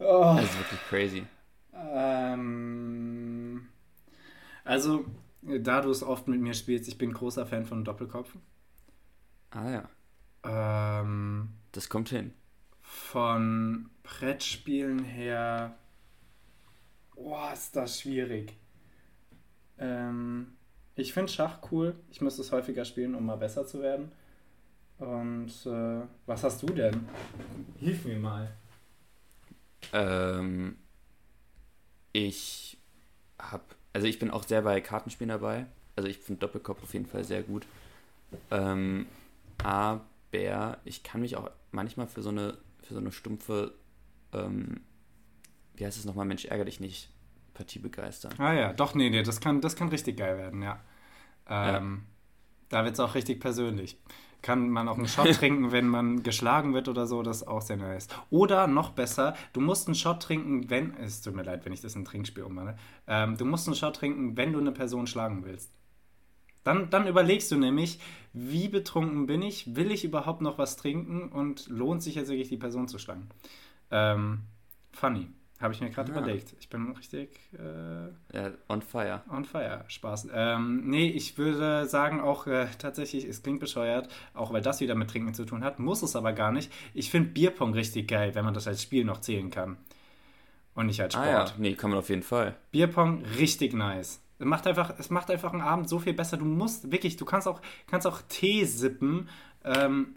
oh, 0.00 0.40
Das 0.40 0.44
ist 0.46 0.58
wirklich 0.58 0.80
crazy. 0.88 1.26
ähm, 1.74 3.68
also, 4.64 5.04
da 5.42 5.80
du 5.80 5.90
es 5.90 6.02
oft 6.02 6.28
mit 6.28 6.40
mir 6.40 6.54
spielst, 6.54 6.88
ich 6.88 6.98
bin 6.98 7.12
großer 7.12 7.46
Fan 7.46 7.64
von 7.66 7.84
Doppelkopf. 7.84 8.36
Ah 9.50 9.68
ja, 9.70 9.90
Ähm, 10.44 11.50
das 11.72 11.88
kommt 11.88 12.08
hin. 12.10 12.34
von 12.82 13.88
Brettspielen 14.02 15.04
her. 15.04 15.76
Boah, 17.14 17.52
ist 17.52 17.76
das 17.76 18.00
schwierig. 18.00 18.56
Ähm, 19.78 20.56
ich 20.96 21.12
finde 21.12 21.32
Schach 21.32 21.58
cool. 21.70 21.94
Ich 22.10 22.20
müsste 22.20 22.42
es 22.42 22.52
häufiger 22.52 22.84
spielen, 22.84 23.14
um 23.14 23.24
mal 23.26 23.36
besser 23.36 23.66
zu 23.66 23.80
werden. 23.82 24.10
Und 24.98 25.52
äh, 25.66 26.02
was 26.26 26.44
hast 26.44 26.62
du 26.62 26.66
denn? 26.68 27.08
Hilf 27.78 28.04
mir 28.04 28.18
mal. 28.18 28.56
Ähm, 29.92 30.76
ich 32.12 32.78
habe, 33.38 33.64
also 33.92 34.06
ich 34.06 34.18
bin 34.18 34.30
auch 34.30 34.44
sehr 34.44 34.62
bei 34.62 34.80
Kartenspielen 34.80 35.28
dabei. 35.28 35.66
Also 35.96 36.08
ich 36.08 36.18
finde 36.18 36.40
Doppelkopf 36.40 36.82
auf 36.82 36.92
jeden 36.92 37.06
Fall 37.06 37.24
sehr 37.24 37.42
gut. 37.42 37.66
Ähm, 38.50 39.06
aber 39.62 40.78
ich 40.84 41.02
kann 41.02 41.20
mich 41.20 41.36
auch 41.36 41.50
manchmal 41.72 42.06
für 42.06 42.22
so 42.22 42.28
eine, 42.28 42.58
für 42.82 42.94
so 42.94 43.00
eine 43.00 43.12
stumpfe, 43.12 43.74
ähm, 44.32 44.80
wie 45.74 45.86
heißt 45.86 45.98
es 45.98 46.04
nochmal, 46.04 46.26
Mensch, 46.26 46.44
ärger 46.44 46.64
dich 46.64 46.80
nicht, 46.80 47.10
Partie 47.54 47.78
begeistern. 47.78 48.32
Ah 48.38 48.52
ja, 48.52 48.72
doch, 48.72 48.94
nee, 48.94 49.10
nee, 49.10 49.22
das 49.22 49.40
kann, 49.40 49.60
das 49.60 49.74
kann 49.74 49.88
richtig 49.88 50.16
geil 50.16 50.36
werden, 50.36 50.62
ja. 50.62 50.80
Ähm, 51.48 52.02
ja. 52.02 52.08
Da 52.68 52.84
wird 52.84 52.94
es 52.94 53.00
auch 53.00 53.14
richtig 53.14 53.40
persönlich. 53.40 53.96
Kann 54.40 54.70
man 54.70 54.88
auch 54.88 54.98
einen 54.98 55.08
Shot 55.08 55.32
trinken, 55.34 55.72
wenn 55.72 55.88
man 55.88 56.22
geschlagen 56.22 56.74
wird 56.74 56.88
oder 56.88 57.06
so, 57.06 57.22
das 57.22 57.38
ist 57.38 57.48
auch 57.48 57.62
sehr 57.62 57.76
nice. 57.76 58.08
Oder 58.30 58.66
noch 58.66 58.90
besser, 58.90 59.34
du 59.52 59.60
musst 59.60 59.88
einen 59.88 59.94
Shot 59.94 60.22
trinken, 60.22 60.70
wenn, 60.70 60.94
es 60.94 61.22
tut 61.22 61.34
mir 61.34 61.42
leid, 61.42 61.64
wenn 61.64 61.72
ich 61.72 61.80
das 61.80 61.94
in 61.94 62.02
ein 62.02 62.04
Trinkspiel 62.04 62.44
ummache, 62.44 62.76
ähm, 63.06 63.36
du 63.36 63.44
musst 63.44 63.66
einen 63.66 63.76
Shot 63.76 63.96
trinken, 63.96 64.36
wenn 64.36 64.52
du 64.52 64.60
eine 64.60 64.72
Person 64.72 65.06
schlagen 65.06 65.44
willst. 65.44 65.72
Dann, 66.64 66.90
dann 66.90 67.06
überlegst 67.06 67.50
du 67.50 67.56
nämlich, 67.56 67.98
wie 68.32 68.68
betrunken 68.68 69.26
bin 69.26 69.42
ich, 69.42 69.74
will 69.74 69.90
ich 69.90 70.04
überhaupt 70.04 70.42
noch 70.42 70.58
was 70.58 70.76
trinken 70.76 71.30
und 71.30 71.66
lohnt 71.68 72.02
sich 72.02 72.16
jetzt 72.16 72.28
wirklich 72.28 72.48
die 72.48 72.58
Person 72.58 72.88
zu 72.88 72.98
schlagen. 72.98 73.28
Ähm, 73.90 74.42
funny. 74.92 75.28
Habe 75.60 75.74
ich 75.74 75.80
mir 75.80 75.90
gerade 75.90 76.12
ja. 76.12 76.18
überlegt. 76.18 76.54
Ich 76.60 76.68
bin 76.68 76.92
richtig. 76.92 77.30
Äh, 77.52 78.36
ja, 78.36 78.52
on 78.68 78.80
fire. 78.80 79.22
On 79.28 79.44
fire. 79.44 79.84
Spaß. 79.88 80.28
Ähm, 80.32 80.88
nee, 80.88 81.08
ich 81.08 81.36
würde 81.36 81.86
sagen, 81.86 82.20
auch 82.20 82.46
äh, 82.46 82.68
tatsächlich, 82.78 83.24
es 83.24 83.42
klingt 83.42 83.58
bescheuert, 83.58 84.08
auch 84.34 84.52
weil 84.52 84.62
das 84.62 84.80
wieder 84.80 84.94
mit 84.94 85.10
Trinken 85.10 85.34
zu 85.34 85.44
tun 85.44 85.64
hat, 85.64 85.80
muss 85.80 86.02
es 86.02 86.14
aber 86.14 86.32
gar 86.32 86.52
nicht. 86.52 86.72
Ich 86.94 87.10
finde 87.10 87.30
Bierpong 87.30 87.74
richtig 87.74 88.06
geil, 88.08 88.36
wenn 88.36 88.44
man 88.44 88.54
das 88.54 88.68
als 88.68 88.82
Spiel 88.82 89.04
noch 89.04 89.20
zählen 89.20 89.50
kann. 89.50 89.78
Und 90.74 90.86
nicht 90.86 91.00
als 91.00 91.14
Sport. 91.14 91.26
Ah, 91.26 91.30
ja. 91.30 91.52
Nee, 91.58 91.74
kann 91.74 91.90
man 91.90 91.98
auf 91.98 92.08
jeden 92.08 92.22
Fall. 92.22 92.54
Bierpong 92.70 93.24
richtig 93.36 93.74
nice. 93.74 94.22
Es 94.38 94.46
macht 94.46 94.68
einfach, 94.68 94.94
es 94.96 95.10
macht 95.10 95.28
einfach 95.28 95.52
einen 95.52 95.62
Abend 95.62 95.88
so 95.88 95.98
viel 95.98 96.14
besser. 96.14 96.36
Du 96.36 96.44
musst 96.44 96.92
wirklich, 96.92 97.16
du 97.16 97.24
kannst 97.24 97.48
auch, 97.48 97.60
kannst 97.88 98.06
auch 98.06 98.22
Tee 98.28 98.64
sippen. 98.64 99.28
Ähm, 99.64 100.14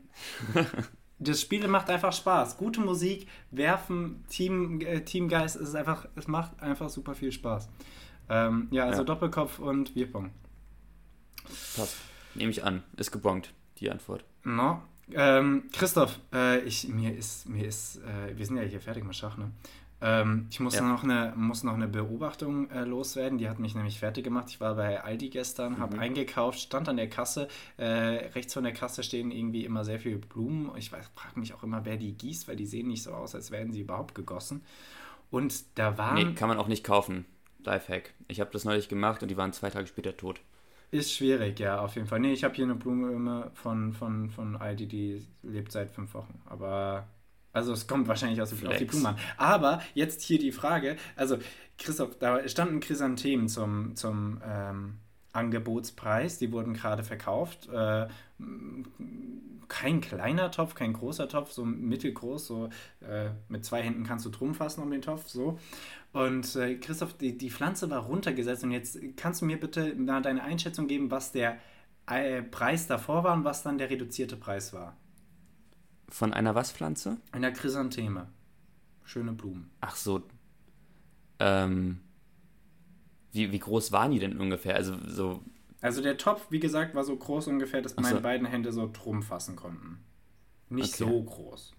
das 1.21 1.39
Spiel 1.39 1.67
macht 1.67 1.89
einfach 1.89 2.11
Spaß. 2.11 2.57
Gute 2.57 2.81
Musik, 2.81 3.27
werfen, 3.51 4.25
Team, 4.27 4.81
äh, 4.81 5.01
Teamgeist, 5.01 5.55
es 5.55 5.69
ist 5.69 5.75
einfach, 5.75 6.07
es 6.15 6.27
macht 6.27 6.61
einfach 6.61 6.89
super 6.89 7.15
viel 7.15 7.31
Spaß. 7.31 7.69
Ähm, 8.29 8.67
ja, 8.71 8.85
also 8.85 9.01
ja. 9.01 9.05
Doppelkopf 9.05 9.59
und 9.59 9.93
Bierpong. 9.93 10.31
Passt. 11.43 11.97
Nehme 12.33 12.51
ich 12.51 12.63
an. 12.63 12.83
Ist 12.97 13.11
gebongt, 13.11 13.53
die 13.77 13.91
Antwort. 13.91 14.23
No. 14.43 14.81
Ähm, 15.13 15.65
Christoph, 15.73 16.19
äh, 16.33 16.59
ich, 16.61 16.87
mir 16.87 17.15
ist, 17.15 17.47
mir 17.49 17.67
ist, 17.67 17.97
äh, 17.97 18.37
wir 18.37 18.45
sind 18.45 18.57
ja 18.57 18.63
hier 18.63 18.79
fertig 18.79 19.03
mit 19.03 19.15
Schach, 19.15 19.37
ne? 19.37 19.51
Ähm, 20.01 20.47
ich 20.49 20.59
muss, 20.59 20.75
ja. 20.75 20.81
noch 20.81 21.03
eine, 21.03 21.33
muss 21.35 21.63
noch 21.63 21.75
eine 21.75 21.87
Beobachtung 21.87 22.69
äh, 22.71 22.83
loswerden, 22.83 23.37
die 23.37 23.47
hat 23.47 23.59
mich 23.59 23.75
nämlich 23.75 23.99
fertig 23.99 24.23
gemacht. 24.23 24.47
Ich 24.49 24.59
war 24.59 24.75
bei 24.75 25.03
Aldi 25.03 25.29
gestern, 25.29 25.73
mhm. 25.73 25.79
habe 25.79 25.99
eingekauft, 25.99 26.59
stand 26.59 26.89
an 26.89 26.97
der 26.97 27.09
Kasse. 27.09 27.47
Äh, 27.77 27.85
rechts 27.85 28.53
von 28.53 28.63
der 28.63 28.73
Kasse 28.73 29.03
stehen 29.03 29.29
irgendwie 29.29 29.63
immer 29.63 29.85
sehr 29.85 29.99
viele 29.99 30.17
Blumen. 30.17 30.71
Ich 30.75 30.89
frage 30.89 31.39
mich 31.39 31.53
auch 31.53 31.63
immer, 31.63 31.85
wer 31.85 31.97
die 31.97 32.13
gießt, 32.13 32.47
weil 32.47 32.55
die 32.55 32.65
sehen 32.65 32.87
nicht 32.87 33.03
so 33.03 33.11
aus, 33.11 33.35
als 33.35 33.51
wären 33.51 33.71
sie 33.71 33.81
überhaupt 33.81 34.15
gegossen. 34.15 34.63
Und 35.29 35.77
da 35.77 35.97
waren. 35.97 36.15
Nee, 36.15 36.33
kann 36.33 36.49
man 36.49 36.57
auch 36.57 36.67
nicht 36.67 36.83
kaufen. 36.83 37.25
Lifehack. 37.63 38.13
Ich 38.27 38.39
habe 38.39 38.49
das 38.51 38.65
neulich 38.65 38.89
gemacht 38.89 39.21
und 39.21 39.29
die 39.29 39.37
waren 39.37 39.53
zwei 39.53 39.69
Tage 39.69 39.85
später 39.85 40.17
tot. 40.17 40.41
Ist 40.89 41.13
schwierig, 41.13 41.59
ja, 41.59 41.79
auf 41.79 41.95
jeden 41.95 42.07
Fall. 42.07 42.19
Nee, 42.19 42.33
ich 42.33 42.43
habe 42.43 42.53
hier 42.53 42.65
eine 42.65 42.75
Blume 42.75 43.49
von, 43.53 43.93
von, 43.93 44.29
von 44.29 44.57
Aldi, 44.57 44.87
die 44.87 45.25
lebt 45.43 45.71
seit 45.71 45.91
fünf 45.91 46.13
Wochen. 46.13 46.41
Aber 46.45 47.07
also 47.53 47.73
es 47.73 47.87
kommt 47.87 48.07
wahrscheinlich 48.07 48.41
aus 48.41 48.53
auf 48.53 48.59
die 48.77 48.85
Blumen 48.85 49.05
an. 49.05 49.15
Aber 49.37 49.81
jetzt 49.93 50.21
hier 50.21 50.39
die 50.39 50.51
Frage, 50.51 50.95
also 51.15 51.37
Christoph, 51.77 52.17
da 52.19 52.47
standen 52.47 52.79
Chrysanthemen 52.79 53.47
zum, 53.47 53.95
zum 53.95 54.41
ähm, 54.45 54.97
Angebotspreis, 55.33 56.37
die 56.37 56.51
wurden 56.51 56.73
gerade 56.73 57.03
verkauft. 57.03 57.69
Äh, 57.69 58.07
kein 59.67 60.01
kleiner 60.01 60.51
Topf, 60.51 60.75
kein 60.75 60.93
großer 60.93 61.29
Topf, 61.29 61.51
so 61.51 61.63
mittelgroß, 61.63 62.45
so 62.45 62.69
äh, 62.99 63.29
mit 63.47 63.63
zwei 63.63 63.81
Händen 63.81 64.03
kannst 64.03 64.25
du 64.25 64.29
drum 64.29 64.53
fassen 64.53 64.81
um 64.81 64.91
den 64.91 65.01
Topf, 65.01 65.29
so. 65.29 65.57
Und 66.11 66.57
äh, 66.57 66.75
Christoph, 66.75 67.13
die, 67.13 67.37
die 67.37 67.49
Pflanze 67.49 67.89
war 67.89 68.01
runtergesetzt 68.01 68.65
und 68.65 68.71
jetzt 68.71 68.99
kannst 69.15 69.41
du 69.41 69.45
mir 69.45 69.57
bitte 69.57 69.95
deine 69.95 70.43
Einschätzung 70.43 70.87
geben, 70.87 71.09
was 71.09 71.31
der 71.31 71.57
äh, 72.07 72.41
Preis 72.41 72.87
davor 72.87 73.23
war 73.23 73.33
und 73.33 73.45
was 73.45 73.63
dann 73.63 73.77
der 73.77 73.89
reduzierte 73.89 74.35
Preis 74.35 74.73
war. 74.73 74.97
Von 76.11 76.33
einer 76.33 76.55
was 76.55 76.73
Pflanze? 76.73 77.17
Einer 77.31 77.51
Chrysantheme. 77.51 78.27
Schöne 79.05 79.31
Blumen. 79.31 79.71
Ach 79.79 79.95
so. 79.95 80.21
Ähm, 81.39 82.01
wie, 83.31 83.51
wie 83.53 83.59
groß 83.59 83.93
waren 83.93 84.11
die 84.11 84.19
denn 84.19 84.37
ungefähr? 84.37 84.75
Also 84.75 84.97
so. 85.07 85.41
Also 85.79 86.01
der 86.01 86.17
Topf, 86.17 86.47
wie 86.51 86.59
gesagt, 86.59 86.95
war 86.95 87.05
so 87.05 87.15
groß 87.15 87.47
ungefähr, 87.47 87.81
dass 87.81 87.95
meine 87.95 88.17
so. 88.17 88.21
beiden 88.21 88.45
Hände 88.45 88.73
so 88.73 88.89
drum 88.91 89.23
fassen 89.23 89.55
konnten. 89.55 90.03
Nicht 90.69 91.01
okay. 91.01 91.09
so 91.09 91.23
groß. 91.23 91.71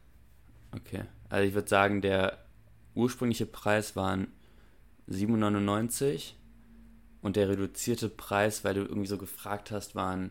Okay. 0.76 1.04
Also 1.28 1.46
ich 1.46 1.54
würde 1.54 1.68
sagen, 1.68 2.00
der 2.00 2.38
ursprüngliche 2.94 3.46
Preis 3.46 3.96
waren 3.96 4.28
7,99 5.10 6.32
und 7.20 7.36
der 7.36 7.50
reduzierte 7.50 8.08
Preis, 8.08 8.64
weil 8.64 8.74
du 8.74 8.80
irgendwie 8.80 9.08
so 9.08 9.18
gefragt 9.18 9.70
hast, 9.70 9.94
waren 9.94 10.30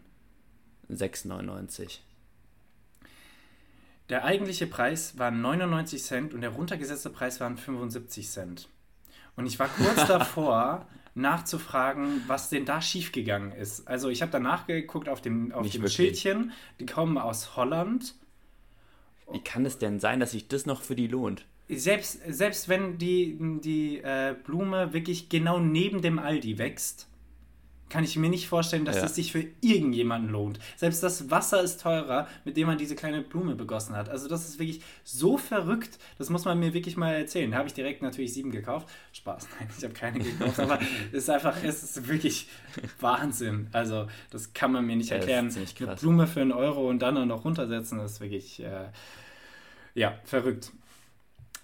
6,99. 0.89 1.99
Der 4.12 4.26
eigentliche 4.26 4.68
Preis 4.68 5.18
war 5.18 5.32
99 5.32 6.03
Cent 6.03 6.34
und 6.34 6.41
der 6.41 6.49
runtergesetzte 6.49 7.09
Preis 7.09 7.39
waren 7.39 7.55
75 7.55 8.30
Cent. 8.30 8.68
Und 9.38 9.45
ich 9.45 9.57
war 9.57 9.70
kurz 9.70 10.05
davor, 10.07 10.86
nachzufragen, 11.16 12.22
was 12.28 12.49
denn 12.49 12.66
da 12.66 12.82
schiefgegangen 12.82 13.53
ist. 13.53 13.88
Also 13.88 14.09
ich 14.09 14.22
habe 14.22 14.30
danach 14.30 14.68
geguckt 14.68 15.07
auf 15.07 15.22
dem, 15.22 15.53
auf 15.53 15.70
dem 15.70 15.88
Schildchen, 15.88 16.51
die 16.82 16.86
kommen 16.86 17.18
aus 17.18 17.55
Holland. 17.55 18.16
Wie 19.32 19.39
kann 19.39 19.66
es 19.66 19.78
denn 19.78 20.01
sein, 20.01 20.20
dass 20.20 20.32
sich 20.32 20.49
das 20.49 20.66
noch 20.66 20.82
für 20.82 20.95
die 20.95 21.07
lohnt? 21.07 21.45
Selbst, 21.70 22.20
selbst 22.28 22.68
wenn 22.68 22.97
die, 22.97 23.38
die 23.64 23.99
äh, 23.99 24.36
Blume 24.43 24.91
wirklich 24.91 25.30
genau 25.30 25.57
neben 25.57 26.01
dem 26.01 26.20
Aldi 26.20 26.57
wächst, 26.57 27.07
kann 27.92 28.06
ich 28.06 28.16
mir 28.16 28.30
nicht 28.30 28.48
vorstellen, 28.48 28.86
dass 28.86 28.96
ja. 28.96 29.02
das 29.02 29.16
sich 29.16 29.34
für 29.34 29.46
irgendjemanden 29.60 30.32
lohnt. 30.32 30.60
Selbst 30.78 31.04
das 31.04 31.30
Wasser 31.30 31.62
ist 31.62 31.82
teurer, 31.82 32.28
mit 32.46 32.56
dem 32.56 32.68
man 32.68 32.78
diese 32.78 32.96
kleine 32.96 33.22
Blume 33.22 33.56
begossen 33.56 33.96
hat. 33.96 34.08
Also 34.08 34.30
das 34.30 34.48
ist 34.48 34.60
wirklich 34.60 34.82
so 35.04 35.38
verrückt. 35.38 36.00
Das 36.18 36.30
muss 36.30 36.46
man 36.46 36.58
mir 36.58 36.74
wirklich 36.74 36.96
mal 36.96 37.14
erzählen. 37.14 37.52
Da 37.52 37.58
habe 37.58 37.68
ich 37.68 37.74
direkt 37.74 38.02
natürlich 38.02 38.34
sieben 38.34 38.52
gekauft. 38.52 38.88
Spaß, 39.12 39.48
nein, 39.60 39.70
ich 39.78 39.84
habe 39.84 39.94
keine 39.94 40.20
gekauft. 40.20 40.60
aber 40.60 40.80
es 41.12 41.24
ist 41.24 41.30
einfach, 41.30 41.62
es 41.64 41.84
ist 41.84 42.08
wirklich 42.08 42.48
Wahnsinn. 43.02 43.68
Also 43.74 44.08
das 44.30 44.54
kann 44.54 44.72
man 44.72 44.86
mir 44.86 44.96
nicht 44.96 45.12
erklären. 45.12 45.54
Eine 45.54 45.96
Blume 45.98 46.28
für 46.28 46.42
einen 46.42 46.54
Euro 46.54 46.89
und 46.89 47.00
dann 47.00 47.28
noch 47.28 47.44
runtersetzen, 47.44 47.98
das 47.98 48.14
ist 48.14 48.22
wirklich, 48.22 48.64
äh, 48.64 48.88
ja, 49.96 50.18
verrückt. 50.24 50.72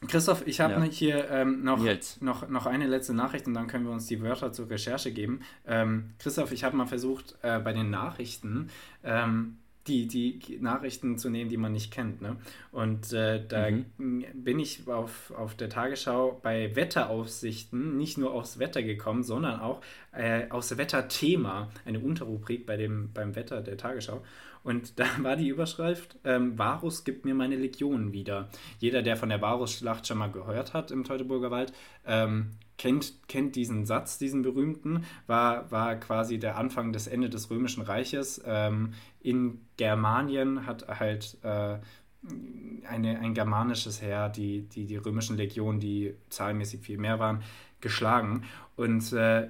Christoph, 0.08 0.46
ich 0.46 0.60
habe 0.60 0.74
ja. 0.74 0.84
hier 0.84 1.30
ähm, 1.32 1.64
noch, 1.64 1.80
noch, 2.22 2.48
noch 2.50 2.66
eine 2.68 2.88
letzte 2.88 3.14
Nachricht 3.14 3.48
und 3.48 3.56
dann 3.56 3.68
können 3.68 3.86
wir 3.86 3.92
uns 3.92 4.06
die 4.06 4.22
Wörter 4.22 4.54
zur 4.54 4.70
Recherche 4.70 5.12
geben. 5.12 5.42
Ähm, 5.66 6.12
Christoph, 6.20 6.52
ich 6.52 6.64
habe 6.64 6.78
mal 6.78 6.86
versucht, 6.86 7.36
äh, 7.42 7.60
bei 7.60 7.74
den 7.74 7.90
Nachrichten 7.90 8.70
ähm, 9.04 9.58
die, 9.88 10.08
die 10.08 10.60
Nachrichten 10.60 11.18
zu 11.18 11.30
nehmen, 11.30 11.50
die 11.50 11.58
man 11.58 11.72
nicht 11.72 11.92
kennt. 11.92 12.22
Ne? 12.22 12.36
Und 12.72 13.12
äh, 13.14 13.44
da 13.46 13.70
mhm. 13.72 14.26
bin 14.34 14.60
ich 14.60 14.88
auf, 14.88 15.32
auf 15.32 15.56
der 15.56 15.70
Tagesschau 15.70 16.40
bei 16.44 16.76
Wetteraufsichten 16.76 17.98
nicht 17.98 18.18
nur 18.18 18.34
aufs 18.34 18.60
Wetter 18.60 18.84
gekommen, 18.84 19.24
sondern 19.24 19.60
auch 19.60 19.82
äh, 20.12 20.50
aufs 20.50 20.78
Wetterthema, 20.78 21.70
eine 21.86 22.00
Unterrubrik 22.00 22.66
bei 22.66 22.78
dem, 22.78 23.12
beim 23.14 23.36
Wetter 23.36 23.62
der 23.62 23.78
Tagesschau. 23.78 24.22
Und 24.68 25.00
da 25.00 25.06
war 25.22 25.38
die 25.38 25.48
Überschrift, 25.48 26.20
ähm, 26.26 26.58
Varus 26.60 27.06
gibt 27.06 27.24
mir 27.24 27.34
meine 27.34 27.56
Legionen 27.56 28.12
wieder. 28.12 28.50
Jeder, 28.80 29.02
der 29.02 29.16
von 29.16 29.30
der 29.30 29.42
Varus-Schlacht 29.42 30.06
schon 30.06 30.18
mal 30.18 30.30
gehört 30.30 30.74
hat 30.74 30.92
im 30.92 31.06
Teutoburger 31.06 31.52
Wald, 31.52 31.72
ähm, 32.06 32.52
kennt, 32.78 33.14
kennt 33.30 33.56
diesen 33.56 33.86
Satz, 33.86 34.18
diesen 34.18 34.42
berühmten, 34.42 35.06
war, 35.26 35.72
war 35.72 35.96
quasi 35.96 36.38
der 36.38 36.58
Anfang 36.58 36.92
des 36.92 37.08
Ende 37.08 37.30
des 37.30 37.50
Römischen 37.50 37.82
Reiches. 37.82 38.44
Ähm, 38.46 38.94
in 39.22 39.62
Germanien 39.78 40.66
hat 40.66 40.86
halt 41.00 41.38
äh, 41.44 41.78
eine, 42.90 43.20
ein 43.22 43.34
germanisches 43.34 44.02
Heer, 44.02 44.28
die, 44.28 44.64
die, 44.64 44.86
die 44.86 44.98
römischen 44.98 45.38
Legionen, 45.38 45.80
die 45.80 46.14
zahlenmäßig 46.28 46.82
viel 46.82 46.98
mehr 46.98 47.20
waren, 47.20 47.42
geschlagen. 47.80 48.44
Und 48.76 49.14
äh, 49.14 49.48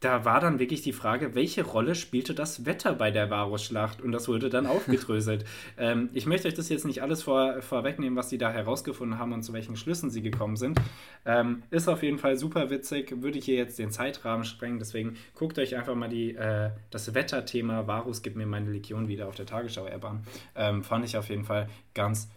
da 0.00 0.24
war 0.24 0.40
dann 0.40 0.58
wirklich 0.58 0.82
die 0.82 0.92
Frage, 0.92 1.34
welche 1.34 1.64
Rolle 1.64 1.94
spielte 1.94 2.34
das 2.34 2.64
Wetter 2.64 2.94
bei 2.94 3.10
der 3.10 3.30
Varusschlacht? 3.30 4.00
Und 4.00 4.12
das 4.12 4.28
wurde 4.28 4.48
dann 4.48 4.66
aufgedröselt. 4.68 5.44
ähm, 5.76 6.10
ich 6.12 6.26
möchte 6.26 6.48
euch 6.48 6.54
das 6.54 6.68
jetzt 6.68 6.84
nicht 6.84 7.02
alles 7.02 7.22
vor, 7.22 7.60
vorwegnehmen, 7.62 8.16
was 8.16 8.30
sie 8.30 8.38
da 8.38 8.50
herausgefunden 8.50 9.18
haben 9.18 9.32
und 9.32 9.42
zu 9.42 9.52
welchen 9.52 9.76
Schlüssen 9.76 10.10
sie 10.10 10.22
gekommen 10.22 10.56
sind. 10.56 10.80
Ähm, 11.24 11.62
ist 11.70 11.88
auf 11.88 12.02
jeden 12.02 12.18
Fall 12.18 12.36
super 12.36 12.70
witzig, 12.70 13.22
würde 13.22 13.38
ich 13.38 13.44
hier 13.44 13.56
jetzt 13.56 13.78
den 13.78 13.90
Zeitrahmen 13.90 14.44
sprengen. 14.44 14.78
Deswegen 14.78 15.16
guckt 15.34 15.58
euch 15.58 15.76
einfach 15.76 15.94
mal 15.94 16.08
die, 16.08 16.34
äh, 16.36 16.70
das 16.90 17.14
Wetterthema 17.14 17.86
Varus 17.86 18.22
gibt 18.22 18.36
mir 18.36 18.46
meine 18.46 18.70
Legion 18.70 19.08
wieder 19.08 19.28
auf 19.28 19.34
der 19.34 19.46
Tagesschau-App 19.46 20.04
an. 20.04 20.24
Ähm, 20.54 20.84
fand 20.84 21.04
ich 21.04 21.16
auf 21.16 21.28
jeden 21.28 21.44
Fall 21.44 21.68
ganz 21.94 22.30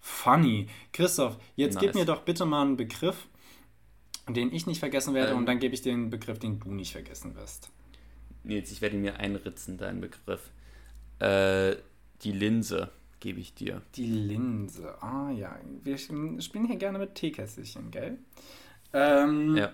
funny. 0.00 0.66
Christoph, 0.92 1.38
jetzt 1.54 1.74
nice. 1.74 1.84
gib 1.84 1.94
mir 1.94 2.04
doch 2.04 2.22
bitte 2.22 2.44
mal 2.44 2.62
einen 2.62 2.76
Begriff 2.76 3.28
den 4.34 4.52
ich 4.52 4.66
nicht 4.66 4.78
vergessen 4.80 5.14
werde 5.14 5.32
ähm, 5.32 5.38
und 5.38 5.46
dann 5.46 5.58
gebe 5.58 5.74
ich 5.74 5.82
den 5.82 6.10
Begriff, 6.10 6.38
den 6.38 6.60
du 6.60 6.72
nicht 6.72 6.92
vergessen 6.92 7.34
wirst. 7.34 7.70
Nils, 8.44 8.70
ich 8.70 8.80
werde 8.80 8.96
mir 8.96 9.16
einritzen, 9.18 9.78
deinen 9.78 10.00
Begriff. 10.00 10.50
Äh, 11.18 11.76
die 12.22 12.32
Linse 12.32 12.90
gebe 13.20 13.40
ich 13.40 13.54
dir. 13.54 13.82
Die 13.94 14.06
Linse, 14.06 15.00
ah 15.02 15.30
ja. 15.30 15.58
Wir 15.82 15.98
spielen 15.98 16.66
hier 16.66 16.76
gerne 16.76 16.98
mit 16.98 17.14
Teekässchen, 17.14 17.90
gell? 17.90 18.18
Ähm, 18.92 19.56
ja. 19.56 19.72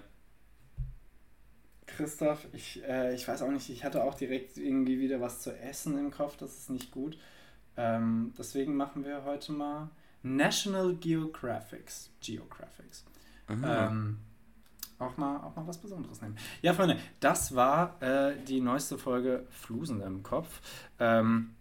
Christoph, 1.86 2.46
ich, 2.52 2.82
äh, 2.84 3.14
ich 3.14 3.26
weiß 3.28 3.42
auch 3.42 3.50
nicht, 3.50 3.68
ich 3.70 3.84
hatte 3.84 4.02
auch 4.02 4.14
direkt 4.14 4.56
irgendwie 4.56 4.98
wieder 4.98 5.20
was 5.20 5.42
zu 5.42 5.56
essen 5.56 5.96
im 5.98 6.10
Kopf, 6.10 6.36
das 6.36 6.56
ist 6.56 6.70
nicht 6.70 6.90
gut. 6.90 7.18
Ähm, 7.76 8.32
deswegen 8.38 8.74
machen 8.76 9.04
wir 9.04 9.24
heute 9.24 9.52
mal 9.52 9.90
National 10.22 10.94
Geographics. 10.96 12.10
Geographics. 12.20 13.04
Ähm, 13.48 14.18
auch, 14.98 15.16
mal, 15.16 15.38
auch 15.38 15.56
mal 15.56 15.66
was 15.66 15.78
Besonderes 15.78 16.20
nehmen. 16.20 16.36
Ja, 16.62 16.74
Freunde, 16.74 16.98
das 17.20 17.54
war 17.54 18.00
äh, 18.02 18.34
die 18.46 18.60
neueste 18.60 18.98
Folge 18.98 19.46
Flusen 19.50 20.00
im 20.00 20.22
Kopf. 20.22 20.60
Ähm, 20.98 21.54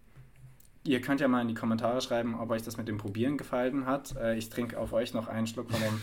ihr 0.84 1.00
könnt 1.00 1.20
ja 1.20 1.28
mal 1.28 1.42
in 1.42 1.48
die 1.48 1.54
Kommentare 1.54 2.00
schreiben, 2.00 2.38
ob 2.38 2.50
euch 2.50 2.62
das 2.62 2.76
mit 2.76 2.88
dem 2.88 2.98
Probieren 2.98 3.38
gefallen 3.38 3.86
hat. 3.86 4.16
Äh, 4.16 4.36
ich 4.36 4.50
trinke 4.50 4.78
auf 4.78 4.92
euch 4.92 5.14
noch 5.14 5.28
einen 5.28 5.46
Schluck 5.46 5.70
von 5.70 5.80
dem. 5.80 6.00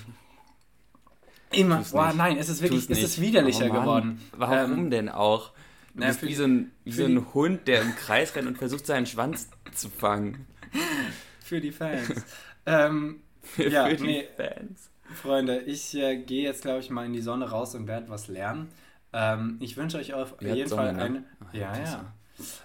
Immer. 1.52 1.84
Boah, 1.92 2.14
nein, 2.14 2.38
es 2.38 2.48
ist 2.48 2.62
wirklich, 2.62 2.90
es 2.90 3.04
ist 3.04 3.20
widerlicher 3.20 3.68
oh, 3.70 3.74
geworden. 3.74 4.22
Warum 4.32 4.74
ähm, 4.74 4.90
denn 4.90 5.10
auch? 5.10 5.52
Du 5.94 6.00
na, 6.00 6.08
bist 6.08 6.24
wie 6.24 6.34
so, 6.34 6.46
ein, 6.46 6.72
wie 6.86 6.92
so 6.94 7.04
ein 7.04 7.34
Hund, 7.34 7.68
der 7.68 7.82
im 7.82 7.94
Kreis 7.96 8.34
rennt 8.36 8.48
und 8.48 8.58
versucht, 8.58 8.86
seinen 8.86 9.06
Schwanz 9.06 9.50
zu 9.74 9.90
fangen. 9.90 10.48
Für 11.44 11.60
die 11.60 11.74
Fans. 11.74 12.24
ähm, 12.66 13.22
für, 13.42 13.68
ja, 13.68 13.88
für 13.88 13.98
die 13.98 14.04
nee, 14.04 14.28
Fans. 14.38 14.90
Freunde, 15.14 15.60
ich 15.62 15.96
äh, 15.96 16.18
gehe 16.18 16.44
jetzt, 16.44 16.62
glaube 16.64 16.80
ich, 16.80 16.90
mal 16.90 17.06
in 17.06 17.14
die 17.14 17.22
Sonne 17.22 17.50
raus 17.50 17.76
und 17.76 17.88
werde 17.88 18.10
was 18.10 18.28
lernen. 18.28 18.70
Ähm, 19.14 19.58
ich 19.60 19.78
wünsche 19.78 19.98
euch 19.98 20.14
auf 20.14 20.36
Ihr 20.42 20.56
jeden 20.56 20.70
Fall 20.70 20.94
ne? 20.94 21.02
ein, 21.02 21.26
ja, 21.54 21.78
ja, 21.78 22.14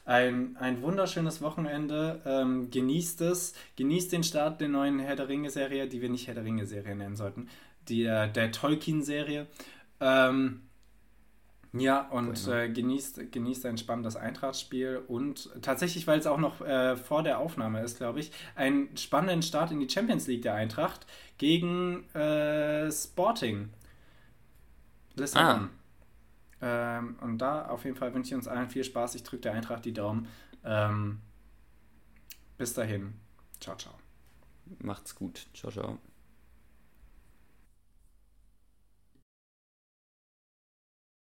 ein, 0.05 0.57
ein 0.59 0.82
wunderschönes 0.82 1.42
Wochenende. 1.42 2.20
Ähm, 2.24 2.70
genießt 2.70 3.20
es. 3.22 3.55
Genießt 3.76 4.12
den 4.12 4.22
Start 4.22 4.61
der 4.61 4.68
neuen 4.68 4.99
Herr 4.99 5.16
der 5.16 5.28
Ringe-Serie, 5.28 5.88
die 5.88 6.01
wir 6.01 6.09
nicht 6.09 6.26
Herr 6.26 6.34
der 6.34 6.44
Ringe-Serie 6.44 6.94
nennen 6.94 7.16
sollten. 7.16 7.49
Die, 7.88 8.05
äh, 8.05 8.30
der 8.30 8.53
Tolkien-Serie. 8.53 9.47
Ähm, 10.01 10.62
ja, 11.73 12.09
und 12.09 12.49
äh, 12.49 12.69
genießt, 12.69 13.33
genießt 13.33 13.67
ein 13.67 13.79
spannendes 13.79 14.17
Eintrachtspiel 14.17 15.03
und 15.09 15.51
tatsächlich, 15.62 16.07
weil 16.07 16.19
es 16.19 16.27
auch 16.27 16.39
noch 16.39 16.61
äh, 16.61 16.97
vor 16.97 17.23
der 17.23 17.39
Aufnahme 17.39 17.83
ist, 17.83 17.99
glaube 17.99 18.21
ich, 18.21 18.33
einen 18.55 18.97
spannenden 18.97 19.43
Start 19.43 19.73
in 19.73 19.81
die 19.81 19.89
Champions 19.89 20.27
League 20.27 20.43
der 20.43 20.55
Eintracht 20.55 21.07
gegen 21.39 22.09
äh, 22.14 22.91
Sporting 22.91 23.71
Lissabon. 25.17 25.71
Ah. 26.61 26.99
Ähm, 26.99 27.17
und 27.21 27.39
da 27.39 27.67
auf 27.67 27.85
jeden 27.85 27.97
Fall 27.97 28.14
wünsche 28.14 28.31
ich 28.31 28.35
uns 28.35 28.49
allen 28.49 28.69
viel 28.69 28.85
Spaß. 28.85 29.14
Ich 29.14 29.23
drücke 29.23 29.43
der 29.43 29.53
Eintracht 29.53 29.85
die 29.85 29.93
Daumen. 29.93 30.29
Ähm, 30.64 31.21
bis 32.57 32.75
dahin. 32.75 33.14
Ciao, 33.61 33.77
ciao. 33.77 33.95
Macht's 34.79 35.14
gut. 35.14 35.47
Ciao, 35.55 35.71
ciao. 35.71 35.99